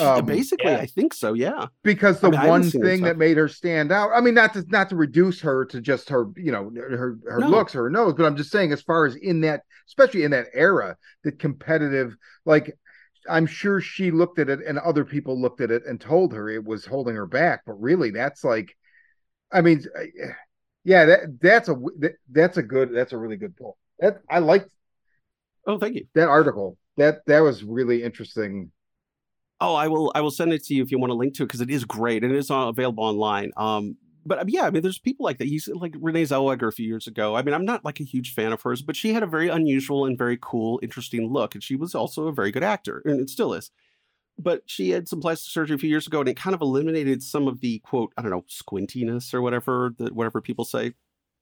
[0.00, 0.78] Um, Basically, yeah.
[0.78, 1.34] I think so.
[1.34, 4.10] Yeah, because the I mean, one thing that made her stand out.
[4.12, 7.38] I mean, not to not to reduce her to just her, you know, her her
[7.40, 7.48] no.
[7.48, 10.46] looks, her nose, but I'm just saying, as far as in that, especially in that
[10.54, 12.16] era, the competitive,
[12.46, 12.76] like
[13.28, 16.48] I'm sure she looked at it and other people looked at it and told her
[16.48, 17.62] it was holding her back.
[17.66, 18.76] But really, that's like,
[19.52, 19.84] I mean,
[20.84, 21.76] yeah, that that's a
[22.30, 23.76] that's a good that's a really good pull.
[23.98, 24.70] That I liked.
[25.66, 26.06] Oh, thank you.
[26.14, 28.70] That article that that was really interesting.
[29.60, 31.42] Oh, I will I will send it to you if you want to link to
[31.42, 33.52] it because it is great and it is available online.
[33.56, 33.96] Um,
[34.26, 35.48] but um, yeah, I mean, there's people like that.
[35.48, 37.36] He's like Renee Zellweger a few years ago.
[37.36, 39.48] I mean, I'm not like a huge fan of hers, but she had a very
[39.48, 43.20] unusual and very cool, interesting look, and she was also a very good actor, and
[43.20, 43.70] it still is.
[44.38, 47.22] But she had some plastic surgery a few years ago, and it kind of eliminated
[47.22, 50.86] some of the quote, I don't know, squintiness or whatever that whatever people say.
[50.86, 50.94] And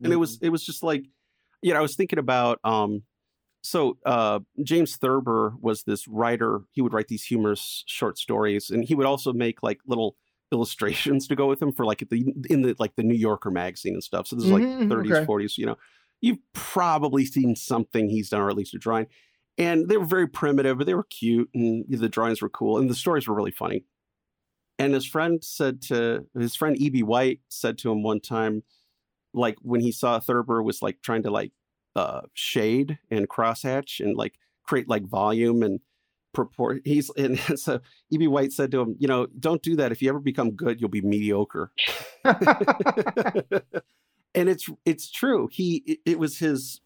[0.03, 0.13] mm-hmm.
[0.13, 0.47] it was mm-hmm.
[0.47, 1.07] it was just like,
[1.63, 3.03] you know, I was thinking about um,
[3.63, 6.61] so uh, James Thurber was this writer.
[6.73, 10.17] He would write these humorous short stories, and he would also make like little
[10.53, 13.95] illustrations to go with them for like the in the like the New Yorker magazine
[13.95, 14.27] and stuff.
[14.27, 15.27] So this is like mm-hmm, 30s, okay.
[15.27, 15.59] 40s.
[15.59, 15.77] You know,
[16.21, 19.07] you've probably seen something he's done, or at least a drawing.
[19.57, 22.91] And they were very primitive, but they were cute, and the drawings were cool, and
[22.91, 23.85] the stories were really funny.
[24.79, 27.05] And his friend said to his friend E.B.
[27.05, 28.65] White said to him one time,
[29.33, 31.53] like when he saw Thurber was like trying to like
[31.95, 34.35] uh, shade and crosshatch and like
[34.65, 35.81] create like volume and
[36.35, 37.81] purport he's and so
[38.13, 39.93] eb white said to him you know don't do that.
[39.93, 41.73] If you ever become good you'll be mediocre.
[44.35, 45.49] And it's it's true.
[45.53, 46.81] He it, it was his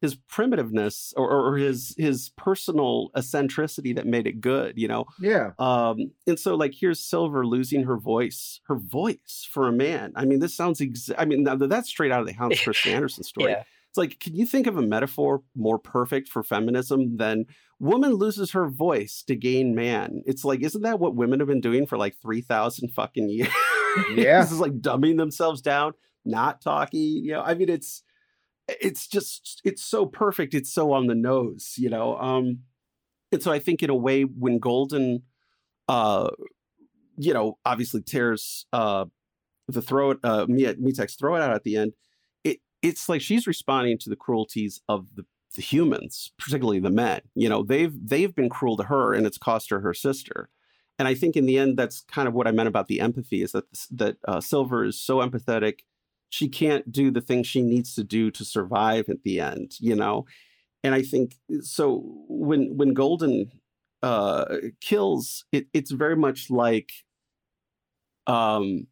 [0.00, 5.06] his primitiveness or, or his his personal eccentricity that made it good you know?
[5.20, 5.52] Yeah.
[5.58, 10.12] Um and so like here's silver losing her voice her voice for a man.
[10.14, 12.94] I mean this sounds ex- i mean now that's straight out of the hans christian
[12.94, 13.52] andersen story.
[13.58, 13.64] Yeah.
[13.94, 17.44] It's like, can you think of a metaphor more perfect for feminism than
[17.78, 20.20] woman loses her voice to gain man?
[20.26, 23.54] It's like, isn't that what women have been doing for like 3,000 fucking years?
[24.16, 24.40] Yeah.
[24.40, 25.92] this is like dumbing themselves down,
[26.24, 27.00] not talking.
[27.00, 28.02] You know, I mean, it's,
[28.66, 30.54] it's just, it's so perfect.
[30.54, 32.18] It's so on the nose, you know?
[32.18, 32.62] Um,
[33.30, 35.22] and so I think in a way, when Golden,
[35.86, 36.30] uh,
[37.16, 39.04] you know, obviously tears, uh,
[39.68, 41.92] the throat, uh, Mietek's throw it out at the end
[42.84, 45.24] it's like she's responding to the cruelties of the,
[45.56, 47.22] the humans, particularly the men.
[47.34, 50.50] You know, they've they've been cruel to her, and it's cost her her sister.
[50.98, 53.42] And I think in the end, that's kind of what I meant about the empathy
[53.42, 55.80] is that that uh, Silver is so empathetic,
[56.28, 59.72] she can't do the things she needs to do to survive at the end.
[59.80, 60.26] You know,
[60.82, 63.50] and I think so when when Golden
[64.02, 66.92] uh, kills, it, it's very much like
[68.26, 68.86] um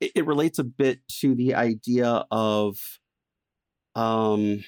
[0.00, 2.98] it, it relates a bit to the idea of
[3.94, 4.64] um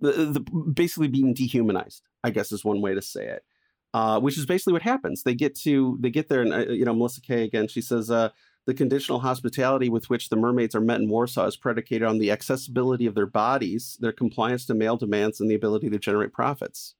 [0.00, 3.44] the, the basically being dehumanized i guess is one way to say it
[3.92, 5.22] uh, which is basically what happens.
[5.22, 8.10] They get to they get there and uh, you know melissa kay again she says
[8.10, 8.30] uh,
[8.66, 12.30] the conditional hospitality with which the mermaids are met in warsaw is predicated on the
[12.30, 16.94] accessibility of their bodies their compliance to male demands and the ability to generate profits.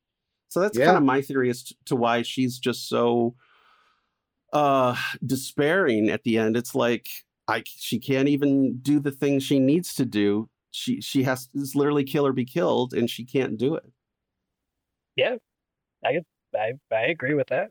[0.49, 0.87] So that's yeah.
[0.87, 3.37] kind of my theory as to why she's just so
[4.53, 6.57] uh despairing at the end.
[6.57, 7.09] It's like
[7.51, 10.49] I she can't even do the things she needs to do.
[10.71, 13.85] She she has to literally kill or be killed, and she can't do it.
[15.17, 15.37] Yeah,
[16.05, 16.21] I
[16.55, 17.71] I I agree with that.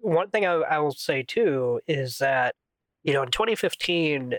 [0.00, 2.54] One thing I, I will say too is that
[3.02, 4.34] you know in 2015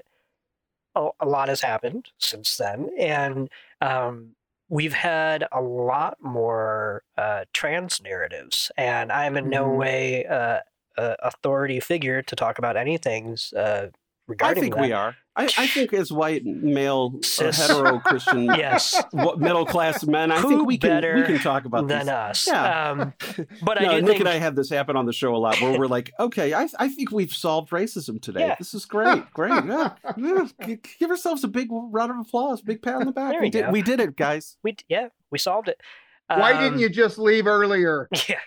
[0.95, 3.49] a, a lot has happened since then, and
[3.81, 4.35] um,
[4.67, 9.77] we've had a lot more uh, trans narratives, and I'm in no mm-hmm.
[9.77, 10.59] way uh,
[10.97, 13.87] a authority figure to talk about anything uh,
[14.41, 14.81] I think that.
[14.81, 15.15] we are.
[15.35, 17.57] I, I think as white male Cis.
[17.65, 21.87] hetero Christian Yes, middle class men, I Who think we can we can talk about
[21.87, 22.09] than this.
[22.09, 22.47] us.
[22.47, 22.89] Yeah.
[22.91, 23.13] Um,
[23.63, 25.61] but no, I Nick think and I have this happen on the show a lot,
[25.61, 28.41] where we're like, okay, I, I think we've solved racism today.
[28.47, 28.55] Yeah.
[28.59, 29.63] This is great, great.
[29.65, 29.93] Yeah.
[30.17, 30.75] Yeah.
[30.99, 33.31] Give ourselves a big round of applause, big pat on the back.
[33.31, 33.71] There we we did, go.
[33.71, 34.57] we did it, guys.
[34.61, 35.79] we yeah we solved it.
[36.27, 38.09] Why Um, didn't you just leave earlier?
[38.27, 38.39] Yeah,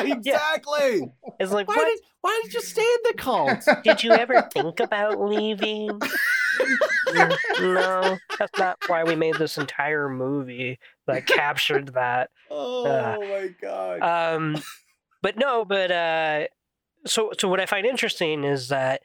[0.04, 1.10] exactly.
[1.40, 3.64] it's like Why what did why did you stay in the cult?
[3.84, 5.88] did you ever think about leaving?
[7.60, 12.30] no, that's not why we made this entire movie that captured that.
[12.50, 14.00] Oh Uh, my god.
[14.02, 14.56] Um,
[15.22, 16.46] but no, but uh,
[17.06, 19.02] so so what I find interesting is that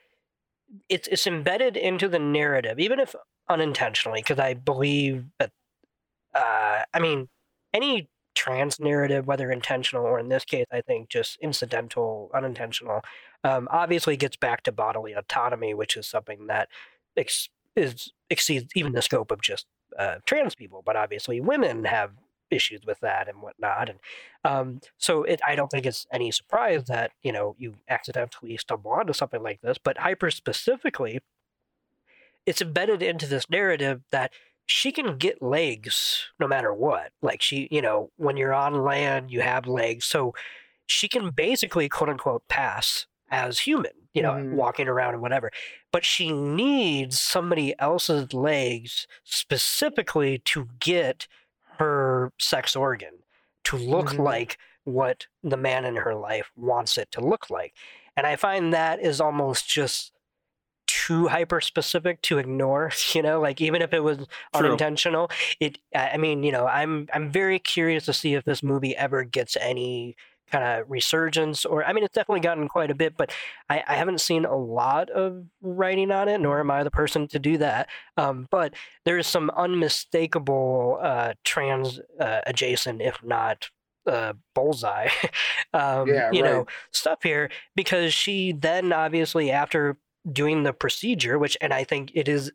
[0.89, 3.15] it's it's embedded into the narrative, even if
[3.49, 5.51] unintentionally, because I believe that.
[6.33, 7.27] Uh, I mean,
[7.73, 13.01] any trans narrative, whether intentional or in this case, I think just incidental, unintentional,
[13.43, 16.69] um, obviously gets back to bodily autonomy, which is something that
[17.17, 19.65] ex- is exceeds even the scope of just
[19.97, 20.81] uh, trans people.
[20.85, 22.11] But obviously, women have
[22.49, 23.99] issues with that and whatnot, and
[24.43, 28.91] um, so it, I don't think it's any surprise that you know you accidentally stumble
[28.91, 29.77] onto something like this.
[29.77, 31.19] But hyper specifically,
[32.45, 34.31] it's embedded into this narrative that
[34.65, 37.11] she can get legs no matter what.
[37.21, 40.33] Like she, you know, when you're on land, you have legs, so
[40.87, 43.91] she can basically quote unquote pass as human.
[44.13, 44.55] You know, Mhm.
[44.55, 45.51] walking around and whatever.
[45.93, 51.27] But she needs somebody else's legs specifically to get
[51.77, 53.23] her sex organ
[53.63, 54.19] to look Mhm.
[54.19, 57.73] like what the man in her life wants it to look like.
[58.17, 60.10] And I find that is almost just
[60.87, 64.65] too hyper specific to ignore, you know, like even if it was True.
[64.65, 65.29] unintentional,
[65.59, 69.23] it I mean, you know, I'm I'm very curious to see if this movie ever
[69.23, 70.15] gets any
[70.51, 73.31] kind of resurgence or I mean it's definitely gotten quite a bit, but
[73.69, 77.27] I, I haven't seen a lot of writing on it, nor am I the person
[77.29, 77.89] to do that.
[78.17, 78.73] Um, but
[79.05, 83.69] there is some unmistakable uh, trans uh, adjacent, if not
[84.05, 85.07] uh, bullseye,
[85.73, 89.97] um, Yeah, you know, stuff here because she then obviously after
[90.29, 92.51] doing the procedure, which and I think it is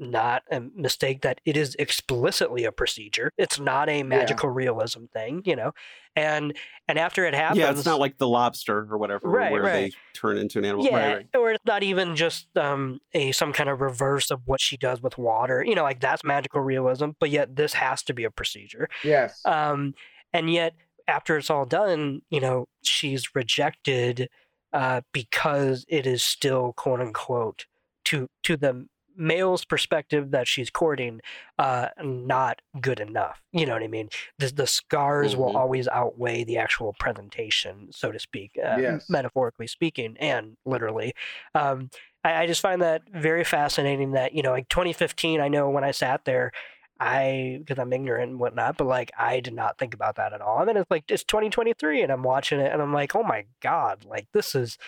[0.00, 3.32] not a mistake that it is explicitly a procedure.
[3.36, 5.72] It's not a magical realism thing, you know.
[6.14, 6.56] And
[6.86, 9.72] and after it happens, yeah, it's not like the lobster or whatever, Right, where right.
[9.72, 10.84] they turn into an animal.
[10.84, 11.26] yeah, Right, right.
[11.36, 15.02] or it's not even just um, a some kind of reverse of what she does
[15.02, 15.64] with water.
[15.66, 17.10] You know, like that's magical realism.
[17.18, 18.88] But yet this has to be a procedure.
[19.02, 19.40] yes.
[19.44, 19.94] Um,
[20.32, 20.74] and yet
[21.08, 24.28] after it's all done, you know, she's rejected
[24.72, 27.66] uh, because it is still quote unquote
[28.04, 28.86] to to the
[29.20, 31.20] male's perspective that she's courting
[31.58, 34.08] uh not good enough you know what i mean
[34.38, 35.56] the, the scars will Mhm.
[35.56, 39.06] always outweigh the actual presentation so to speak uh, Yes.
[39.08, 41.12] metaphorically speaking and literally
[41.56, 41.90] um
[42.22, 45.82] I, I just find that very fascinating that you know like 2015 i know when
[45.82, 46.52] i sat there
[47.00, 50.40] I because I'm ignorant and whatnot, but like I did not think about that at
[50.40, 50.60] all.
[50.60, 53.44] And then it's like it's 2023 and I'm watching it and I'm like, oh my
[53.60, 54.78] god, like this is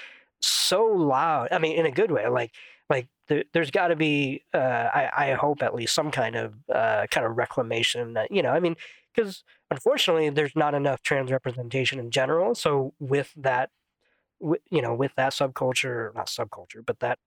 [0.40, 1.48] so loud.
[1.52, 2.26] I mean, in a good way.
[2.28, 2.52] Like
[2.88, 6.54] like there, there's got to be uh, I I hope at least some kind of
[6.72, 8.50] uh, kind of reclamation that you know.
[8.50, 8.76] I mean,
[9.14, 12.54] because unfortunately there's not enough trans representation in general.
[12.54, 13.70] So with that,
[14.40, 17.18] wi- you know, with that subculture, not subculture, but that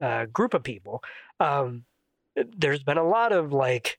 [0.00, 1.02] uh, group of people.
[1.40, 1.84] Um,
[2.56, 3.98] there's been a lot of like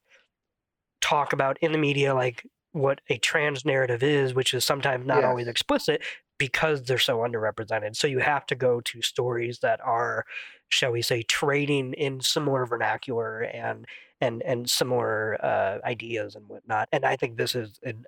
[1.01, 5.23] talk about in the media like what a trans narrative is which is sometimes not
[5.23, 6.01] always explicit
[6.39, 7.95] because they're so underrepresented.
[7.95, 10.25] So you have to go to stories that are
[10.69, 13.85] shall we say trading in similar vernacular and
[14.19, 16.89] and and similar uh, ideas and whatnot.
[16.91, 18.05] And i think this is an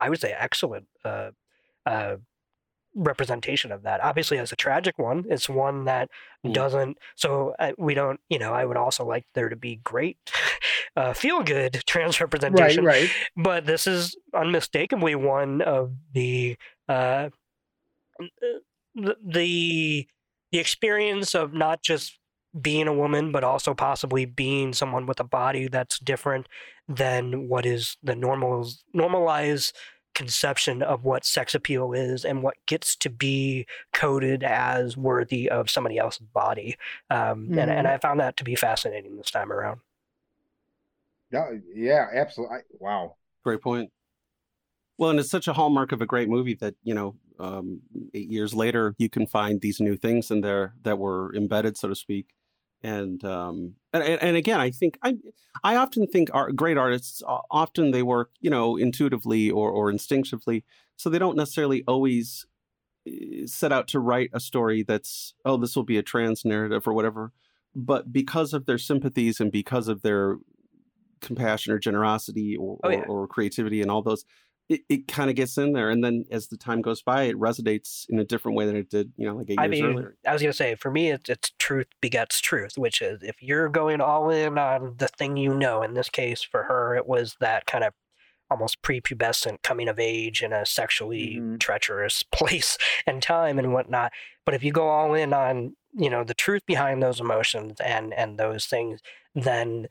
[0.00, 1.30] i would say excellent uh,
[1.86, 2.16] uh,
[2.94, 6.08] representation of that obviously as a tragic one it's one that
[6.44, 6.52] Mm.
[6.52, 10.18] doesn't so uh, we don't you know i would also like there to be great
[10.96, 13.02] uh, feel good trans representation right.
[13.04, 13.10] right.
[13.34, 16.56] but this is unmistakably one of the
[16.88, 17.30] uh,
[18.94, 20.06] the the
[20.52, 22.18] the experience of not just
[22.60, 26.46] being a woman but also possibly being someone with a body that's different
[26.88, 29.74] than what is the normal normalized
[30.14, 35.68] conception of what sex appeal is and what gets to be coded as worthy of
[35.68, 36.76] somebody else's body
[37.10, 39.80] um, and, and i found that to be fascinating this time around
[41.34, 42.56] Yeah, yeah, absolutely.
[42.56, 43.16] I, wow.
[43.42, 43.90] Great point.
[44.98, 47.80] Well, and it's such a hallmark of a great movie that you know, um,
[48.14, 51.88] eight years later, you can find these new things in there that were embedded, so
[51.88, 52.28] to speak.
[52.84, 55.16] And um, and, and again, I think I
[55.64, 60.64] I often think art, great artists often they work you know intuitively or or instinctively,
[60.96, 62.46] so they don't necessarily always
[63.08, 66.86] eh, set out to write a story that's oh this will be a trans narrative
[66.86, 67.32] or whatever
[67.74, 70.36] but because of their sympathies and because of their
[71.20, 72.98] compassion or generosity or, Oh, yeah.
[73.08, 74.24] or, or creativity and all those
[74.68, 77.36] it, it kind of gets in there and then as the time goes by it
[77.36, 79.84] resonates in a different way than it did you know like eight I years mean,
[79.84, 83.36] earlier I was gonna say for me, it's, it's truth begets truth, which is if
[83.42, 85.82] you're going all in on the thing you know.
[85.82, 87.92] In this case, for her, it was that kind of
[88.50, 91.58] almost prepubescent coming of age in a sexually Mhm.
[91.60, 92.76] treacherous place
[93.06, 94.12] and time and whatnot.
[94.46, 98.12] But if you go all in on you know the truth behind those emotions and
[98.14, 99.00] and those things,
[99.34, 99.88] then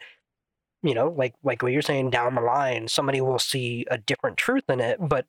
[0.84, 4.38] you know, like like what you're saying down the line, somebody will see a different
[4.38, 4.98] truth in it.
[5.00, 5.26] But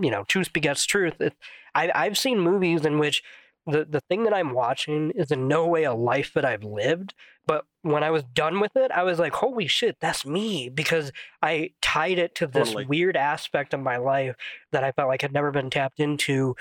[0.00, 1.20] you know, truth begets truth.
[1.20, 1.34] It,
[1.74, 3.22] I I've seen movies in which
[3.66, 7.14] the the thing that I'm watching is in no way a life that I've lived.
[7.46, 11.12] But when I was done with it, I was like, holy shit, that's me because
[11.42, 12.86] I tied it to this Totally.
[12.86, 14.36] weird aspect of my life
[14.72, 16.54] that I felt like had never been tapped into.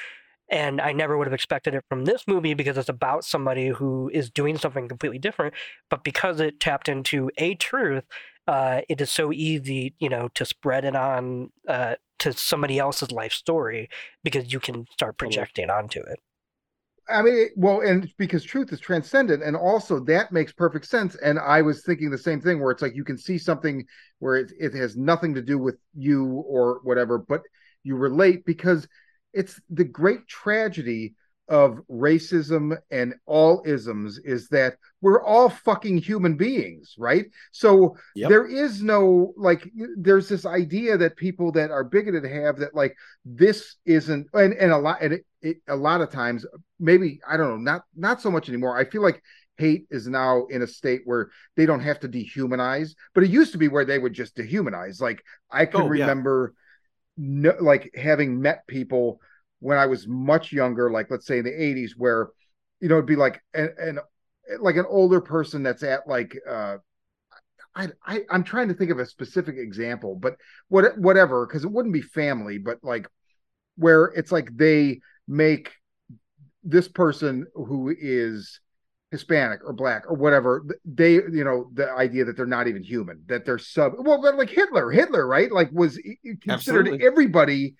[0.51, 4.09] And I never would have expected it from this movie because it's about somebody who
[4.13, 5.53] is doing something completely different.
[5.89, 8.03] But because it tapped into a truth,
[8.47, 13.11] uh, it is so easy, you know, to spread it on uh, to somebody else's
[13.11, 13.89] life story
[14.23, 16.19] because you can start projecting onto it.
[17.09, 21.15] I mean, well, and because truth is transcendent, and also that makes perfect sense.
[21.15, 23.83] And I was thinking the same thing, where it's like you can see something
[24.19, 27.41] where it, it has nothing to do with you or whatever, but
[27.83, 28.87] you relate because
[29.33, 31.15] it's the great tragedy
[31.47, 37.25] of racism and all isms is that we're all fucking human beings, right?
[37.51, 38.29] So Yep.
[38.29, 42.95] there is no like there's this idea that people that are bigoted have that like
[43.25, 46.45] this isn't and, and a lot and it, it, a lot of times
[46.79, 48.77] maybe I don't know not not so much anymore.
[48.77, 49.23] I feel like
[49.57, 53.51] hate is now in a state where they don't have to dehumanize, but it used
[53.53, 55.01] to be where they would just dehumanize.
[55.01, 56.15] Like I can Oh, yeah.
[57.19, 59.19] No, like having met people
[59.59, 62.29] when I was much younger, like let's say in the 80s, where
[62.79, 63.99] you know it'd be like an, an
[64.61, 66.77] like an older person that's at like uh
[67.75, 70.37] I, I I'm trying to think of a specific example, but
[70.69, 73.07] what whatever, because it wouldn't be family, but like
[73.75, 75.71] where it's like they make
[76.63, 78.61] this person who is
[79.11, 83.23] Hispanic or black or whatever, they you know the idea that they're not even human,
[83.27, 83.93] that they're sub.
[83.97, 85.51] Well, but like Hitler, Hitler, right?
[85.51, 85.99] Like was
[86.41, 87.05] considered Absolutely.
[87.05, 87.75] everybody.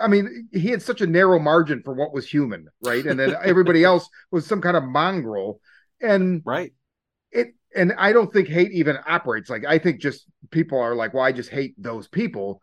[0.00, 3.04] I mean, he had such a narrow margin for what was human, right?
[3.04, 5.60] And then everybody else was some kind of mongrel,
[6.00, 6.72] and right
[7.30, 7.54] it.
[7.76, 9.64] And I don't think hate even operates like.
[9.66, 12.62] I think just people are like, well, I just hate those people,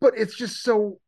[0.00, 1.00] but it's just so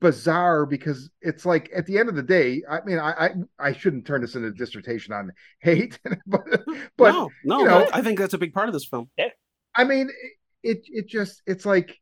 [0.00, 3.30] bizarre because it's like at the end of the day i mean i i,
[3.68, 6.42] I shouldn't turn this into a dissertation on hate but
[6.98, 9.08] but no no you know- i think that's a big part of this film.
[9.74, 10.10] I mean
[10.62, 11.96] it it just it's like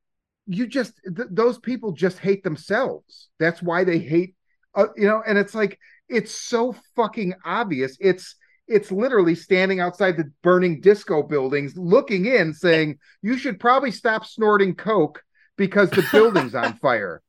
[0.47, 3.29] you just th- those people just hate themselves.
[3.39, 4.35] That's why they hate
[4.75, 5.79] uh, you know and it's like
[6.09, 7.97] it's so fucking obvious.
[8.01, 8.35] It's
[8.67, 14.25] it's literally standing outside the burning disco buildings looking in saying you should probably stop
[14.25, 15.23] snorting coke
[15.57, 17.23] because the building's on fire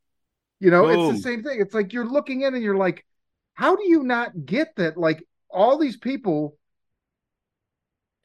[0.60, 3.06] you know it's the same thing it's like you're looking in and you're like
[3.54, 6.58] how do you not get that like all these people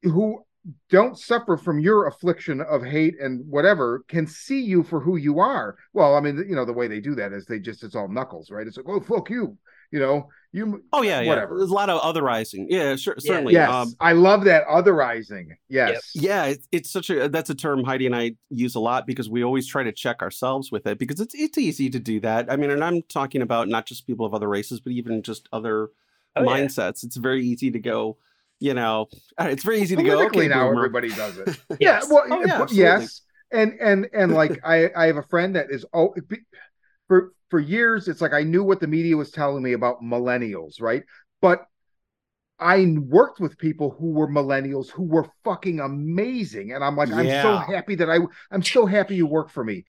[0.03, 0.45] who
[0.89, 5.39] don't suffer from your affliction of hate and whatever can see you for who you
[5.39, 5.77] are.
[5.93, 8.09] Well, I mean, you know, the way they do that is they just it's all
[8.09, 8.67] knuckles, right?
[8.67, 9.59] It's like, oh fuck you,
[9.91, 10.83] you know, you.
[10.93, 13.29] oh yeah yeah there's a lot of otherizing yeah sure Yeah.
[13.29, 15.49] certainly Yes, um, I love that otherizing.
[15.69, 19.07] Yes, yeah it's, it's such a that's a term heidi and i use a lot
[19.07, 22.21] because we always try to check ourselves with it because it's it's easy to do
[22.21, 25.23] that i mean and i'm talking about not just people of other races but even
[25.23, 25.91] just other
[26.37, 26.49] Oh, yeah.
[26.65, 28.17] mindsets it's very easy to go
[28.61, 29.07] you know
[29.39, 30.79] uh, it's very easy to go okay now boomer.
[30.87, 31.49] everybody does it.
[31.79, 32.07] Yes.
[32.09, 33.21] Yeah, well, Oh, yeah, yes,
[33.53, 36.13] and and and like I I have a friend that is oh
[37.09, 40.83] for for years it's like I knew what the media was telling me about millennials,
[40.83, 41.05] right?
[41.41, 41.67] But
[42.59, 47.29] I worked with people who were millennials who were fucking amazing, and I'm like, I'm
[47.29, 48.19] so happy that I
[48.51, 49.85] I'm so happy you work for me.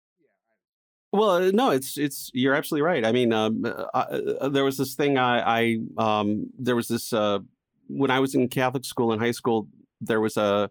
[1.11, 3.03] Well, uh, no, it's it's you're absolutely right.
[3.03, 7.13] I mean, um, uh, uh, there was this thing I, I um, there was this
[7.13, 7.39] uh,
[7.87, 9.69] when I was in Catholic school in high school.
[10.01, 10.69] There was a,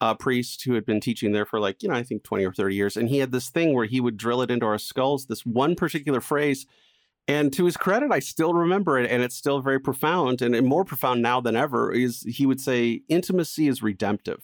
[0.00, 2.52] a priest who had been teaching there for like you know I think twenty or
[2.52, 5.26] thirty years, and he had this thing where he would drill it into our skulls.
[5.26, 6.66] This one particular phrase,
[7.28, 10.84] and to his credit, I still remember it, and it's still very profound, and more
[10.84, 11.92] profound now than ever.
[11.92, 14.42] Is he would say, "Intimacy is redemptive,"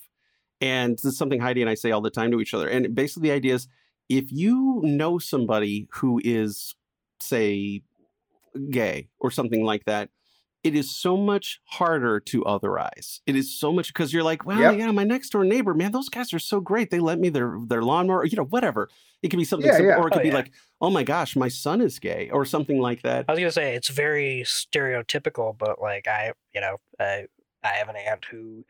[0.61, 2.69] and this is something Heidi and I say all the time to each other.
[2.69, 3.69] And basically, the idea is
[4.09, 6.75] if you know somebody who is
[7.21, 7.83] say
[8.71, 10.11] gay or something like that
[10.67, 13.21] it is so much harder to otherize.
[13.27, 14.79] It is so much because you're like, well, Yep.
[14.79, 16.91] yeah, my next door neighbor, man, those guys are so great.
[16.91, 18.89] They let me their their lawnmower, you know, whatever.
[19.23, 19.97] It could be something, Yeah, simple, yeah.
[19.97, 20.35] or it oh, could Oh, be yeah.
[20.35, 23.25] like, oh my gosh, my son is gay, or something like that.
[23.29, 27.27] I was gonna say it's very stereotypical, but like I, you know, I
[27.63, 28.65] I have an aunt who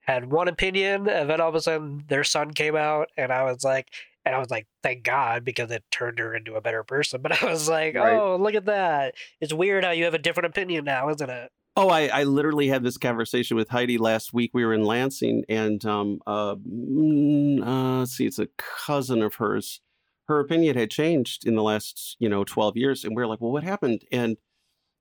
[0.00, 3.44] had one opinion, and then all of a sudden their son came out, and I
[3.44, 3.88] was like,
[4.28, 7.20] and I was like, thank God because it turned her into a better person.
[7.22, 8.12] But I was like, Right.
[8.12, 9.14] oh, look at that!
[9.40, 11.50] It's weird how you have a different opinion now, isn't it?
[11.76, 14.50] Oh, I, I literally had this conversation with Heidi last week.
[14.52, 19.36] We were in Lansing, and um, uh, mm, uh, let's see, it's a cousin of
[19.36, 19.80] hers.
[20.26, 23.52] Her opinion had changed in the last, you know, twelve years, and we're like, "Well,
[23.52, 24.36] what happened?" And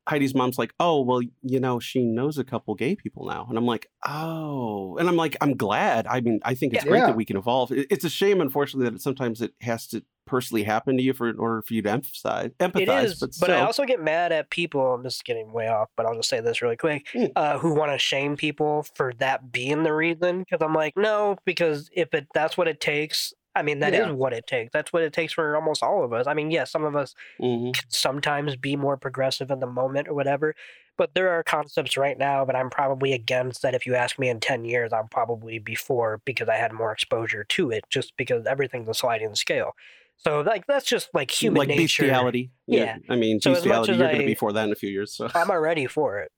[0.07, 3.57] Heidi's mom's like, "Oh, well, you know, she knows a couple gay people now," and
[3.57, 6.07] I'm like, "Oh," and I'm like, "I'm glad.
[6.07, 6.89] I mean, I think it's Yeah.
[6.89, 7.07] great Yeah.
[7.07, 7.71] that we can evolve.
[7.71, 11.39] It's a shame, unfortunately, that sometimes it has to personally happen to you for in
[11.39, 12.81] order for you to emphasize empathize.
[12.81, 14.93] It is, but, but, I also get mad at people.
[14.93, 17.07] I'm just getting way off, but I'll just say this really quick.
[17.13, 17.31] Mm.
[17.35, 20.39] Uh, who want to shame people for that being the reason?
[20.39, 23.33] Because I'm like, no, because if it that's what it takes.
[23.57, 24.11] I mean, that is Yeah.
[24.11, 24.71] what it takes.
[24.71, 26.27] That's what it takes for almost all of us.
[26.27, 27.73] I mean, yes, some of us Mhm.
[27.73, 30.55] can sometimes be more progressive in the moment or whatever,
[30.97, 33.61] but there are concepts right now that I'm probably against.
[33.63, 36.91] That if you ask me in ten years, I'm probably before because I had more
[36.91, 37.83] exposure to it.
[37.89, 39.73] Just because everything's a sliding scale.
[40.19, 42.03] So like that's just like human like nature.
[42.03, 42.49] bestiality.
[42.65, 42.97] Yeah.
[43.09, 43.93] I mean, So bestiality.
[43.93, 45.13] You're going to be for that in a few years.
[45.13, 46.31] So I'm already for it.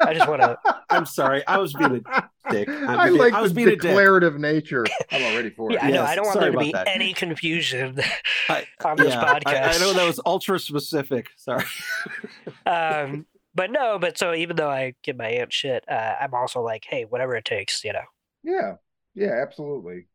[0.00, 0.58] I just want to.
[0.90, 1.46] I'm sorry.
[1.46, 2.68] I was being a dick.
[2.70, 4.84] I'm I being- like I was the being a declarative nature.
[5.10, 5.74] I'm already for it.
[5.74, 6.02] Yeah, I know.
[6.02, 6.88] Yes, I don't want sorry there to be that.
[6.88, 7.98] any confusion
[8.48, 9.74] I, on this yeah, I- podcast.
[9.74, 11.28] I, know that was ultra specific.
[11.36, 11.64] Sorry.
[12.66, 16.60] um, but no, but so even though I give my aunt shit, uh, I'm also
[16.60, 18.04] like, hey, whatever it takes, you know.
[18.42, 18.74] Yeah.
[19.14, 20.08] Yeah, absolutely.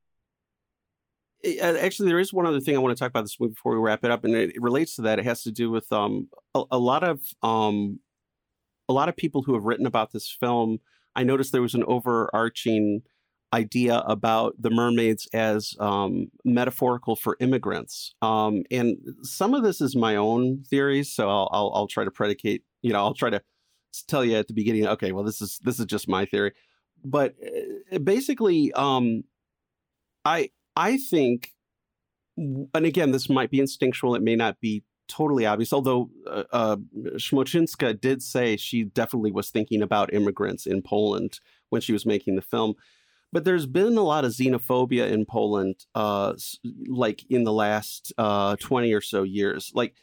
[1.60, 3.80] Actually, there is one other thing I want to talk about this movie before we
[3.80, 5.18] wrap it up, and it, it relates to that.
[5.18, 8.00] It has to do with um a, a lot of um
[8.92, 10.80] a lot of people who have written about this film.
[11.16, 13.02] I noticed there was an overarching
[13.54, 19.96] idea about the mermaids as um, metaphorical for immigrants, um, and some of this is
[19.96, 21.14] my own theories.
[21.14, 22.64] So I'll, I'll I'll try to predicate.
[22.82, 23.42] You know, I'll try to
[24.08, 24.88] tell you at the beginning.
[24.88, 26.52] Okay, well, this is this is just my theory,
[27.04, 27.36] but
[27.92, 29.24] uh, basically, um,
[30.24, 31.52] I I think,
[32.38, 34.16] and again, this might be instinctual.
[34.16, 35.74] It may not be totally obvious.
[35.74, 36.78] Although uh, uh,
[37.16, 41.40] Smoczynska did say she definitely was thinking about immigrants in Poland
[41.70, 42.76] when she was making the film.
[43.34, 46.34] But there's been a lot of xenophobia in Poland, uh,
[46.88, 49.72] like in the last uh, 20 or so years.
[49.74, 49.96] Like,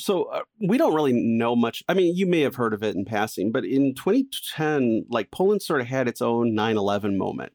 [0.00, 1.84] so uh, we don't really know much.
[1.88, 5.62] I mean, you may have heard of it in passing, but in 2010, like Poland
[5.62, 7.52] sort of had its own 9 11 moment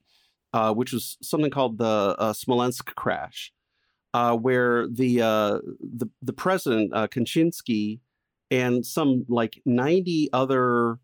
[0.53, 3.51] uh, which was something called the uh, Smolensk crash,
[4.13, 7.99] uh, where the uh, the the president uh, Kaczynski
[8.51, 10.99] and some like ninety other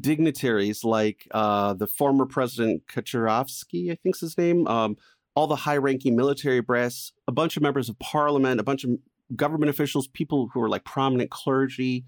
[0.00, 4.96] dignitaries, like uh, the former president Kaczynski, I think's his name, um,
[5.36, 8.90] all the high-ranking military brass, a bunch of members of parliament, a bunch of
[9.36, 12.06] government officials, people who were like prominent clergy,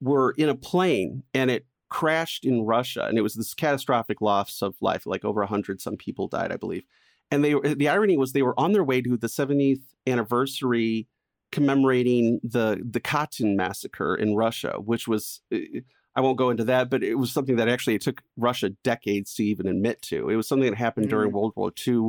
[0.00, 4.62] were in a plane, and it crashed in Russia, and it was this catastrophic loss
[4.62, 5.06] of life.
[5.06, 6.84] Like over hundred some people died, I believe.
[7.30, 11.08] And they the irony was they were on their way to the 70th anniversary
[11.52, 15.80] commemorating the the Katyn massacre in Russia, which was eh, eh,
[16.14, 19.34] I won't go into that, but it was something that actually it took Russia decades
[19.34, 20.30] to even admit to.
[20.30, 21.34] It was something that happened during mm.
[21.34, 22.08] World War II,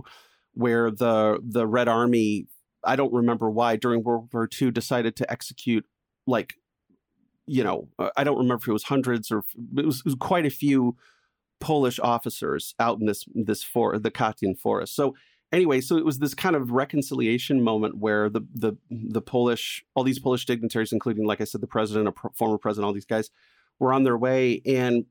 [0.53, 2.47] where the the Red Army,
[2.83, 5.85] I don't remember why, during World War II decided to execute
[6.25, 6.53] like
[7.49, 7.87] you know,
[8.17, 9.43] I don't remember if it was hundreds or
[9.77, 10.97] it was, it was quite a few
[11.59, 14.95] Polish officers out in this this for the Katyn forest.
[14.95, 15.15] So
[15.51, 20.03] anyway, so it was this kind of reconciliation moment where the the the Polish, all
[20.03, 23.05] these Polish dignitaries, including like I said, the president, a pr- former president, all these
[23.05, 23.29] guys,
[23.79, 25.05] were on their way, and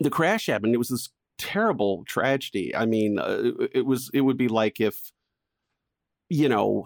[0.00, 0.74] the crash happened.
[0.74, 2.74] It was this terrible tragedy.
[2.74, 5.12] I mean, uh, it, was it would be like if
[6.28, 6.84] you know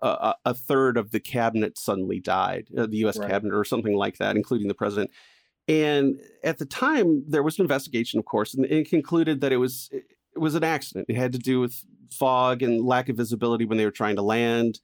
[0.00, 3.18] a, a third of the cabinet suddenly died, uh, the U.S.
[3.18, 3.28] Right.
[3.28, 5.10] cabinet or something like that, including the president.
[5.68, 9.58] And at the time, there was an investigation, of course, and it concluded that it
[9.58, 11.06] was it was an accident.
[11.08, 14.22] It had to do with fog and lack of visibility when they were trying to
[14.22, 14.80] land.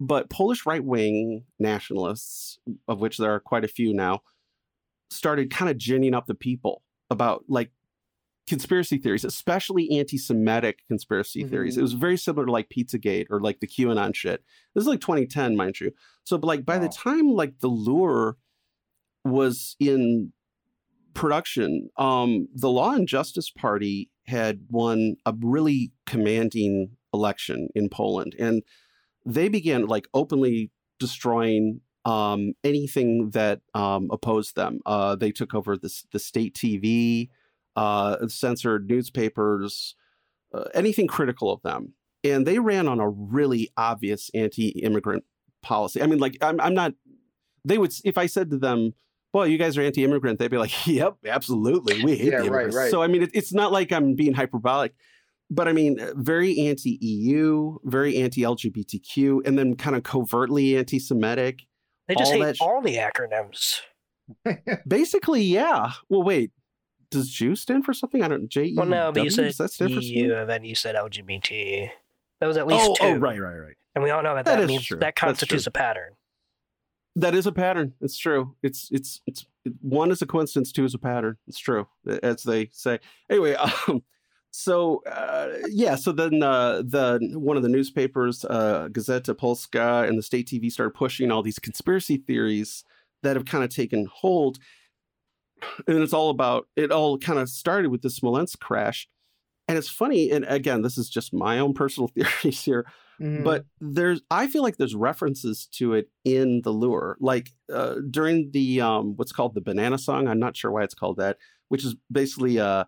[0.00, 2.58] But Polish right wing nationalists,
[2.88, 4.22] of which there are quite a few now,
[5.10, 7.70] started kind of ginning up the people about like
[8.46, 11.76] conspiracy theories, especially anti-Semitic conspiracy theories.
[11.76, 11.84] It mm-hmm.
[11.84, 14.42] was very similar to like Pizzagate or like the QAnon shit.
[14.74, 15.92] This is like 2010, mind you.
[16.24, 18.36] So, but like by the time like the lure
[19.30, 20.32] was in
[21.14, 28.34] production, um, the Law and Justice Party had won a really commanding election in Poland,
[28.38, 28.62] and
[29.24, 34.78] they began like openly destroying um, anything that um, opposed them.
[34.86, 37.28] Uh, they took over the, the state TV,
[37.74, 39.96] uh, censored newspapers,
[40.54, 41.94] uh, anything critical of them.
[42.22, 45.24] And they ran on a really obvious anti immigrant
[45.62, 46.00] policy.
[46.00, 46.92] I mean, like, I'm, I'm not,
[47.64, 48.94] they would, if I said to them,
[49.36, 52.02] well, you guys are anti immigrant, they'd be like, yep, absolutely.
[52.02, 52.76] We hate Yeah, the right, immigrants.
[52.76, 52.90] right.
[52.90, 54.94] So, I mean, it, it's not like I'm being hyperbolic
[55.50, 60.76] but I mean, uh, very anti EU, very anti LGBTQ, and then kind of covertly
[60.76, 61.60] anti Semitic.
[62.08, 63.80] They just all hate that sh- all the acronyms.
[64.88, 65.92] Basically, yeah.
[66.08, 66.50] Well, wait,
[67.10, 68.22] does Jew stand for something?
[68.22, 68.48] I don't.
[68.48, 68.74] J E.
[68.76, 71.90] Well, no, but you said does that stand for EU, and then you said LGBT.
[72.40, 73.04] That was at oh, least Oh, two.
[73.04, 73.76] oh, right, right, right.
[73.94, 74.98] And we all know that That that, is means true.
[74.98, 76.12] that constitutes a pattern.
[77.16, 77.94] That is a pattern.
[78.02, 78.54] It's true.
[78.62, 79.46] It's it's it's
[79.80, 81.38] one is a coincidence, two is a pattern.
[81.48, 81.88] It's true,
[82.22, 83.00] as they say.
[83.30, 83.54] Anyway,
[83.88, 84.02] um,
[84.50, 90.18] so uh, yeah, so then uh, the one of the newspapers, uh, Gazeta Polska, and
[90.18, 92.84] the state TV started pushing all these conspiracy theories
[93.22, 94.58] that have kind of taken hold,
[95.86, 96.92] and it's all about it.
[96.92, 99.08] All kind of started with the Smolensk crash,
[99.68, 100.30] and it's funny.
[100.30, 102.84] And again, this is just my own personal theories here
[103.20, 103.44] Mhm.
[103.44, 108.50] but there's i feel like there's references to it in the lure like uh, during
[108.52, 111.38] the um what's called the banana song i'm not sure why it's called that
[111.68, 112.84] which is basically uh,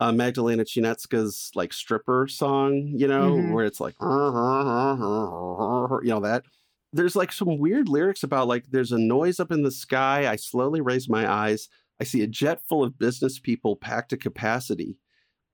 [0.00, 3.52] uh magdalena chinetska's like stripper song you know Mhm.
[3.52, 3.94] where it's like
[6.02, 6.44] you know that
[6.92, 10.36] there's like some weird lyrics about like there's a noise up in the sky i
[10.36, 11.68] slowly raise my eyes
[12.00, 14.98] i see a jet full of business people packed to capacity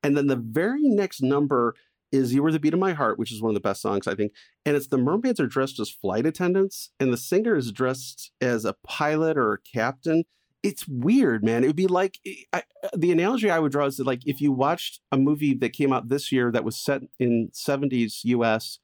[0.02, 1.74] and then the very next number
[2.12, 4.06] is You Were the Beat of My Heart, which is one of the best songs,
[4.06, 4.32] I think.
[4.64, 8.64] And it's the mermaids are dressed as flight attendants, and the singer is dressed as
[8.64, 10.24] a pilot or a captain.
[10.62, 11.62] It's weird, man.
[11.62, 14.26] It would be like eh, I, eh, the analogy I would draw is that, like,
[14.26, 18.24] if you watched a movie that came out this year that was set in 70s
[18.24, 18.78] US,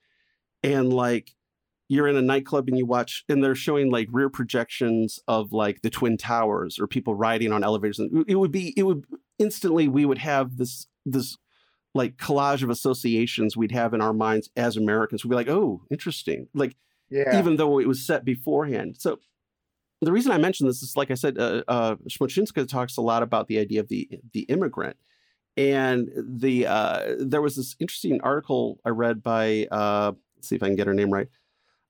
[0.63, 1.35] and like
[1.89, 5.83] you're in a nightclub and you watch, and they're showing like rear projections of like
[5.83, 7.99] the Twin Towers or people riding on elevators.
[7.99, 9.05] and It would be, it would
[9.39, 11.37] instantly, we would have this, this
[11.95, 15.25] like collage of associations we'd have in our minds as Americans.
[15.25, 16.49] We'd be like, oh, interesting.
[16.53, 16.77] Like,
[17.09, 17.39] yeah.
[17.39, 18.97] even though it was set beforehand.
[18.99, 19.19] So
[20.01, 21.97] the reason I mention this is, like I said, uh, uh,
[22.69, 24.97] talks a lot about the idea of the the immigrant,
[25.57, 30.63] and the uh, there was this interesting article I read by uh, let's see if
[30.63, 31.29] I can get her name right,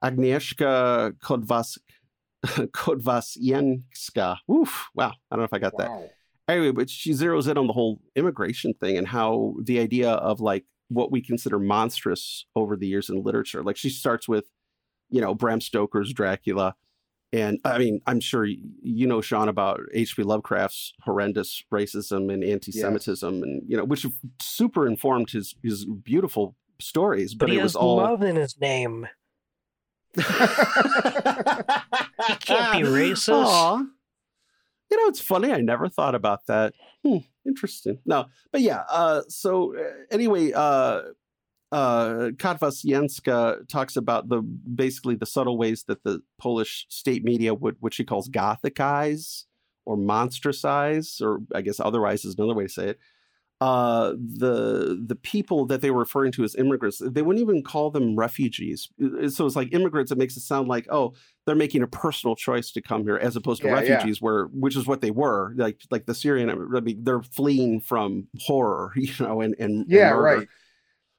[0.02, 1.78] Agnieszka Kodwas
[2.44, 4.36] Kotwasinska.
[4.51, 4.89] Oof!
[4.94, 6.09] Wow, I don't know if I got that wow.
[6.49, 10.41] Anyway, but she zeroes in on the whole immigration thing and how the idea of
[10.41, 13.62] like what we consider monstrous over the years in literature.
[13.62, 14.45] Like she starts with,
[15.11, 16.75] you know, Bram Stoker's Dracula.
[17.33, 20.23] And I mean, I'm sure you know, Sean, about H.P.
[20.23, 24.07] Lovecraft's horrendous racism and anti-Semitism, and you know, which
[24.41, 27.35] super informed his his beautiful stories.
[27.35, 29.09] But, But, he it was all love in his name.
[32.27, 33.45] He can't be racist.
[33.47, 33.85] Aw.
[34.90, 35.52] You know, it's funny.
[35.52, 36.74] I never thought about that.
[37.05, 37.98] Hmm, interesting.
[38.05, 38.82] No, but yeah.
[38.90, 41.02] Uh, so uh, anyway, uh,
[41.73, 47.77] uh, Kotwasinska talks about the basically the subtle ways that the Polish state media would,
[47.81, 49.44] what she calls gothicize
[49.85, 52.98] or monstrosize, or I guess otherwise is another way to say it.
[53.65, 54.11] Uh,
[54.45, 58.07] the the people that they were referring to as immigrants, they wouldn't even call them
[58.27, 58.81] refugees.
[59.03, 60.12] Uh, So it's like immigrants.
[60.12, 61.07] It makes it sound like oh,
[61.45, 63.95] they're making a personal choice to come here, as opposed to Yeah, yeah.
[63.95, 65.55] refugees, where which is what they were.
[65.57, 69.91] Like like the Syrian, I mean, they're fleeing from horror, you know, and and and
[69.91, 70.23] yeah, murder.
[70.41, 70.49] right.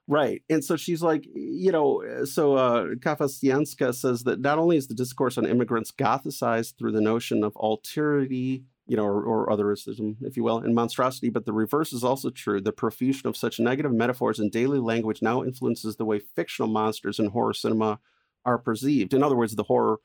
[0.08, 0.44] Right.
[0.52, 1.88] And so she's like, you know,
[2.26, 7.02] so uh, Kotwasinska says that not only is the discourse on immigrants gothicized through the
[7.02, 11.54] notion of alterity, you know, or, or otherism, if you will, and monstrosity, but the
[11.54, 12.62] reverse is also true.
[12.62, 17.20] The profusion of such negative metaphors in daily language now influences the way fictional monsters
[17.20, 18.00] in horror cinema
[18.46, 19.14] are perceived.
[19.14, 20.00] In other words, the horror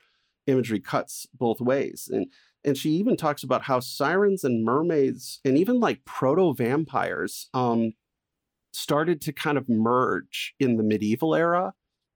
[0.47, 2.09] imagery cuts both ways.
[2.11, 2.27] And
[2.63, 7.93] and she even talks about how sirens and mermaids and even like proto vampires um,
[8.71, 11.73] started to kind of merge in the medieval era.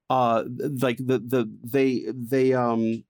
[0.08, 0.44] Uh,
[0.80, 3.02] like the the they they um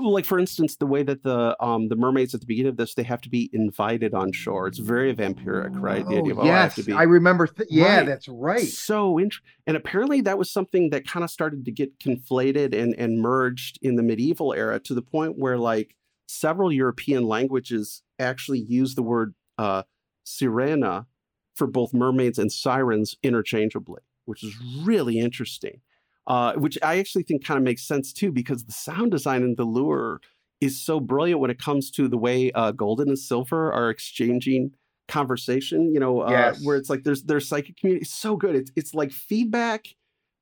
[0.00, 2.94] like for instance the way that the um the mermaids at the beginning of this
[2.94, 4.66] they have to be invited on shore.
[4.66, 6.04] It's very vampiric, right?
[6.08, 7.46] The idea of Oh, oh, I yes, to be I remember.
[7.46, 8.06] Th- yeah, Right.
[8.06, 8.66] that's right.
[8.66, 9.36] so int-
[9.66, 13.78] and apparently that was something that kind of started to get conflated and and merged
[13.82, 15.94] in the medieval era to the point where like
[16.28, 19.84] several European languages actually use the word uh,
[20.26, 21.06] sirena
[21.54, 25.80] for both mermaids and sirens interchangeably, which is really interesting.
[26.26, 29.54] Uh, which I actually think kind of makes sense too, because the sound design in
[29.54, 30.20] the lure
[30.60, 34.72] is so brilliant when it comes to the way uh, golden and silver are exchanging
[35.06, 35.92] conversation.
[35.94, 36.64] You know, uh, Yes.
[36.64, 38.02] where it's like there's there's psychic community.
[38.02, 38.56] It's so good.
[38.56, 39.86] It's it's like feedback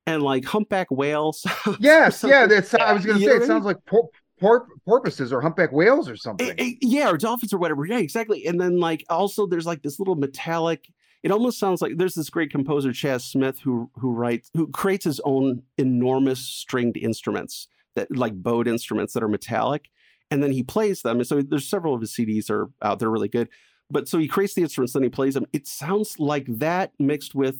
[0.07, 1.45] and like humpback whales.
[1.79, 2.47] Yes, yeah.
[2.47, 2.73] That's.
[2.73, 4.09] I was going to You say it sounds like po-
[4.39, 6.49] por- porpoises or humpback whales or something.
[6.49, 7.85] Eh, eh, yeah, or dolphins or whatever.
[7.85, 8.45] Yeah, exactly.
[8.45, 10.89] And then like also there's like this little metallic.
[11.25, 15.05] It almost sounds like there's this great composer Chas Smith who who writes who creates
[15.05, 19.89] his own enormous stringed instruments that like bowed instruments that are metallic,
[20.29, 21.17] and then he plays them.
[21.17, 23.49] And so there's several of his CDs are out there really good.
[23.89, 25.47] But so he creates the instruments, then he plays them.
[25.51, 27.59] It sounds like that mixed with,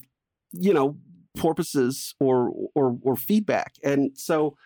[0.52, 1.00] you know,
[1.36, 3.78] porpoises or or or feedback.
[3.84, 4.58] And so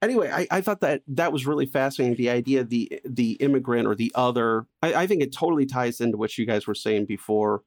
[0.00, 2.16] anyway, I, I thought that that was really fascinating.
[2.16, 4.64] The idea the the immigrant or the other.
[4.82, 7.62] I, I think it totally ties into what you guys were saying before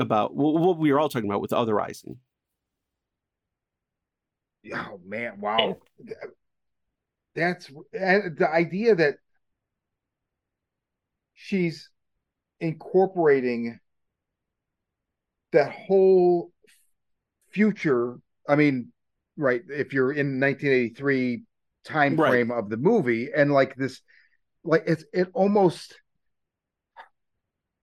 [0.00, 2.16] about what we were all talking about with otherizing.
[4.72, 5.78] Oh man, wow.
[7.34, 9.18] That's the idea that
[11.34, 11.90] she's
[12.60, 13.78] incorporating
[15.52, 16.50] that whole
[17.50, 18.18] future.
[18.48, 18.92] I mean,
[19.36, 21.42] right, if you're in 1983
[21.84, 22.30] time Right.
[22.30, 24.00] frame of the movie and like this
[24.64, 25.94] like it's it almost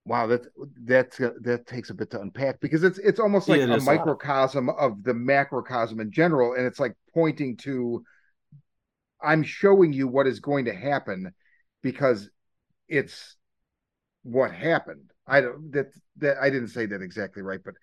[0.06, 0.46] wow that
[0.84, 3.76] that's that takes a bit to unpack because it's it's almost like Yeah, it a
[3.76, 3.84] is.
[3.84, 8.04] microcosm of the macrocosm in general and it's like pointing to
[9.22, 11.32] i'm showing you what is going to happen
[11.82, 12.28] because
[12.88, 13.36] it's
[14.24, 17.74] what happened i don't that that i didn't say that exactly right but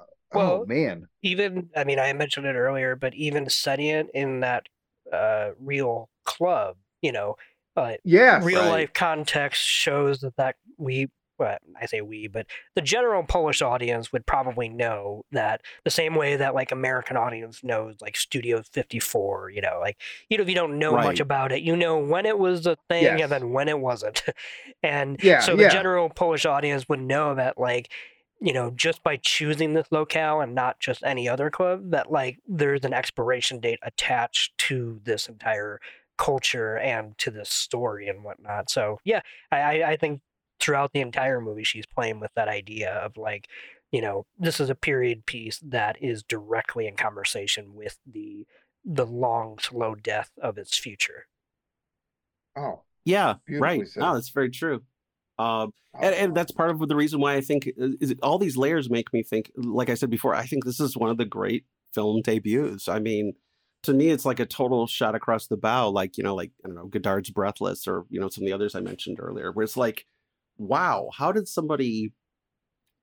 [0.00, 0.04] uh,
[0.34, 4.40] oh Well, man even I mean I mentioned it earlier, but even setting it in
[4.40, 4.66] that
[5.12, 7.36] uh, real club, you know,
[7.76, 8.66] uh, yes real right.
[8.66, 14.12] life context shows that that we well, I say we, but the general Polish audience
[14.12, 19.50] would probably know that the same way that like American audience knows like Studio 54,
[19.50, 22.26] you know, like you know if you don't know much about it, you know when
[22.26, 23.20] it was a thing Yes.
[23.22, 24.22] and then when it wasn't.
[24.82, 25.68] and Yeah, so the yeah.
[25.68, 27.90] general Polish audience would know that like
[28.38, 32.38] you know, just by choosing this locale and not just any other club, that like
[32.46, 35.80] there's an expiration date attached to this entire
[36.18, 38.68] culture and to this story and whatnot.
[38.68, 40.20] So yeah, I I think
[40.60, 43.48] throughout the entire movie she's playing with that idea of like,
[43.92, 48.46] you know, this is a period piece that is directly in conversation with the
[48.84, 51.26] the long, slow death of its future.
[52.56, 53.86] oh Yeah, right.
[53.88, 54.00] said.
[54.00, 54.82] No, that's very true.
[55.38, 58.38] Um, and, and that's part of the reason why I think uh, is it, all
[58.38, 59.50] these layers make me think.
[59.56, 61.64] Like I said before, I think this is one of the great
[61.94, 62.88] film debuts.
[62.88, 63.34] I mean,
[63.82, 65.90] to me, it's like a total shot across the bow.
[65.90, 68.54] Like you know, like I don't know, Godard's Breathless, or you know, some of the
[68.54, 70.06] others I mentioned earlier, where it's like,
[70.58, 72.12] wow, how did somebody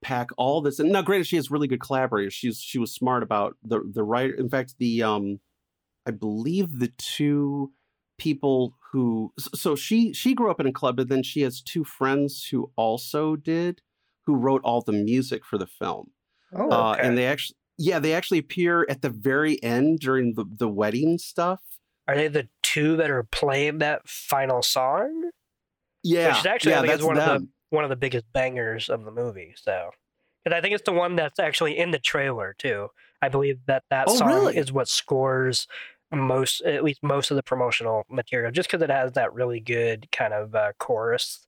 [0.02, 0.80] pack all this?
[0.80, 2.34] And now, granted, she has really good collaborators.
[2.34, 4.34] She's she was smart about the the writer.
[4.34, 5.40] In fact, the um,
[6.06, 7.72] I believe the two
[8.20, 11.84] people who so she she grew up in a club and then she has two
[11.84, 13.82] friends who also did
[14.26, 16.12] who wrote all the music for the film
[16.56, 20.46] oh uh, and they actually yeah they actually appear at the very end during the,
[20.48, 21.60] the wedding stuff
[22.08, 25.32] Are they the two that are playing that final song?
[26.04, 28.90] Yeah Which is actually, I think, is one of the- one of the biggest bangers
[28.90, 29.54] of the movie.
[29.58, 29.90] So,
[30.44, 32.90] because I think it's the one that's actually in the trailer too.
[33.22, 34.58] I believe that that Oh, song really?
[34.58, 35.66] is what scores
[36.12, 40.12] most, at least most of the promotional material, just because it has that really good
[40.12, 41.48] kind of uh, chorus.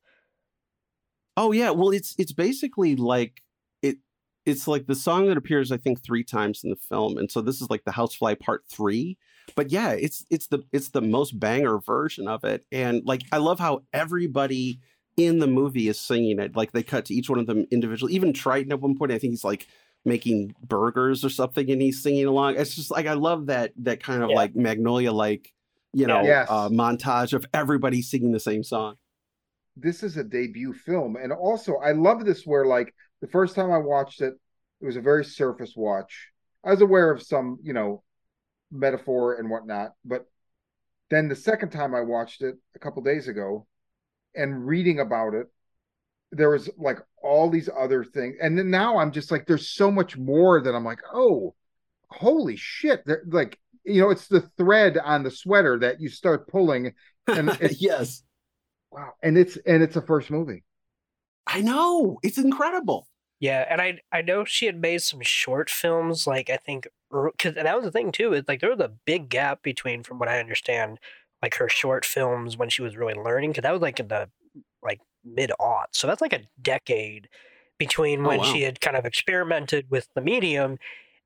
[1.38, 3.42] oh yeah well it's it's basically like
[3.82, 3.98] it
[4.46, 7.42] it's like the song that appears i think three times in the film and so
[7.42, 9.18] this is like the housefly part three
[9.56, 13.38] but yeah it's it's the it's the most banger version of it and like i
[13.38, 14.80] love how everybody
[15.18, 18.14] in the movie is singing it like they cut to each one of them individually
[18.14, 19.68] even triton at one point i think he's like
[20.04, 24.02] making burgers or something and he's singing along it's just like i love that that
[24.04, 24.36] kind of Yeah.
[24.36, 25.54] like magnolia like
[25.94, 26.48] you know Yes.
[26.50, 28.96] uh, montage of everybody singing the same song
[29.78, 33.72] this is a debut film and also i love this where like the first time
[33.72, 34.34] i watched it
[34.82, 36.30] it was a very surface watch
[36.64, 38.04] i was aware of some you know
[38.76, 40.26] metaphor and whatnot but
[41.10, 43.66] then the second time i watched it a couple days ago
[44.36, 45.48] and reading about it
[46.32, 48.36] there was like all these other things.
[48.42, 51.56] And then now i'm just like there's so much more that i'm like oh
[52.10, 53.04] holy shit.
[53.06, 56.94] They're, like you know it's the thread on the sweater that you start pulling
[57.28, 58.24] And yes.
[58.92, 59.14] Wow.
[59.22, 60.64] And it's and it's a first movie.
[61.48, 62.20] I know.
[62.24, 63.08] It's incredible.
[63.40, 67.56] Yeah, and I I know she had made some short films, like I think, because
[67.56, 68.34] that was the thing too.
[68.34, 71.00] Is like there was a big gap between, from what I understand,
[71.42, 74.30] like her short films when she was really learning, because that was like in the
[74.84, 75.96] like mid aughts.
[75.96, 77.30] So that's like a decade
[77.78, 78.44] between Oh, when wow.
[78.44, 80.78] she had kind of experimented with the medium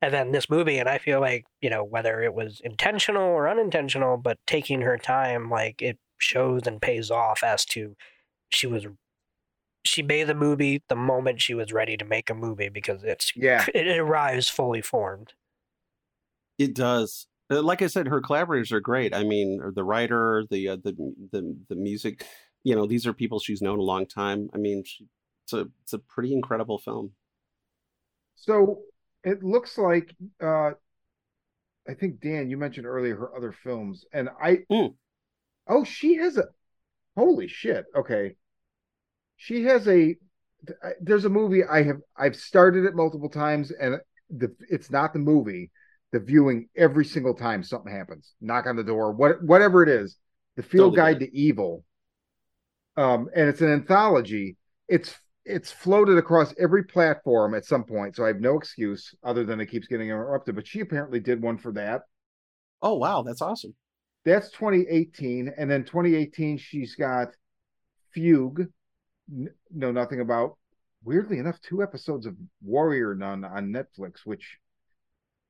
[0.01, 0.79] and then this movie.
[0.79, 4.97] And I feel like you know whether it was intentional or unintentional, but taking her
[4.97, 7.95] time, like it shows and pays off as to
[8.49, 8.87] she was
[9.85, 13.31] she made the movie the moment she was ready to make a movie because it's
[13.35, 15.33] yeah it, it arrives fully formed.
[16.57, 17.27] It does.
[17.49, 19.13] Uh, Like I said, her collaborators are great.
[19.15, 20.93] I mean, the writer, the uh, the
[21.31, 22.25] the the music.
[22.63, 24.49] You know, these are people she's known a long time.
[24.53, 25.07] I mean, she,
[25.43, 27.13] it's a it's a pretty incredible film.
[28.35, 28.83] So
[29.23, 30.71] it looks like uh
[31.87, 34.95] I think Dan, you mentioned earlier her other films, and I Mm.
[35.67, 36.49] oh she has a
[37.17, 37.85] holy shit.
[37.95, 38.35] Okay.
[39.39, 40.15] She has a
[40.99, 43.95] there's a movie I have I've started it multiple times and
[44.29, 45.71] the it's not the movie.
[46.11, 48.33] The viewing every single time something happens.
[48.41, 50.17] Knock on the door, what whatever it is.
[50.57, 51.85] The Field Totally Guide get to Evil.
[52.97, 54.57] Um, and it's an anthology.
[54.89, 59.45] It's it's floated across every platform at some point, so I have no excuse other
[59.45, 60.55] than it keeps getting interrupted.
[60.55, 62.01] But she apparently did one for that.
[62.81, 63.73] Oh wow, that's awesome.
[64.25, 67.29] That's 2018, and then 2018 she's got
[68.13, 68.67] Fugue.
[69.71, 70.57] Know nothing about.
[71.03, 74.57] Weirdly enough, two episodes of Warrior Nun on Netflix, which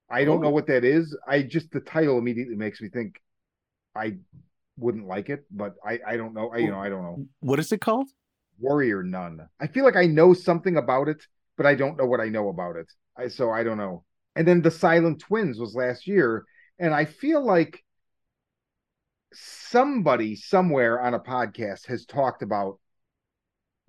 [0.09, 0.51] I don't know Oh.
[0.51, 1.17] what that is.
[1.27, 3.21] I just the title immediately makes me think
[3.95, 4.17] I
[4.77, 6.49] wouldn't like it, but I I don't know.
[6.49, 7.25] I you know I don't know.
[7.39, 8.09] What is it called?
[8.59, 9.47] Warrior Nun.
[9.59, 11.25] I feel like I know something about it,
[11.57, 12.91] but I don't know what I know about it.
[13.17, 14.03] I so I don't know.
[14.35, 16.45] And then the Silent Twins was last year,
[16.77, 17.83] and I feel like
[19.33, 22.79] somebody somewhere on a podcast has talked about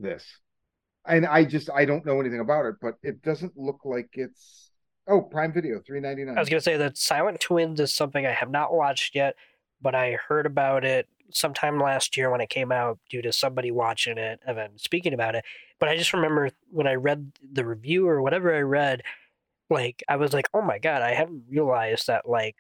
[0.01, 0.24] this.
[1.06, 4.70] And I just I don't know anything about it, but it doesn't look like it's
[5.09, 6.36] oh Prime Video three ninety nine.
[6.36, 9.36] I was gonna say that Silent Twins is something I have not watched yet,
[9.81, 13.70] but I heard about it sometime last year when it came out due to somebody
[13.70, 15.44] watching it and then speaking about it.
[15.78, 19.02] But I just remember when I read the review or whatever I read,
[19.70, 22.56] like I was like, oh my god, I hadn't realized that like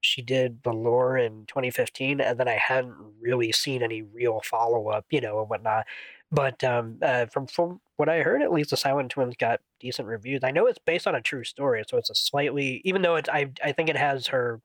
[0.00, 5.06] she did lure in 2015, and then I hadn't really seen any real follow up,
[5.10, 5.86] you know, and whatnot.
[6.32, 10.06] But um, uh, from from what I heard, at least the Silent Twins got decent
[10.08, 10.42] reviews.
[10.44, 13.28] I know it's based on a true story, so it's a slightly, even though it's,
[13.28, 14.60] I I think it has her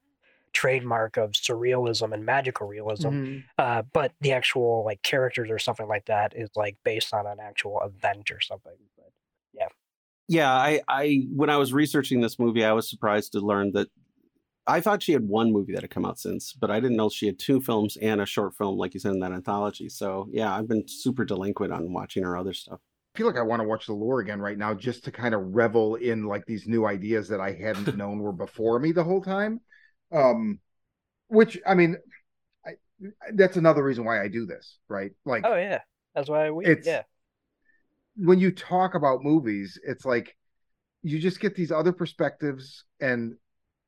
[0.53, 3.09] trademark of surrealism and magical realism.
[3.09, 3.43] Mhm.
[3.57, 7.39] Uh, but the actual like characters or something like that is like based on an
[7.39, 8.77] actual event or something.
[8.97, 9.11] But
[10.27, 13.89] Yeah, I, I when I was researching this movie, I was surprised to learn that
[14.67, 17.09] I thought she had one movie that had come out since, but I didn't know
[17.09, 19.89] she had two films and a short film, like you said in that anthology.
[19.89, 22.79] So yeah, I've been super delinquent on watching her other stuff.
[23.13, 25.33] I feel like I want to watch the lure again right now just to kind
[25.35, 29.03] of revel in like these new ideas that I hadn't known were before me the
[29.03, 29.61] whole time.
[30.11, 30.59] Um
[31.27, 31.97] which I mean
[32.65, 32.71] I,
[33.33, 35.11] that's another reason why I do this, right?
[35.25, 35.81] Like oh yeah,
[36.13, 37.03] that's why we It's- yeah.
[38.17, 40.35] when you talk about movies, it's like
[41.03, 43.35] you just get these other perspectives and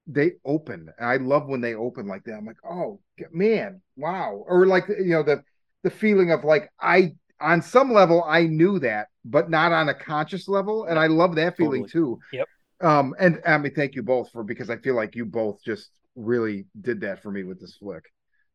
[0.07, 0.89] they open.
[0.97, 2.33] And I love when they open like that.
[2.35, 2.99] I'm like, oh
[3.31, 4.43] man, wow.
[4.47, 5.43] Or like you know, the
[5.83, 9.93] the feeling of like I on some level I knew that, but not on a
[9.93, 10.85] conscious level.
[10.85, 12.17] And I love that feeling Totally.
[12.17, 12.19] too.
[12.33, 12.47] Yep.
[12.81, 15.89] Um, and I mean, thank you both for because I feel like you both just
[16.15, 18.03] really did that for me with this flick.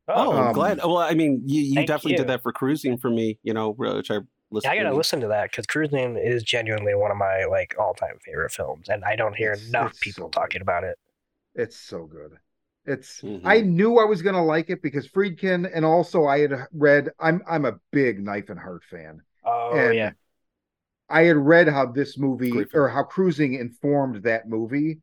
[0.09, 0.79] Oh, I'm Um, glad.
[0.79, 2.19] Well, I mean, you, you definitely you.
[2.19, 4.19] did that for cruising for me, you know, which I
[4.51, 4.71] Yeah.
[4.71, 8.51] I gotta listen to that because Cruising is genuinely one of my like all-time favorite
[8.53, 10.99] films, and I don't hear It's- enough it's people so talking about it.
[11.55, 12.33] It's so good.
[12.85, 13.45] It's Mhm.
[13.45, 17.43] I knew I was gonna like it because Friedkin and also I had read I'm
[17.49, 19.23] I'm a big Knife and Heart fan.
[19.45, 20.13] Oh and yeah,
[21.09, 25.01] I had read how this movie Great or how cruising informed that movie.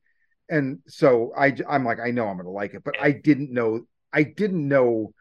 [0.50, 3.86] And so I I'm like, I know I'm gonna like it, but I didn't know
[4.12, 5.14] I didn't know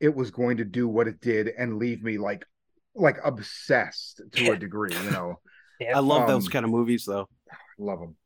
[0.00, 2.44] it was going to do what it did and leave me like
[2.94, 5.40] like obsessed to a degree, you know.
[5.80, 5.96] yeah.
[5.96, 7.28] I love those um, kind of movies, though.
[7.78, 8.16] Love them.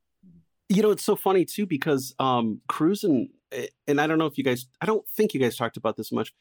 [0.69, 4.37] You know, it's so funny too because um cruising, eh, and I don't know if
[4.39, 6.35] you guys, I don't think you guys talked about this much,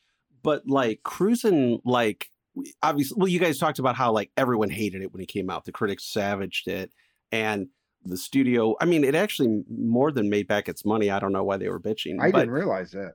[0.43, 2.29] but like cruising, like
[2.83, 5.65] obviously, well, you guys talked about how like everyone hated it when it came out.
[5.65, 6.91] The critics savaged it,
[7.31, 7.67] and
[8.03, 8.75] the studio.
[8.79, 11.09] I mean, it actually more than made back its money.
[11.09, 12.17] I don't know why they were bitching.
[12.21, 13.13] I didn't realize that.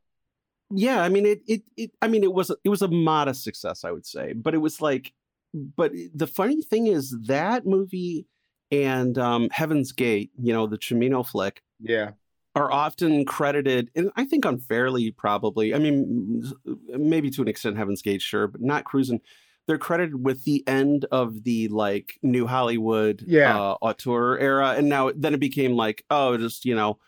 [0.71, 1.91] yeah, I mean, it, it, it.
[2.01, 4.81] I mean, it was it was a modest success, I would say, but it was
[4.81, 5.13] like,
[5.53, 8.27] but the funny thing is that movie
[8.73, 12.13] and um Heaven's Gate, you know, the Cimino flick Yeah.
[12.57, 15.75] are often credited, and I think unfairly, probably.
[15.75, 16.43] I mean,
[16.89, 19.21] maybe to an extent, Heaven's Gate, sure, but not Cruising.
[19.69, 23.57] They're credited with the end of the like New Hollywood, Yeah.
[23.57, 26.99] uh, auteur era, and now then it became like, oh, just you know,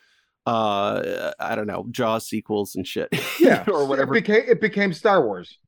[0.46, 3.08] uh, I don't know, Jaws sequels and shit,
[3.40, 3.64] Yeah.
[3.68, 4.14] or whatever.
[4.14, 5.58] It became it became Star Wars.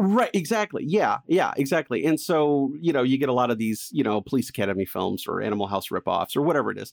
[0.00, 0.84] Right, exactly.
[0.86, 2.04] Yeah, yeah, exactly.
[2.04, 5.26] And so, you know, you get a lot of these, you know, Police Academy films
[5.26, 6.92] or Animal House ripoffs or whatever it is.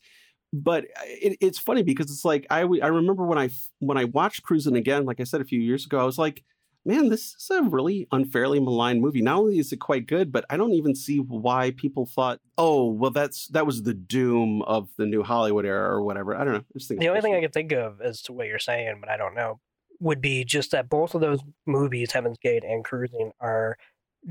[0.52, 3.49] But uh, it, it's funny because it's like I I remember when I
[3.80, 6.44] when I watched Cruising again, like I said a few years ago, I was like,
[6.84, 9.22] man, this is a really unfairly maligned movie.
[9.22, 12.90] Not only is it quite good, but I don't even see why people thought, oh,
[12.91, 16.36] well, that's that was the doom of the new Hollywood era or whatever.
[16.36, 16.60] I don't know.
[16.60, 18.98] I just think the only thing I can think of as to what you're saying,
[18.99, 19.60] but I don't know,
[20.00, 23.78] would be just that both of those movies, Heaven's Gate and Cruising, are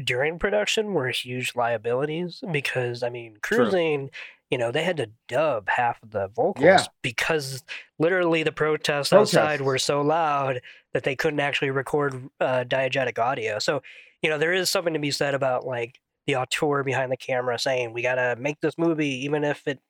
[0.03, 4.09] during production were huge liabilities because I mean, Cruising.
[4.09, 4.19] True
[4.51, 6.85] you know, they had to dub half of the vocals yeah.
[7.03, 7.65] because
[7.99, 10.61] literally the protests, protests, outside were so loud
[10.93, 13.59] that they couldn't actually record uh, diegetic audio.
[13.59, 13.83] So,
[14.23, 17.59] you know, there is something to be said about like the auteur behind the camera
[17.59, 19.81] saying, we got to make this movie, even if it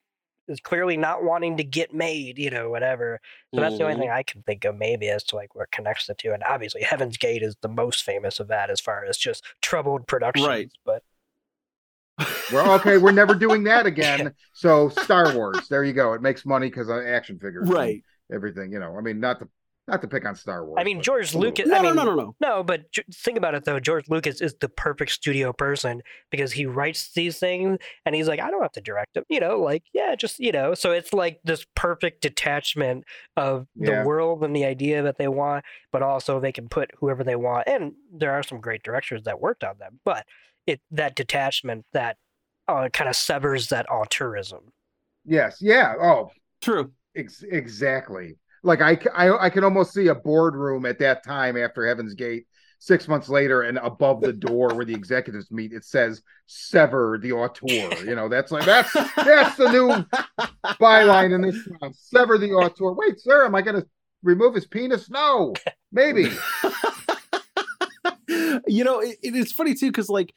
[0.49, 3.21] is clearly not wanting to get made, you know, whatever.
[3.55, 3.79] So that's mm.
[3.79, 4.19] the only thing mm-hmm.
[4.19, 6.33] I can think of maybe as to like what connects the two.
[6.33, 10.07] And obviously Heaven's Gate is the most famous of that as far as just troubled
[10.07, 10.47] productions.
[10.47, 10.71] Right.
[10.85, 11.03] But
[12.53, 12.99] we're okay.
[12.99, 14.35] We're never doing that again.
[14.53, 16.12] So Star Wars, there you go.
[16.12, 18.03] It makes money because of action figures, right?
[18.33, 18.97] Everything, you know.
[18.97, 19.49] I mean, not to
[19.86, 20.77] not to pick on Star Wars.
[20.78, 21.66] I mean, George Lucas.
[21.66, 22.62] No, I mean, no, no, no, no.
[22.62, 23.78] But think about it though.
[23.78, 28.40] George Lucas is the perfect studio person because he writes these things and he's like,
[28.40, 29.24] I don't have to direct them.
[29.28, 30.74] You know, like yeah, just you know.
[30.74, 33.05] So it's like this perfect detachment
[33.36, 34.05] of the yeah.
[34.05, 37.69] world and the idea that they want, but also they can put whoever they want.
[37.69, 40.24] And there are some great directors that worked on them, but
[40.66, 42.16] it that detachment that
[42.69, 44.61] uh, kind of severs that auteurism.
[45.27, 45.59] Yes.
[45.61, 45.94] Yeah.
[46.01, 46.31] Oh,
[46.62, 46.93] true.
[47.15, 48.36] Ex- exactly.
[48.65, 52.47] Like I, I, I can almost see a boardroom at that time after Heaven's Gate
[52.78, 57.32] six months later, and above the door where the executives meet, it says "sever the
[57.32, 59.89] auteur." You know, that's like that's that's the new
[60.81, 61.95] byline in this town.
[61.95, 62.93] Sever the auteur.
[62.93, 63.86] Wait, sir, am I going to
[64.23, 65.09] remove his penis?
[65.11, 65.55] No,
[65.93, 66.24] maybe.
[68.66, 70.35] you know, it, it's funny too because like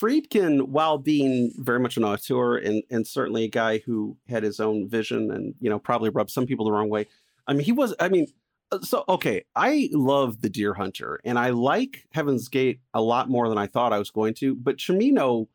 [0.00, 4.58] Friedkin, while being very much an auteur and, and certainly a guy who had his
[4.58, 7.06] own vision and, you know, probably rubbed some people the wrong way.
[7.50, 8.28] I mean, he was, I mean,
[8.70, 13.28] uh, so, okay, I love The Deer Hunter and I like Heaven's Gate a lot
[13.28, 15.48] more than I thought I was going to, but Cimino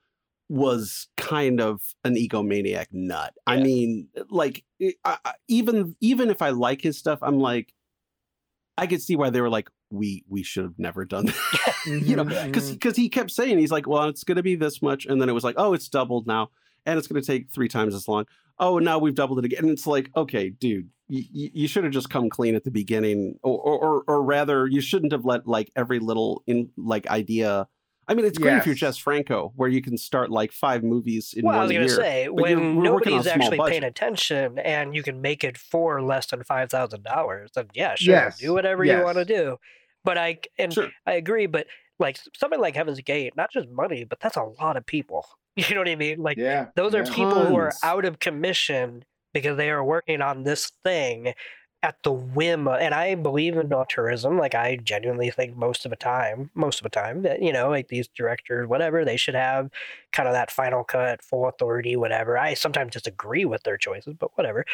[0.49, 3.33] was kind of an egomaniac nut.
[3.47, 3.53] Yeah.
[3.53, 7.73] I mean, like, I, I, even even if I like his stuff, I'm like,
[8.77, 11.75] I could see why they were like, we we should have never done that.
[11.85, 13.01] you know, because because mm-hmm.
[13.03, 15.33] he kept saying he's like, well, it's going to be this much, and then it
[15.33, 16.49] was like, oh, it's doubled now,
[16.85, 18.25] and it's going to take three times as long.
[18.59, 19.59] Oh, now we've doubled it again.
[19.63, 23.39] And it's like, okay, dude, you, you should have just come clean at the beginning,
[23.43, 27.67] or, or or rather, you shouldn't have let like every little in like idea
[28.07, 28.61] I mean, it's great yes.
[28.61, 31.81] if you're Jess Franco, where you can start like five movies in well, one year.
[31.81, 35.57] I was going to say, when nobody's actually paying attention and you can make it
[35.57, 38.37] for less than $5,000, then yeah, sure, yes.
[38.37, 38.99] do whatever yes.
[38.99, 39.57] you want to do.
[40.03, 40.89] But I, and sure.
[41.07, 41.65] I agree, but
[41.97, 45.25] like something like Heaven's Gate, not just money, but that's a lot of people.
[45.57, 46.21] You know what I mean?
[46.21, 47.13] Like, yeah, those are yeah.
[47.13, 47.47] people Tons.
[47.47, 49.05] who are out of commission
[49.35, 51.35] because they are working on this thing
[51.83, 55.95] at the whim and i believe in auteurism like i genuinely think most of the
[55.95, 59.69] time most of the time that you know like these directors whatever they should have
[60.11, 62.37] kind of that final cut full authority whatever.
[62.39, 64.65] I sometimes disagree with their choices but whatever.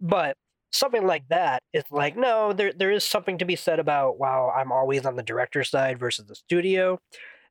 [0.00, 0.36] But
[0.70, 4.52] something like that is like no there there is something to be said about wow
[4.54, 7.00] i'm always on the director's side versus the studio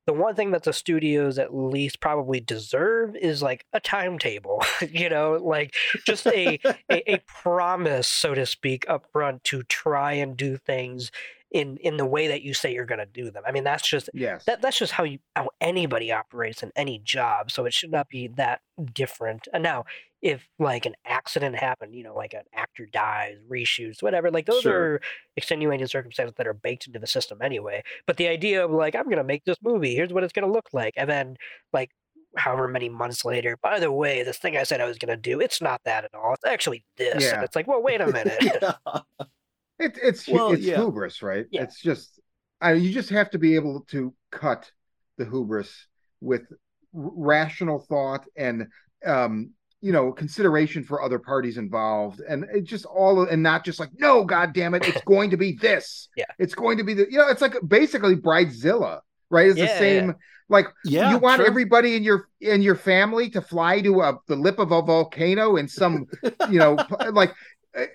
[0.08, 5.10] the one thing that the studios at least probably deserve is like a timetable you
[5.10, 5.76] know like
[6.06, 6.60] just a,
[6.90, 11.12] a, a promise so to speak up front to try and do things
[11.52, 13.44] in in the way that you say you're going to do them.
[13.46, 14.44] I mean that's just yes.
[14.46, 18.10] that, that's just how you how anybody operates in any job so it should not
[18.10, 18.62] be that
[18.94, 19.48] different.
[19.54, 19.86] And now
[20.22, 24.62] if like an accident happened, you know, like an actor dies, reshoots, whatever, like those
[24.62, 24.94] sure.
[24.96, 25.02] are
[25.36, 27.84] extenuating circumstances that are baked into the system anyway.
[28.08, 30.48] But the idea of like, I'm going to make this movie, here's what it's going
[30.48, 30.94] to look like.
[30.98, 31.38] And then
[31.72, 31.92] like,
[32.36, 35.18] however many months later, by the way, this thing I said I was going to
[35.18, 36.34] do, it's not that at all.
[36.34, 37.24] It's actually this.
[37.24, 37.36] Yeah.
[37.36, 38.38] And it's like, well, wait a minute.
[39.80, 40.78] it, it's well, it's yeah.
[40.78, 41.46] hubris, right?
[41.52, 41.64] Yeah.
[41.64, 42.20] It's just,
[42.60, 44.72] I, you just have to be able to cut
[45.18, 45.88] the hubris
[46.22, 46.48] with
[46.94, 48.68] rational thought and
[49.06, 53.80] um you know consideration for other parties involved and it just all and not just
[53.80, 56.94] like no god damn it it's going to be this yeah it's going to be
[56.94, 60.14] the you know it's like basically bridezilla right it's yeah, the same yeah.
[60.50, 61.48] like yeah you want true.
[61.48, 65.58] everybody in your in your family to fly to a, the lip of a volcano
[65.58, 66.08] in some
[66.50, 66.76] you know
[67.12, 67.34] like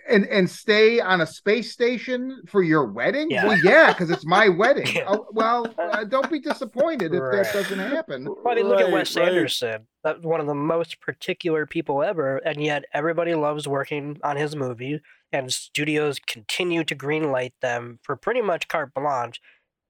[0.09, 3.31] and and stay on a space station for your wedding?
[3.31, 3.47] Yeah.
[3.47, 5.03] Well, yeah, because it's my wedding.
[5.07, 7.45] oh, well, uh, don't be disappointed if right.
[7.45, 8.25] that doesn't happen.
[8.25, 9.29] Well, I mean, look right, at Wes right.
[9.29, 9.87] Anderson.
[10.05, 14.57] That's one of the most particular people ever, and yet everybody loves working on his
[14.57, 15.01] movie,
[15.33, 19.41] and studios continue to greenlight them for pretty much carte blanche.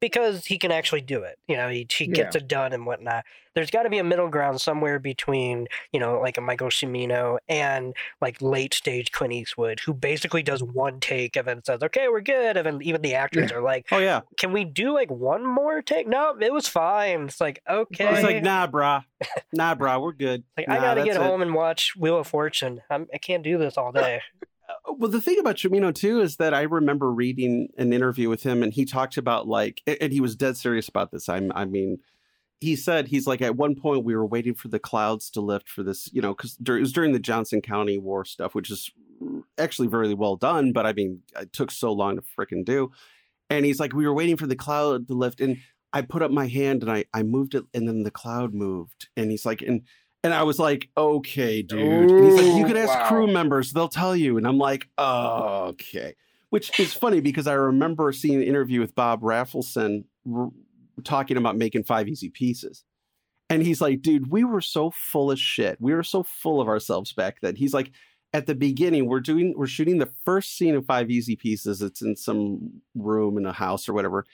[0.02, 1.38] Because he can actually do it.
[1.46, 3.24] You know, he, he gets it done and whatnot.
[3.54, 7.38] There's got to be a middle ground somewhere between, you know, like a Michael Cimino
[7.48, 12.08] and like late stage Clint Eastwood, who basically does one take and then says, okay,
[12.08, 12.56] we're good.
[12.56, 13.58] And then even the actors Yeah.
[13.58, 14.22] are like, Oh yeah.
[14.38, 16.08] can we do like one more take?
[16.08, 17.26] No, it was fine.
[17.26, 18.12] It's like, okay.
[18.12, 19.04] He's like, nah, brah.
[19.52, 20.42] Nah, brah, we're good.
[20.56, 22.80] Like, Nah, I gotta get that's it." home and watch Wheel of Fortune.
[22.90, 24.20] I'm, I can't do this all day.
[24.88, 28.42] Uh, Well, the thing about Cimino too is that I remember reading an interview with
[28.42, 31.28] him, and he talked about like, and he was dead serious about this.
[31.28, 31.98] I'm, I mean,
[32.60, 35.68] he said he's like at one point we were waiting for the clouds to lift
[35.68, 38.90] for this, you know, because it was during the Johnson County War stuff, which is
[39.58, 42.90] actually very well done, but I mean, it took so long to freaking do.
[43.50, 45.58] And he's like, we were waiting for the cloud to lift, and
[45.92, 49.08] I put up my hand and I I moved it, and then the cloud moved,
[49.16, 49.82] and he's like, and
[50.24, 51.80] and I was like, okay, dude.
[51.80, 53.08] And he's like, you Ooh, could ask wow.
[53.08, 54.38] crew members, they'll tell you.
[54.38, 56.14] And I'm like, oh, okay.
[56.50, 60.50] Which is funny because I remember seeing an interview with Bob Rafelson r-
[61.02, 62.84] talking about making five easy pieces.
[63.50, 65.78] And he's like, dude, we were so full of shit.
[65.80, 67.56] We were so full of ourselves back then.
[67.56, 67.90] He's like,
[68.32, 71.82] at the beginning, we're doing, we're shooting the first scene of five easy pieces.
[71.82, 74.24] It's in some room in a house or whatever.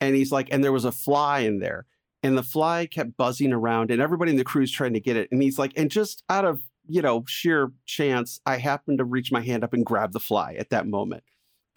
[0.00, 1.86] And he's like, and there was a fly in there
[2.24, 5.28] and the fly kept buzzing around and everybody in the crew's trying to get it
[5.30, 9.30] and he's like and just out of you know sheer chance i happened to reach
[9.30, 11.22] my hand up and grab the fly at that moment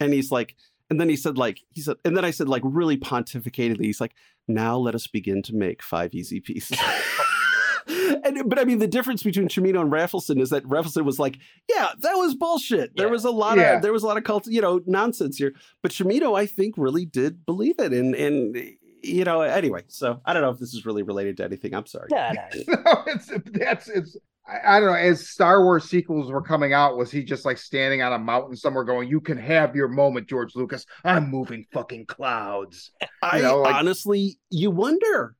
[0.00, 0.56] and he's like
[0.90, 4.00] and then he said like he said and then i said like really pontificatedly he's
[4.00, 4.14] like
[4.48, 6.78] now let us begin to make five easy pieces
[8.24, 11.38] and but i mean the difference between Cimino and Rafelson is that Rafelson was like
[11.68, 13.12] yeah that was bullshit there Yeah.
[13.12, 13.76] was a lot Yeah.
[13.76, 16.74] of there was a lot of cult you know nonsense here but Cimino, i think
[16.76, 18.56] really did believe it and and
[19.02, 21.86] you know anyway so i don't know if this is really related to anything i'm
[21.86, 22.42] sorry Nah, nah.
[22.84, 24.16] no, it's that's it's.
[24.46, 24.94] I, I don't know.
[24.94, 28.56] As Star Wars sequels were coming out, was he just like standing on a mountain
[28.56, 30.86] somewhere, going, "You can have your moment, George Lucas.
[31.04, 32.90] I'm moving fucking clouds."
[33.22, 35.36] i know, like- honestly you wonder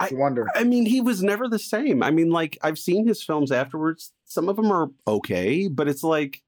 [0.00, 0.48] I wonder.
[0.54, 2.02] I mean, he was never the same.
[2.02, 4.12] I mean, like I've seen his films afterwards.
[4.24, 6.42] Some of them are okay, but it's like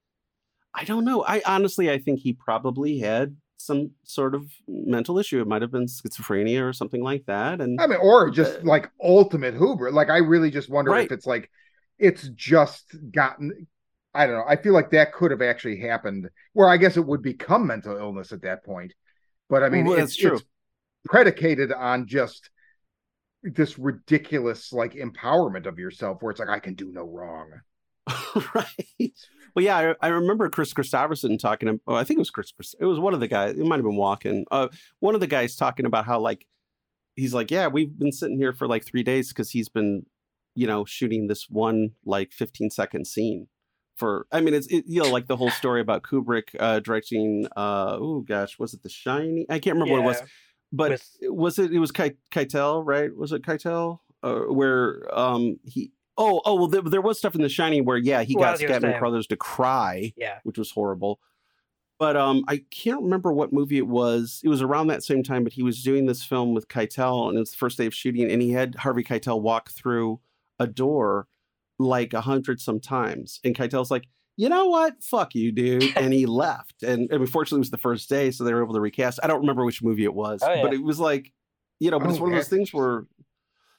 [0.74, 1.24] I don't know.
[1.24, 5.40] I honestly, I think he probably had some sort of mental issue.
[5.40, 7.60] It might have been schizophrenia or something like that.
[7.60, 9.90] And I mean, or just Uh, like ultimate Hoover.
[9.90, 11.06] Like, I really just wonder Right.
[11.06, 11.51] if it's like
[11.98, 13.66] it's just gotten.
[14.14, 14.44] I don't know.
[14.47, 16.28] I feel like that could have actually happened.
[16.52, 18.93] Where I guess it would become mental illness at that point.
[19.48, 20.36] But I mean, Well, it's, true.
[20.36, 20.44] it's
[21.05, 22.51] predicated on just
[23.43, 27.51] this ridiculous like empowerment of yourself, where it's like I can do no wrong.
[28.55, 29.14] right.
[29.55, 31.81] Well, yeah, I, I remember Kris Kristofferson talking.
[31.86, 32.52] Oh, I think it was Kris.
[32.78, 33.56] It was one of the guys.
[33.56, 34.44] It might have been Walken.
[34.51, 34.68] Uh,
[35.01, 36.47] one of the guys talking about how like
[37.16, 40.06] he's like, yeah, we've been sitting here for like three days because he's been,
[40.55, 43.48] you know, shooting this one like 15 second scene.
[43.97, 47.47] For I mean, it's it, you know like the whole story about Kubrick uh, directing.
[47.56, 49.47] Uh, oh gosh, was it The Shining?
[49.48, 50.22] I can't remember what it was
[50.74, 55.93] but with- was it it was Keitel right was it Keitel uh, where um he
[56.16, 58.52] oh oh well there, there was stuff in the shining where yeah he Well, got
[58.52, 60.38] was Scatman Crothers to cry Yeah.
[60.44, 61.18] which was horrible
[61.98, 65.44] but um I can't remember what movie it was it was around that same time
[65.44, 68.30] but he was doing this film with Keitel and it's the first day of shooting
[68.30, 70.20] and he had Harvey Keitel walk through
[70.58, 71.26] a door
[71.78, 74.04] like a hundred sometimes and Keitel's like
[74.36, 75.00] you know what?
[75.00, 75.96] Fuck you, dude.
[75.96, 76.82] And he left.
[76.82, 79.20] And, and unfortunately, it was the first day, so they were able to recast.
[79.22, 80.60] I don't remember which movie it was, Oh, yeah.
[80.60, 81.32] but it was like,
[81.78, 83.04] you know, but it's one of those things where,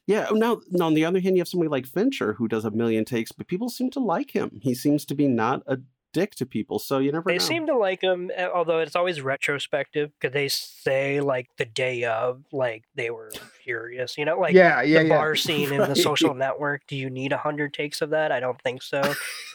[0.08, 0.28] yeah.
[0.32, 3.06] Now, now, on the other hand, you have somebody like Fincher who does a million
[3.06, 4.60] takes, but people seem to like him.
[4.62, 5.80] He seems to be not a
[6.14, 7.44] dick to people, so you never They know.
[7.44, 12.06] seem to like him, uh, although it's always retrospective because they say like the day
[12.06, 13.32] of, like they were
[13.64, 14.18] furious.
[14.18, 15.16] You know, like yeah, yeah, the yeah.
[15.18, 16.84] bar scene in the social network.
[16.88, 18.32] Do you need a hundred takes of that?
[18.32, 19.02] I don't think so.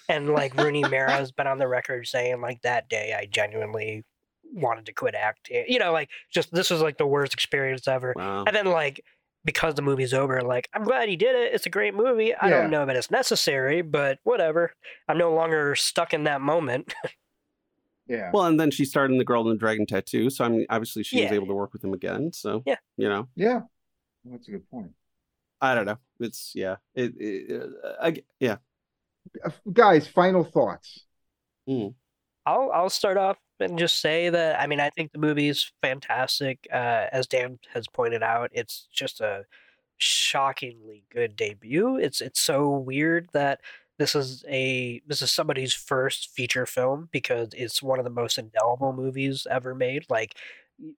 [0.09, 4.05] and like Rooney Mara has been on the record saying like that day I genuinely
[4.53, 5.65] wanted to quit acting.
[5.69, 8.13] You know, like just this was like the worst experience ever.
[8.17, 8.45] Wow.
[8.47, 9.03] And then like
[9.45, 11.55] because the movie's over, like I'm glad he did it.
[11.55, 12.35] It's a great movie.
[12.35, 12.61] I Yeah.
[12.63, 14.73] don't know that it's necessary, but whatever.
[15.09, 16.95] I'm no longer stuck in that moment.
[18.07, 18.31] yeah.
[18.33, 20.67] Well, and then she starred in The Girl in the Dragon Tattoo, so I mean,
[20.69, 22.33] obviously she was able to work with him again.
[22.33, 22.77] So Yeah.
[22.97, 23.61] you know, yeah.
[24.25, 24.91] That's a good point.
[25.63, 25.99] I don't know.
[26.21, 28.57] It's yeah, it, it uh, I, yeah.
[29.45, 31.05] Uh, Guys, final thoughts.
[31.69, 36.67] I'll I'll start off and just say that I mean I think the movie's fantastic.
[36.73, 39.45] Uh, as Dan has pointed out, it's just a
[39.99, 41.97] shockingly good debut.
[41.97, 43.61] It's it's so weird that
[43.99, 48.39] this is a this is somebody's first feature film because it's one of the most
[48.39, 50.07] indelible movies ever made.
[50.09, 50.37] Like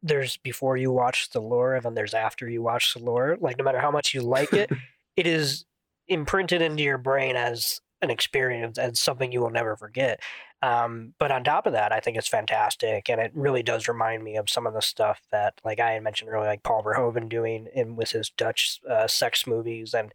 [0.02, 3.36] there's before you watch the lure and then there's after you watch the lure.
[3.40, 4.70] Like no matter how much you like it,
[5.16, 5.64] it is
[6.06, 10.20] imprinted into your brain as an experience as something you will never forget.
[10.62, 14.22] Um, but on top of that, I think it's fantastic, and it really does remind
[14.22, 17.28] me of some of the stuff that, like I had mentioned earlier, like Paul Verhoeven
[17.28, 20.12] doing in with his Dutch uh, sex movies, and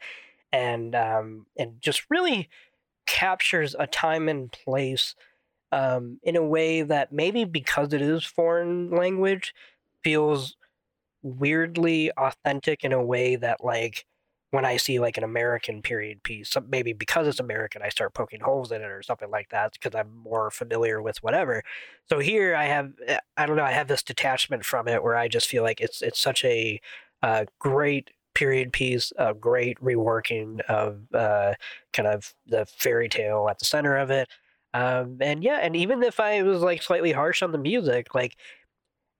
[0.53, 2.49] and um, and just really
[3.05, 5.15] captures a time and place
[5.71, 9.53] um, in a way that maybe because it is foreign language
[10.03, 10.55] feels
[11.21, 14.05] weirdly authentic in a way that like
[14.51, 18.39] when I see like an American period piece, maybe because it's American, I start poking
[18.39, 21.63] holes in it or something like that because I'm more familiar with whatever.
[22.09, 25.17] So here I have, eh, I don't know, I have this detachment from it where
[25.17, 26.79] I just feel like it's it's such a
[27.21, 31.53] uh, great period piece, a great reworking of uh,
[31.91, 34.29] kind of the fairy tale at the center of it.
[34.73, 38.37] Um, and yeah, and even if I was like slightly harsh on the music, like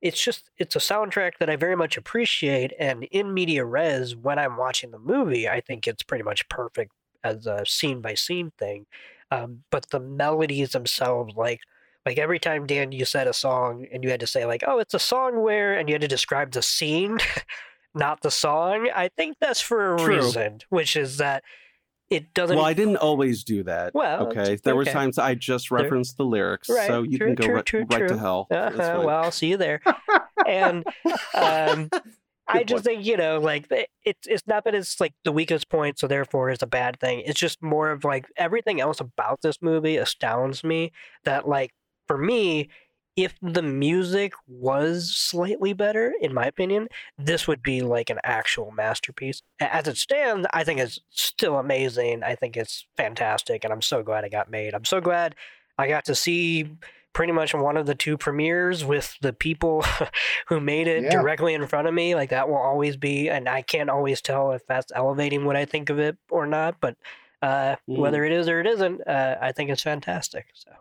[0.08, 2.74] it's just it's a soundtrack that I very much appreciate.
[2.80, 6.92] And in media res, when I'm watching the movie, I think it's pretty much perfect
[7.24, 8.86] as a scene by scene thing.
[9.32, 11.60] Um, but the melodies themselves, like
[12.06, 14.80] like every time Dan you said a song and you had to say like, oh,
[14.80, 17.18] it's a song where, and you had to describe the scene,
[17.94, 18.90] not the song.
[18.96, 20.16] I think that's for a True.
[20.16, 21.44] reason, which is that
[22.10, 22.56] it doesn't.
[22.56, 23.94] Well, I didn't always do that.
[23.94, 24.58] Well, okay.
[24.64, 27.44] There were times I just There- referenced the lyrics, Right, so you true, can go
[27.46, 28.48] true, right, true, right to hell.
[28.50, 29.82] Uh-huh, well, I'll see you there.
[30.48, 30.86] and
[31.34, 31.90] um,
[32.48, 35.70] I just think you know, like it- it's it's not that it's like the weakest
[35.70, 37.24] point, so therefore it's a bad thing.
[37.26, 40.92] It's just more of like everything else about this movie astounds me.
[41.26, 41.72] That like
[42.08, 42.70] for me,
[43.18, 46.88] if the music was slightly better, in my opinion,
[47.18, 49.42] this would be like an actual masterpiece.
[49.60, 52.24] As it stands, I think it's still amazing.
[52.24, 54.76] I think it's fantastic, and I'm so glad it got made.
[54.76, 55.36] I'm so glad
[55.80, 56.70] I got to see
[57.14, 59.84] pretty much one of the two premieres with the people
[60.48, 61.10] who made it Yeah.
[61.10, 62.14] directly in front of me.
[62.14, 65.66] Like that will always be, and I can't always tell if that's elevating what I
[65.66, 66.80] think of it or not.
[66.80, 66.96] But
[67.42, 67.98] uh, Mm.
[68.00, 70.48] whether it is or it isn't, uh, I think it's fantastic.
[70.54, 70.72] So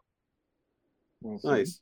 [1.23, 1.41] Well.
[1.43, 1.81] Nice.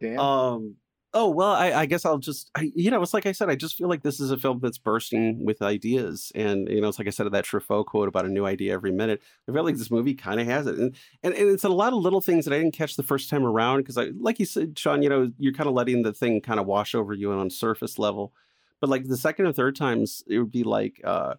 [0.00, 0.18] Dan?
[0.18, 0.76] Um.
[1.12, 3.56] Oh well, I, I guess I'll just, I, you know, it's like I said, I
[3.56, 7.00] just feel like this is a film that's bursting with ideas, and you know, it's
[7.00, 9.20] like I said that Truffaut quote about a new idea every minute.
[9.48, 11.92] I feel like this movie kind of has it, and, and and it's a lot
[11.92, 14.46] of little things that I didn't catch the first time around because I, like you
[14.46, 17.32] said, Sean, you know, you're kind of letting the thing kind of wash over you
[17.32, 18.32] on surface level,
[18.80, 21.34] but like the second or third times, it would be like, uh,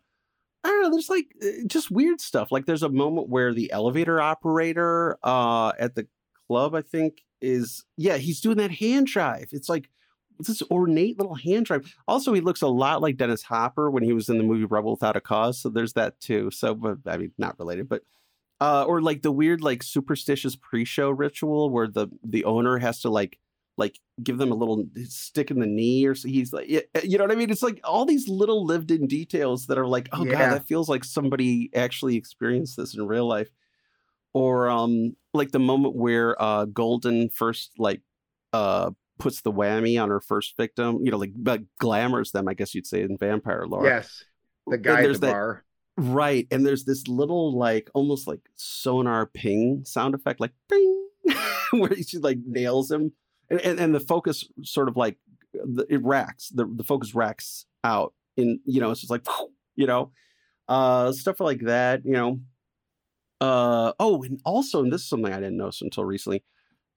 [0.66, 0.92] I don't know.
[0.92, 2.52] There's like uh, just weird stuff.
[2.52, 6.08] Like there's a moment where the elevator operator uh, at the
[6.48, 9.50] club, I think, is yeah, he's doing that hand drive.
[9.52, 9.90] It's like
[10.40, 11.94] this ornate little hand drive.
[12.08, 14.92] Also, he looks a lot like Dennis Hopper when he was in the movie Rebel
[14.92, 15.62] Without a Cause.
[15.62, 16.50] So there's that too.
[16.52, 18.04] So, but I mean, not related, but
[18.60, 23.10] uh, or like the weird like superstitious pre-show ritual where the the owner has to
[23.10, 23.40] like
[23.78, 27.24] like give them a little stick in the knee or so he's like you know
[27.24, 30.26] what i mean it's like all these little lived in details that are like oh
[30.26, 30.34] Yeah.
[30.34, 33.50] god that feels like somebody actually experienced this in real life
[34.34, 38.02] or um like the moment where uh golden first like
[38.54, 42.54] uh puts the whammy on her first victim you know like, like glamours them i
[42.54, 44.24] guess you'd say in vampire lore yes.
[44.68, 45.66] The guy at the that- bar.
[45.98, 46.48] Right.
[46.52, 51.08] And there's this little like almost like sonar ping sound effect, like bing,
[51.72, 53.12] where she like nails him.
[53.50, 55.18] And, and and the focus sort of like
[55.54, 59.26] the, it racks, the, the focus racks out in, you know, it's just like,
[59.76, 60.12] you know,
[60.70, 62.40] uh stuff like that, you know.
[63.42, 66.44] Uh oh, and also, and this is something I didn't notice until recently.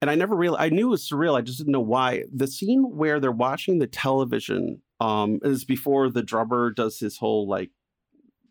[0.02, 1.36] And I never realized I knew it was surreal.
[1.36, 2.24] I just didn't know why.
[2.32, 7.48] The scene where they're watching the television um is before the drummer does his whole
[7.48, 7.70] like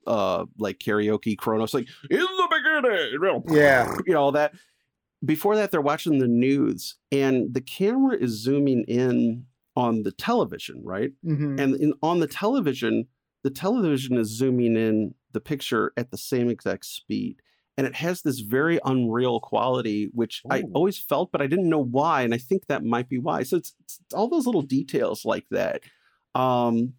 [0.08, 3.96] uh like karaoke chronos like in the beginning Yeah.
[4.06, 4.54] you know all that
[5.24, 9.46] before that they're watching the news and the camera is zooming in
[9.78, 11.58] on the television right Mhm.
[11.62, 13.08] and in, on the television
[13.44, 17.42] the television is zooming in the picture at the same exact speed
[17.78, 21.84] and it has this very unreal quality which i always felt but i didn't know
[21.84, 23.44] why and i think that might be why.
[23.44, 25.82] So it's, it's all those little details like that.
[26.36, 26.94] Um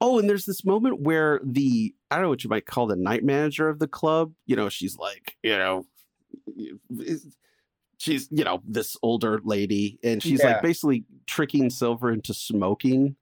[0.00, 2.96] oh and there's this moment where the i don't know what you might call the
[2.96, 5.84] night manager of the club you know she's like you know
[7.98, 10.52] she's you know this older lady and she's Yeah.
[10.54, 13.16] like basically tricking silver into smoking.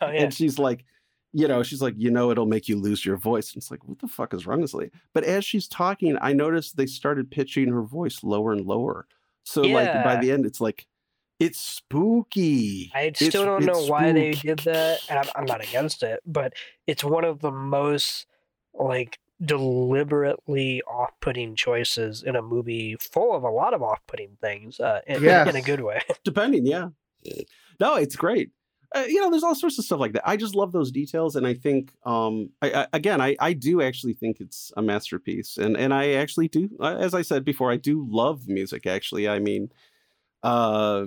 [0.00, 0.84] Oh yeah, and she's like,
[1.32, 3.52] you know, she's like, you know, it'll make you lose your voice.
[3.52, 4.90] And it's like, what the fuck is wrong with this lady?
[5.14, 9.06] But as she's talking, I noticed they started pitching her voice lower and lower.
[9.44, 10.86] So like by the end, it's like,
[11.38, 12.90] it's spooky.
[12.94, 16.02] I It's- still don't know it's why they did that, and I'm, I'm not against
[16.02, 16.52] it, but
[16.86, 18.26] it's one of the most
[18.74, 25.00] like deliberately off-putting choices in a movie full of a lot of off-putting things uh,
[25.06, 26.00] in, in a good way.
[26.24, 26.88] Depending, yeah.
[27.78, 28.50] No, it's great.
[28.94, 30.28] Uh, you know, there's all sorts of stuff like that.
[30.28, 33.80] I just love those details, and I think, um, I, I, again, I, I do
[33.80, 37.70] actually think it's a masterpiece, and and I actually do, uh, as I said before,
[37.70, 38.86] I do love music.
[38.86, 39.70] Actually, I mean,
[40.42, 41.06] uh,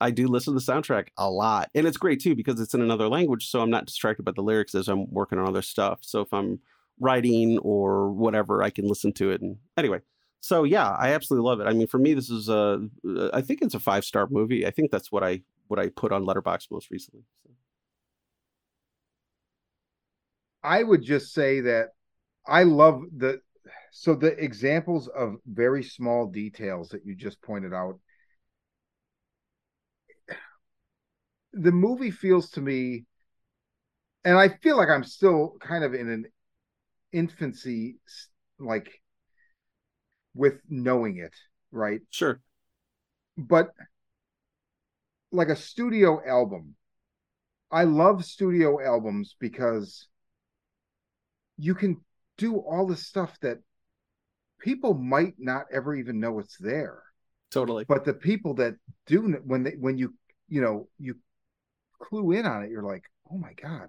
[0.00, 2.80] I do listen to the soundtrack a lot, and it's great too because it's in
[2.80, 5.98] another language, so I'm not distracted by the lyrics as I'm working on other stuff.
[6.02, 6.60] So if I'm
[6.98, 9.42] writing or whatever, I can listen to it.
[9.42, 10.00] And anyway,
[10.40, 11.66] so yeah, I absolutely love it.
[11.66, 14.66] I mean, for me, this is a, uh, I think it's a five star movie.
[14.66, 17.22] I think that's what I what I put on Letterboxd most recently.
[17.44, 17.50] So.
[20.62, 21.90] I would just say that
[22.46, 23.40] I love the
[23.92, 27.98] so the examples of very small details that you just pointed out.
[31.52, 33.04] The movie feels to me,
[34.24, 36.26] and I feel like I'm still kind of in an
[37.12, 37.96] infancy,
[38.58, 39.00] like
[40.34, 41.34] with knowing it,
[41.72, 42.00] right?
[42.10, 42.40] Sure.
[43.36, 43.70] But
[45.30, 46.74] like a studio album,
[47.70, 50.06] I love studio albums because
[51.58, 52.00] you can
[52.38, 53.58] do all the stuff that
[54.60, 57.02] people might not ever even know it's there.
[57.50, 57.84] Totally.
[57.84, 58.74] But the people that
[59.06, 60.14] do when they when you
[60.48, 61.16] you know you
[62.00, 63.88] clue in on it, you're like, oh my god,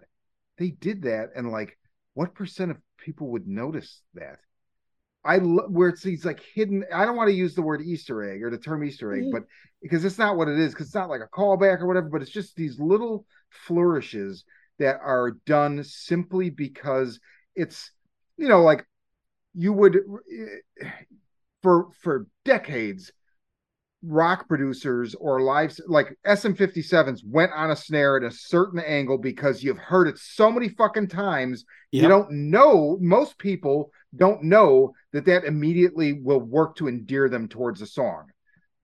[0.58, 1.78] they did that, and like,
[2.14, 4.40] what percent of people would notice that?
[5.24, 6.86] I love where it's these like hidden.
[6.94, 9.32] I don't want to use the word Easter egg or the term Easter egg, mm-hmm.
[9.32, 9.44] but
[9.82, 12.22] because it's not what it is, because it's not like a callback or whatever, but
[12.22, 14.46] it's just these little flourishes
[14.80, 17.20] that are done simply because
[17.56, 17.92] it's
[18.38, 18.86] you know like
[19.54, 20.00] you would
[21.62, 23.12] for for decades
[24.02, 29.62] rock producers or live like SM57s went on a snare at a certain angle because
[29.62, 32.04] you've heard it so many fucking times yep.
[32.04, 37.48] you don't know most people don't know that that immediately will work to endear them
[37.48, 38.26] towards a song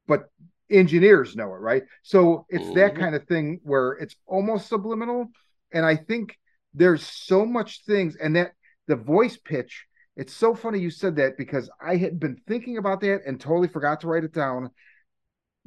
[0.07, 0.25] but
[0.69, 2.75] engineers know it right so it's mm-hmm.
[2.75, 5.27] that kind of thing where it's almost subliminal
[5.71, 6.37] and i think
[6.73, 8.51] there's so much things and that
[8.87, 13.01] the voice pitch it's so funny you said that because i had been thinking about
[13.01, 14.69] that and totally forgot to write it down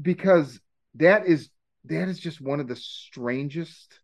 [0.00, 0.60] because
[0.94, 1.48] that is
[1.84, 4.00] that is just one of the strangest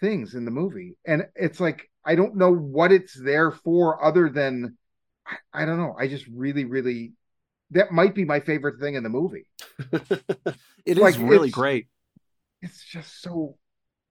[0.00, 4.30] things in the movie and it's like i don't know what it's there for other
[4.30, 4.76] than
[5.26, 5.94] i, I don't know.
[5.98, 7.12] I just really really
[7.72, 9.48] that might be my favorite thing in the movie.
[10.86, 11.88] It like, is really it's, great.
[12.62, 13.56] it's just so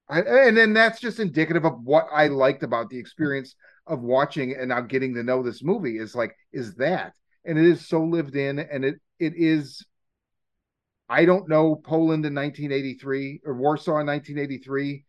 [0.09, 3.55] I, and then that's just indicative of what i liked about the experience
[3.87, 7.13] of watching and now getting to know this movie is like is that.
[7.45, 9.85] And it is so lived in and it it is
[11.07, 15.05] I don't know Poland in 1983 or Warsaw in 1983.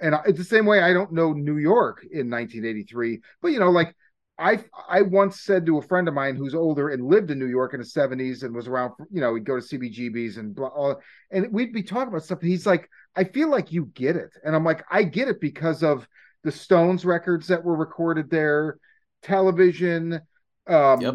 [0.00, 3.20] And it's the same way I don't know New York in 1983.
[3.42, 3.94] But, you know, like
[4.38, 7.46] I I once said to a friend of mine who's older and lived in New
[7.48, 10.94] York in the 70s and was around, you know, he'd go to CBGBs and blah,
[11.30, 12.40] and we'd be talking about stuff.
[12.40, 14.30] And he's like, I feel like you get it.
[14.44, 16.06] And I'm like, I get it because of
[16.44, 18.78] the Stones records that were recorded there,
[19.22, 20.20] television,
[20.68, 21.14] um, yep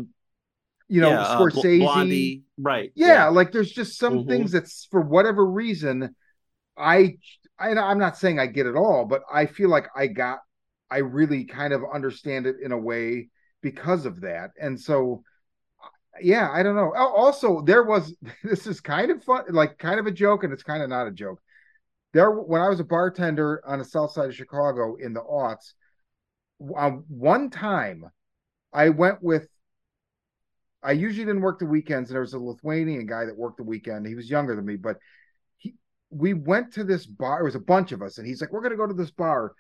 [0.93, 2.91] you know, yeah, Scorsese, uh, Blondie, right?
[2.93, 4.29] Yeah, yeah, like there's just some mm-hmm.
[4.29, 6.15] things that's for whatever reason,
[6.77, 7.17] I,
[7.63, 10.39] I I'm not saying I get it all, but I feel like I got,
[10.91, 13.29] I really kind of understand it in a way
[13.61, 15.23] because of that, and so,
[16.21, 16.93] yeah, I don't know.
[16.95, 20.63] Also, there was this is kind of fun, like kind of a joke, and it's
[20.63, 21.41] kind of not a joke.
[22.13, 25.73] There, when I was a bartender on the south side of Chicago in the aughts,
[26.77, 28.05] uh, one time
[28.71, 29.47] I went with
[30.83, 33.63] I usually didn't work the weekends, and there was a Lithuanian guy that worked the
[33.63, 34.05] weekend.
[34.05, 34.97] He was younger than me, but
[36.13, 37.41] we went to this bar.
[37.41, 39.53] It was a bunch of us, and he's like, "We're gonna go to this bar."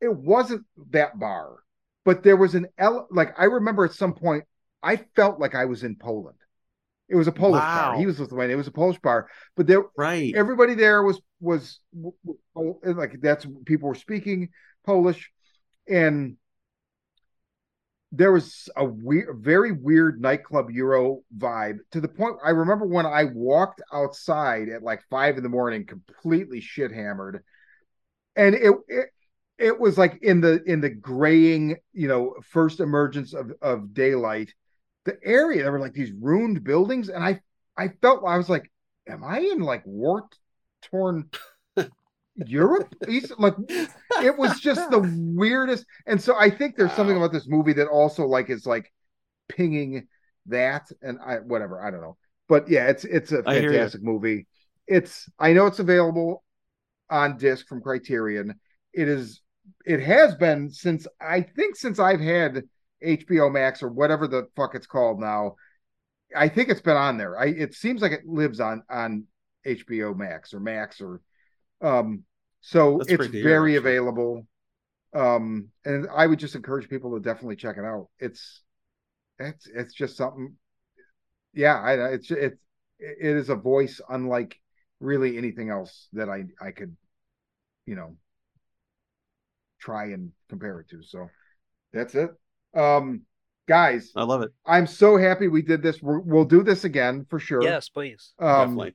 [0.00, 1.56] It wasn't that bar,
[2.04, 3.06] but there was an L.
[3.10, 4.44] Like I remember at some point,
[4.82, 6.38] I felt like I was in Poland.
[7.08, 7.90] It was a Polish wow.
[7.90, 7.98] bar.
[7.98, 8.54] He was Lithuanian.
[8.54, 10.34] It was a Polish bar, but there, right?
[10.34, 11.80] Everybody there was was
[12.84, 14.50] like that's people were speaking
[14.84, 15.30] Polish,
[15.88, 16.36] and
[18.16, 22.36] there was a weird, very weird nightclub Euro vibe to the point.
[22.44, 27.42] I remember when I walked outside at like five in the morning, completely shit hammered,
[28.36, 29.08] and it, it
[29.58, 34.54] it was like in the in the graying, you know, first emergence of of daylight.
[35.04, 37.40] The area there were like these ruined buildings, and I
[37.76, 38.70] I felt I was like,
[39.08, 40.28] am I in like war
[40.82, 41.30] torn
[42.36, 42.94] Europe?
[43.08, 45.00] He's like, it was just the
[45.34, 45.84] weirdest.
[46.06, 48.92] And so I think there's something about this movie that also like is like
[49.48, 50.06] pinging
[50.46, 52.16] that, and I whatever I don't know,
[52.48, 54.46] but yeah, it's it's a fantastic movie.
[54.86, 56.44] It's I know it's available
[57.10, 58.54] on disc from Criterion.
[58.92, 59.40] It is
[59.86, 62.64] it has been since I think since I've had
[63.04, 65.56] HBO Max or whatever the fuck it's called now.
[66.36, 67.38] I think it's been on there.
[67.38, 69.24] I it seems like it lives on on
[69.66, 71.20] HBO Max or Max or
[71.84, 72.24] um,
[72.60, 73.90] So That's it's great very actually.
[73.90, 74.46] available.
[75.14, 78.08] Um, and I would just encourage people to definitely check it out.
[78.18, 78.62] It's
[79.38, 80.54] it's it's just something.
[81.52, 82.58] Yeah, I it's it
[82.98, 84.60] it is a voice unlike
[85.00, 86.96] really anything else that I I could,
[87.86, 88.16] you know,
[89.78, 91.02] try and compare it to.
[91.02, 91.28] So
[91.92, 92.30] that's it.
[92.74, 93.22] Um,
[93.68, 94.52] guys, I love it.
[94.66, 96.02] I'm so happy we did this.
[96.02, 97.62] We're, we'll do this again for sure.
[97.62, 98.32] Yes, please.
[98.38, 98.94] Um, Definitely.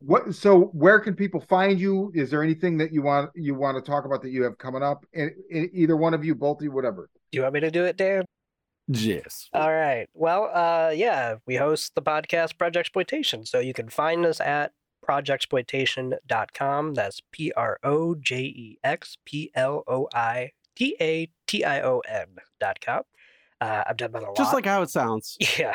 [0.00, 0.34] What?
[0.34, 2.12] So, where can people find you?
[2.14, 4.82] Is there anything that you want you want to talk about that you have coming
[4.82, 5.04] up?
[5.12, 7.10] And either one of you, both of you, whatever.
[7.32, 8.24] Do you want me to do it, Dan?
[8.86, 9.50] Yes.
[9.52, 10.08] All right.
[10.14, 13.46] Well, uh, yeah, we host the podcast Projexploitation.
[13.46, 14.72] So you can find us at
[15.06, 16.94] projexploitation.com.
[16.94, 21.82] That's P R O J E X P L O I T A T I
[21.82, 23.02] O N dot com.
[23.60, 24.36] Uh, I've done that a lot.
[24.36, 25.36] Just like how it sounds.
[25.58, 25.74] yeah.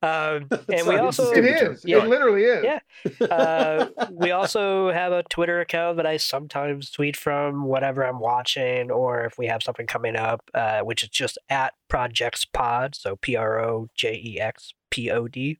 [0.00, 1.84] Um, and we also It Super is.
[1.84, 1.98] Yeah.
[2.04, 2.64] It literally is.
[2.64, 3.26] Yeah.
[3.26, 8.90] uh, we also have a Twitter account that I sometimes tweet from whatever I'm watching,
[8.90, 13.34] or if we have something coming up, uh, which is just at ProjexPod, so P
[13.36, 15.58] R O J E X P O D.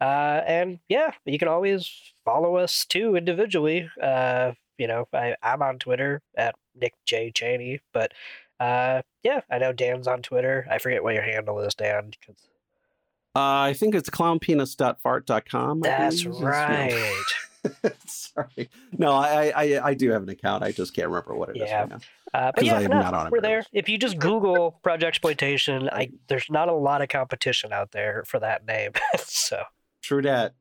[0.00, 1.90] Uh, and yeah, you can always
[2.24, 3.88] follow us too individually.
[4.02, 8.12] Uh, you know, I, I'm on Twitter at Nick J Cheney, but
[8.60, 10.66] uh, yeah, I know Dan's on Twitter.
[10.70, 12.12] I forget what your handle is, Dan.
[12.24, 12.48] 'cause-
[13.36, 13.40] Uh,
[13.70, 15.80] I think it's clownpenis.fart.com.
[15.80, 16.50] That's believe, is, you know.
[16.50, 17.24] right.
[18.06, 18.68] Sorry.
[18.96, 20.62] No, I, I I do have an account.
[20.62, 21.80] I just can't remember what it is Yeah.
[21.80, 21.98] right now.
[22.34, 23.64] Uh, but yeah, I am no, not on we're there.
[23.72, 28.38] If you just Google Projexploitation, I there's not a lot of competition out there for
[28.40, 28.92] that name.
[29.18, 29.62] so,
[30.02, 30.54] True that.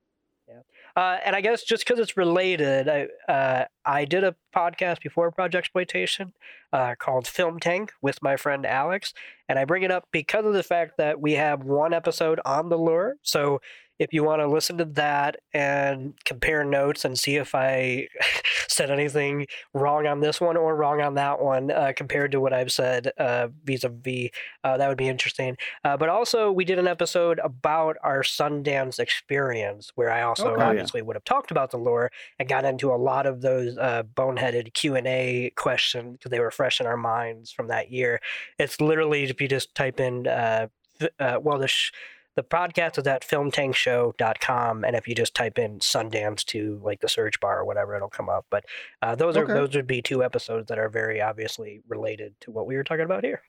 [0.96, 5.32] Uh, and I guess just because it's related, I uh, I did a podcast before
[5.32, 6.34] Projexploitation
[6.72, 9.14] uh, called Film Tank with my friend Alex,
[9.50, 12.70] and I bring it up because of the fact that we have one episode on
[12.70, 13.16] the lure.
[13.22, 13.60] So.
[14.04, 18.10] If you want to listen to that and compare notes and see if I
[18.68, 22.52] said anything wrong on this one or wrong on that one uh, compared to what
[22.52, 24.30] I've said uh, vis-a-vis.
[24.64, 25.56] Uh, that would be interesting.
[25.86, 30.56] Uh, but also, we did an episode about our Sundance experience, where I also Okay.
[30.56, 30.70] Oh, yeah.
[30.70, 34.04] obviously would have talked about the lure and got into a lot of those uh,
[34.04, 38.20] boneheaded Q and A questions because they were fresh in our minds from that year.
[38.60, 40.68] It's literally if you just type in, uh,
[41.00, 41.92] f- uh, well, the sh-
[42.36, 47.10] the podcast is at filmtankshow.com and if you just type in sundance to like the
[47.10, 48.46] search bar or whatever it'll come up.
[48.50, 48.66] But
[49.02, 52.66] uh, those are those would be two episodes that are very obviously related to what
[52.66, 53.42] we were talking about here.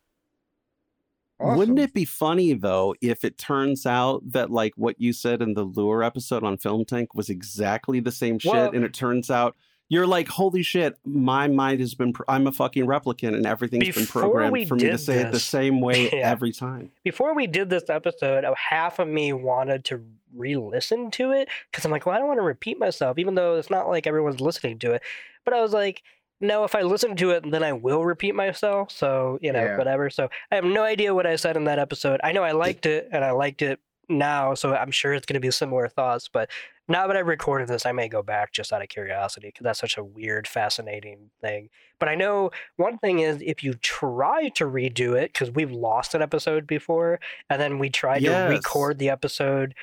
[1.40, 5.54] Wouldn't it be funny though if it turns out that like what you said in
[5.54, 9.30] the lure episode on Film Tank was exactly the same shit, Well- and it turns
[9.30, 9.56] out
[9.88, 13.94] you're like, holy shit, my mind has been, pro- I'm a fucking replicant, and everything's
[13.94, 16.30] been programmed for me to did say it the same way Yeah.
[16.30, 16.90] every time.
[17.04, 20.02] before we did this episode, uh, half of me wanted to
[20.34, 23.54] re-listen to it because I'm like, well, I don't want to repeat myself, even though
[23.56, 25.02] it's not like everyone's listening to it.
[25.44, 26.02] But I was like,
[26.40, 28.90] no, if I listen to it, then I will repeat myself.
[28.90, 29.78] So you know, Yeah.
[29.78, 30.10] whatever.
[30.10, 32.20] So I have no idea what I said in that episode.
[32.24, 35.34] I know I liked it, and I liked it now, so I'm sure it's going
[35.34, 36.28] to be similar thoughts.
[36.32, 36.50] But
[36.88, 39.80] now that I've recorded this, I may go back just out of curiosity because that's
[39.80, 41.70] such a weird, fascinating thing.
[41.98, 46.14] But I know one thing is if you try to redo it, because we've lost
[46.14, 48.48] an episode before, and then we tried Yes.
[48.50, 49.74] to record the episode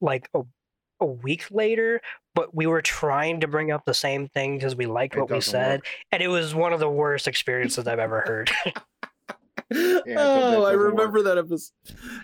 [0.00, 0.42] like a,
[1.00, 2.00] a week later,
[2.34, 5.30] but we were trying to bring up the same thing because we liked It what
[5.30, 5.86] we said, work.
[6.12, 8.50] and it was one of the worst experiences I've ever heard.
[9.70, 11.72] that oh, I remember that episode.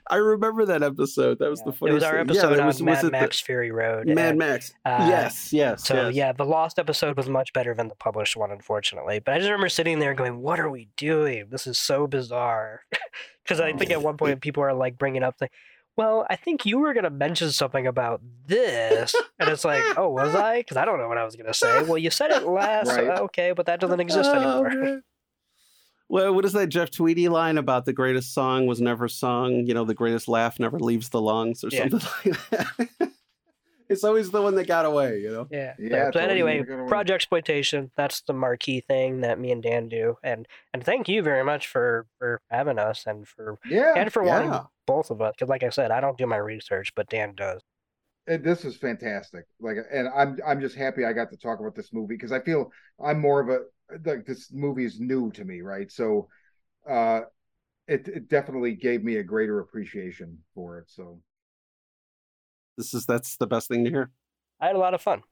[0.08, 1.38] I remember that episode.
[1.38, 1.82] That was the funniest.
[1.90, 4.06] it was our episode yeah, on was, Mad was Max the, Fury Road.
[4.06, 4.72] Mad and, Max.
[4.84, 5.86] uh, yes, yes.
[5.86, 6.14] So yes.
[6.14, 9.20] yeah, the lost episode was much better than the published one, unfortunately.
[9.20, 11.46] But I just remember sitting there going, "What are we doing?
[11.50, 12.82] This is so bizarre."
[13.42, 15.48] Because I think at one point people are like bringing up the,
[15.96, 20.36] "Well, I think you were gonna mention something about this," and it's like, "Oh, was
[20.36, 21.82] I?" Because I don't know what I was gonna say.
[21.88, 23.08] Well, you said it last, Right.
[23.08, 25.00] uh, okay, but that doesn't exist Oh, anymore.
[26.10, 26.22] Man.
[26.24, 29.66] Well, what is that Jeff Tweedy line about the greatest song was never sung?
[29.66, 31.88] You know, the greatest laugh never leaves the lungs, or Yeah.
[31.88, 33.12] something like that.
[33.88, 35.18] it's always the one that got away.
[35.20, 35.48] You know.
[35.50, 35.74] Yeah.
[35.78, 36.92] Yeah, but always anyway, never gonna win.
[36.92, 37.90] Projexploitation.
[37.96, 41.66] That's the marquee thing that me and Dan do, and and thank you very much
[41.66, 45.34] for for having us and for Yeah, and for wanting both of us.
[45.36, 47.62] Because like I said, I don't do my research, but Dan does.
[48.30, 49.44] It- this is fantastic.
[49.60, 52.40] Like, and I'm I'm just happy I got to talk about this movie because I
[52.40, 52.72] feel
[53.04, 53.60] I'm more of a
[54.08, 55.90] like this movie is new to me, right?
[55.92, 56.28] So,
[56.88, 57.22] uh,
[57.88, 60.90] it it definitely gave me a greater appreciation for it.
[60.90, 61.20] So,
[62.76, 64.10] This is that's the best thing to hear.
[64.60, 65.22] I had a lot of fun.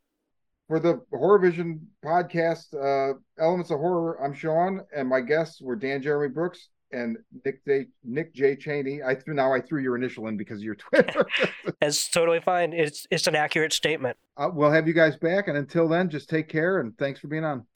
[0.67, 5.77] for the Horror Vision podcast, uh, Elements of Horror, I'm Sean, and my guests were
[5.77, 7.87] Dan Jeremy Brooks and Nick J.
[8.05, 8.57] Nick J.
[8.57, 9.03] Cheney.
[9.03, 11.27] I threw now I threw your initial in because of your Twitter.
[11.83, 12.73] It's totally fine.
[12.73, 14.17] It's it's an accurate statement.
[14.37, 17.29] uh, we'll have you guys back, and until then, just take care and thanks for
[17.29, 17.67] being on.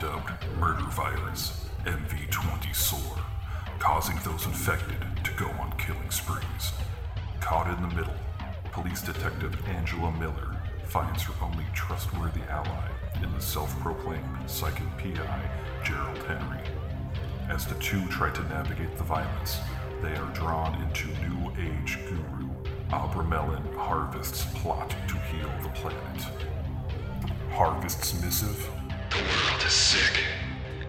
[0.00, 3.18] Dubbed murder virus MV20 sore,
[3.78, 6.72] causing those infected to go on killing sprees.
[7.40, 8.14] Caught in the middle,
[8.72, 12.88] police detective Angela Miller finds her only trustworthy ally
[13.22, 15.50] in the self proclaimed psychic PI
[15.84, 16.60] Gerald Henry.
[17.48, 19.58] As the two try to navigate the violence,
[20.02, 22.50] they are drawn into New Age guru
[22.90, 26.22] Abramelin Harvest's plot to heal the planet.
[27.50, 28.68] Harvest's missive
[29.16, 30.24] The world is sick,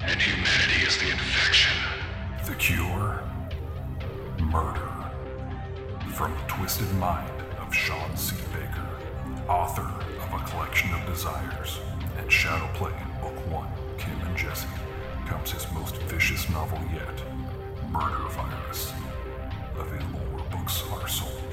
[0.01, 1.71] and humanity is the infection.
[2.45, 3.23] The Cure
[4.51, 4.91] Murder.
[6.13, 8.35] From the twisted mind of Sean C.
[8.51, 8.89] Baker,
[9.47, 9.87] author
[10.21, 11.79] of A Collection of Desires
[12.17, 14.67] and Shadow Play in Book One, Kim and Jesse,
[15.25, 17.23] comes his most vicious novel yet,
[17.89, 18.91] Murder Virus.
[19.79, 21.46] Available where books are sold.